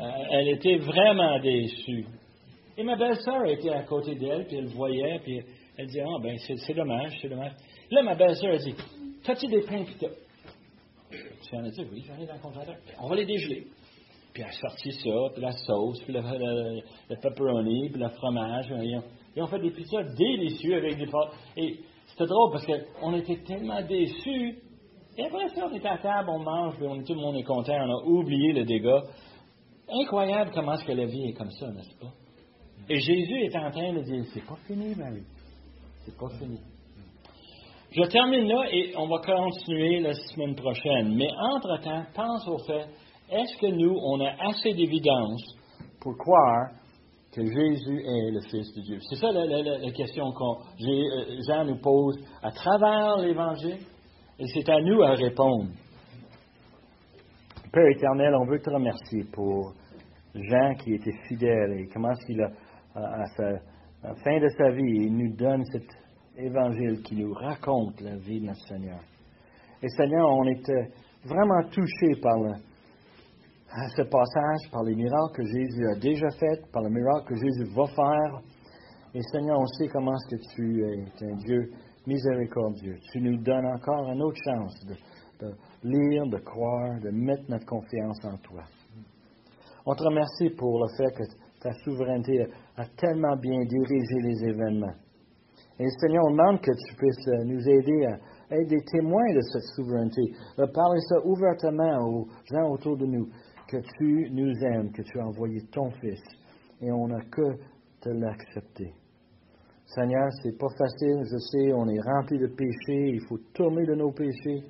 Euh, 0.00 0.10
elle 0.30 0.48
était 0.48 0.76
vraiment 0.78 1.38
déçue. 1.38 2.04
Et 2.76 2.82
ma 2.82 2.96
belle-sœur 2.96 3.46
était 3.46 3.70
à 3.70 3.82
côté 3.84 4.16
d'elle, 4.16 4.46
puis 4.46 4.56
elle 4.56 4.66
voyait, 4.68 5.20
puis 5.22 5.40
elle 5.76 5.86
dit 5.86 6.00
Ah, 6.00 6.18
ben, 6.20 6.36
c'est 6.38 6.74
dommage, 6.74 7.16
c'est 7.22 7.28
dommage. 7.28 7.52
Là, 7.92 8.02
ma 8.02 8.16
belle-sœur, 8.16 8.54
elle 8.54 8.58
dit 8.58 8.74
T'as-tu 9.24 9.46
des 9.46 9.60
pains, 9.60 9.84
pita? 9.84 10.08
Tu 11.10 11.56
en 11.56 11.64
as 11.64 11.78
Oui, 11.78 12.02
j'en 12.08 12.20
ai 12.20 12.26
dans 12.26 12.34
le 12.34 12.40
congélateur. 12.40 12.76
On 13.00 13.08
va 13.08 13.14
les 13.14 13.26
dégeler. 13.26 13.66
Puis 14.32 14.42
elle 14.42 14.48
a 14.48 14.52
sorti 14.52 14.92
ça, 14.92 15.10
puis 15.32 15.42
la 15.42 15.52
sauce, 15.52 16.00
puis 16.04 16.12
le, 16.14 17.16
pepperoni, 17.20 17.90
puis 17.90 18.00
le 18.00 18.08
fromage. 18.10 18.72
Ils 19.34 19.42
ont, 19.42 19.46
fait 19.46 19.58
des 19.58 19.70
pizzas 19.70 20.04
délicieux 20.04 20.76
avec 20.76 20.96
des 20.96 21.06
pâtes. 21.06 21.32
Et 21.56 21.80
c'était 22.06 22.26
drôle 22.26 22.52
parce 22.52 22.66
qu'on 22.66 23.14
était 23.14 23.42
tellement 23.42 23.82
déçus. 23.82 24.58
Et 25.18 25.24
après 25.24 25.48
ça, 25.48 25.68
on 25.70 25.74
est 25.74 25.84
à 25.84 25.98
table, 25.98 26.30
on 26.30 26.38
mange, 26.38 26.76
puis 26.76 26.86
on, 26.86 27.02
tout 27.02 27.14
le 27.14 27.20
monde 27.20 27.36
est 27.36 27.44
content, 27.44 27.74
on 27.74 27.90
a 27.90 28.04
oublié 28.06 28.52
le 28.54 28.64
dégât. 28.64 29.02
Incroyable 29.88 30.50
comment 30.54 30.74
est-ce 30.74 30.86
que 30.86 30.92
la 30.92 31.04
vie 31.04 31.28
est 31.28 31.34
comme 31.34 31.50
ça, 31.50 31.70
n'est-ce 31.70 31.98
pas? 31.98 32.12
Et 32.88 32.98
Jésus 32.98 33.42
est 33.42 33.56
en 33.56 33.70
train 33.70 33.92
de 33.92 34.00
dire, 34.00 34.24
c'est 34.32 34.46
pas 34.46 34.56
fini, 34.66 34.94
Marie. 34.94 35.24
C'est 36.04 36.16
pas 36.16 36.30
fini. 36.38 36.58
Je 37.90 38.02
termine 38.04 38.48
là 38.48 38.64
et 38.72 38.94
on 38.96 39.06
va 39.06 39.18
continuer 39.18 40.00
la 40.00 40.14
semaine 40.14 40.54
prochaine. 40.54 41.14
Mais 41.14 41.28
entre-temps, 41.38 42.04
pense 42.14 42.48
au 42.48 42.58
fait 42.58 42.86
est-ce 43.32 43.56
que 43.58 43.66
nous, 43.66 43.96
on 43.96 44.20
a 44.20 44.50
assez 44.50 44.74
d'évidence 44.74 45.42
pour 46.00 46.16
croire 46.18 46.70
que 47.34 47.42
Jésus 47.42 48.00
est 48.04 48.30
le 48.30 48.40
Fils 48.50 48.74
de 48.74 48.82
Dieu? 48.82 48.98
C'est 49.08 49.16
ça 49.16 49.32
la, 49.32 49.90
question 49.92 50.32
que 50.32 50.44
euh, 50.44 51.40
Jean 51.48 51.64
nous 51.64 51.80
pose 51.80 52.18
à 52.42 52.50
travers 52.50 53.16
l'Évangile, 53.18 53.78
et 54.38 54.46
c'est 54.48 54.68
à 54.68 54.80
nous 54.80 55.02
à 55.02 55.14
répondre. 55.14 55.70
Père 57.72 57.88
éternel, 57.96 58.34
on 58.34 58.44
veut 58.44 58.60
te 58.60 58.68
remercier 58.68 59.24
pour 59.32 59.72
Jean 60.34 60.74
qui 60.74 60.92
était 60.92 61.16
fidèle 61.26 61.80
et 61.80 61.88
comment 61.92 62.12
il 62.28 62.40
a, 62.42 62.50
à, 62.94 63.18
la 64.02 64.14
fin 64.16 64.40
de 64.40 64.48
sa 64.58 64.70
vie, 64.72 65.06
il 65.06 65.16
nous 65.16 65.34
donne 65.34 65.64
cet 65.72 65.86
évangile 66.36 67.02
qui 67.02 67.16
nous 67.16 67.32
raconte 67.32 67.98
la 68.02 68.16
vie 68.16 68.40
de 68.40 68.46
notre 68.46 68.66
Seigneur. 68.66 69.00
Et 69.82 69.88
Seigneur, 69.88 70.28
on 70.28 70.46
était 70.48 70.90
vraiment 71.24 71.62
touchés 71.70 72.20
par 72.20 72.38
le, 72.40 72.52
à 73.74 73.88
ce 73.88 74.02
passage 74.02 74.70
par 74.70 74.82
les 74.82 74.94
miracles 74.94 75.34
que 75.34 75.44
Jésus 75.44 75.86
a 75.88 75.98
déjà 75.98 76.28
faits, 76.38 76.70
par 76.72 76.82
le 76.82 76.90
miracle 76.90 77.28
que 77.28 77.36
Jésus 77.36 77.64
va 77.74 77.86
faire. 77.86 78.40
Et 79.14 79.20
Seigneur, 79.32 79.58
on 79.58 79.66
sait 79.66 79.88
comment 79.88 80.12
est-ce 80.12 80.36
que 80.36 80.54
tu 80.54 80.82
es 80.84 81.24
un 81.24 81.36
Dieu 81.36 81.70
miséricordieux. 82.06 82.96
Tu 83.12 83.20
nous 83.20 83.36
donnes 83.38 83.66
encore 83.66 84.10
une 84.12 84.22
autre 84.22 84.38
chance 84.44 84.74
de, 84.86 85.46
de 85.46 85.54
lire, 85.84 86.26
de 86.26 86.38
croire, 86.38 87.00
de 87.00 87.10
mettre 87.10 87.44
notre 87.48 87.66
confiance 87.66 88.22
en 88.24 88.36
toi. 88.38 88.62
On 89.86 89.94
te 89.94 90.02
remercie 90.02 90.50
pour 90.50 90.78
le 90.78 90.88
fait 90.96 91.14
que 91.14 91.24
ta 91.60 91.72
souveraineté 91.84 92.46
a 92.76 92.84
tellement 92.96 93.36
bien 93.36 93.58
dirigé 93.64 94.20
les 94.22 94.50
événements. 94.50 94.94
Et 95.78 95.88
Seigneur, 95.98 96.24
on 96.26 96.32
demande 96.32 96.60
que 96.60 96.70
tu 96.70 96.94
puisses 96.96 97.26
nous 97.46 97.68
aider 97.68 98.06
à 98.06 98.56
être 98.56 98.68
des 98.68 98.84
témoins 98.92 99.32
de 99.34 99.40
cette 99.40 99.64
souveraineté, 99.74 100.22
de 100.58 100.66
parler 100.66 101.00
ça 101.08 101.16
ouvertement 101.24 101.98
aux 102.06 102.26
gens 102.44 102.70
autour 102.70 102.96
de 102.98 103.06
nous, 103.06 103.28
que 103.72 103.78
tu 103.96 104.30
nous 104.30 104.52
aimes, 104.64 104.92
que 104.92 105.00
tu 105.00 105.18
as 105.18 105.26
envoyé 105.26 105.62
ton 105.72 105.90
Fils, 105.92 106.20
et 106.82 106.92
on 106.92 107.08
n'a 107.08 107.24
que 107.24 107.56
de 108.04 108.10
l'accepter. 108.20 108.92
Seigneur, 109.86 110.28
c'est 110.42 110.58
pas 110.58 110.68
facile, 110.76 111.22
je 111.24 111.38
sais, 111.38 111.72
on 111.72 111.88
est 111.88 112.00
rempli 112.00 112.38
de 112.38 112.48
péchés, 112.48 113.14
il 113.14 113.20
faut 113.28 113.38
tourner 113.54 113.84
de 113.86 113.94
nos 113.94 114.12
péchés. 114.12 114.62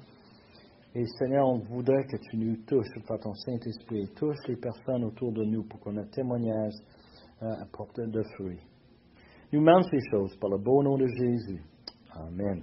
Et 0.94 1.04
Seigneur, 1.18 1.48
on 1.48 1.58
voudrait 1.58 2.04
que 2.04 2.16
tu 2.16 2.36
nous 2.36 2.56
touches 2.66 3.06
par 3.06 3.18
ton 3.18 3.34
Saint-Esprit, 3.34 4.08
touche 4.14 4.36
les 4.46 4.56
personnes 4.56 5.04
autour 5.04 5.32
de 5.32 5.44
nous 5.44 5.64
pour 5.64 5.80
qu'on 5.80 5.96
ait 5.96 6.10
témoignage 6.10 6.74
euh, 7.42 7.46
à 7.46 7.66
porter 7.72 8.06
de 8.06 8.22
fruits. 8.34 8.60
Nous 9.52 9.60
demandons 9.60 9.88
ces 9.90 10.00
choses 10.10 10.36
par 10.36 10.50
le 10.50 10.58
beau 10.58 10.82
nom 10.82 10.96
de 10.96 11.06
Jésus. 11.06 11.62
Amen. 12.14 12.62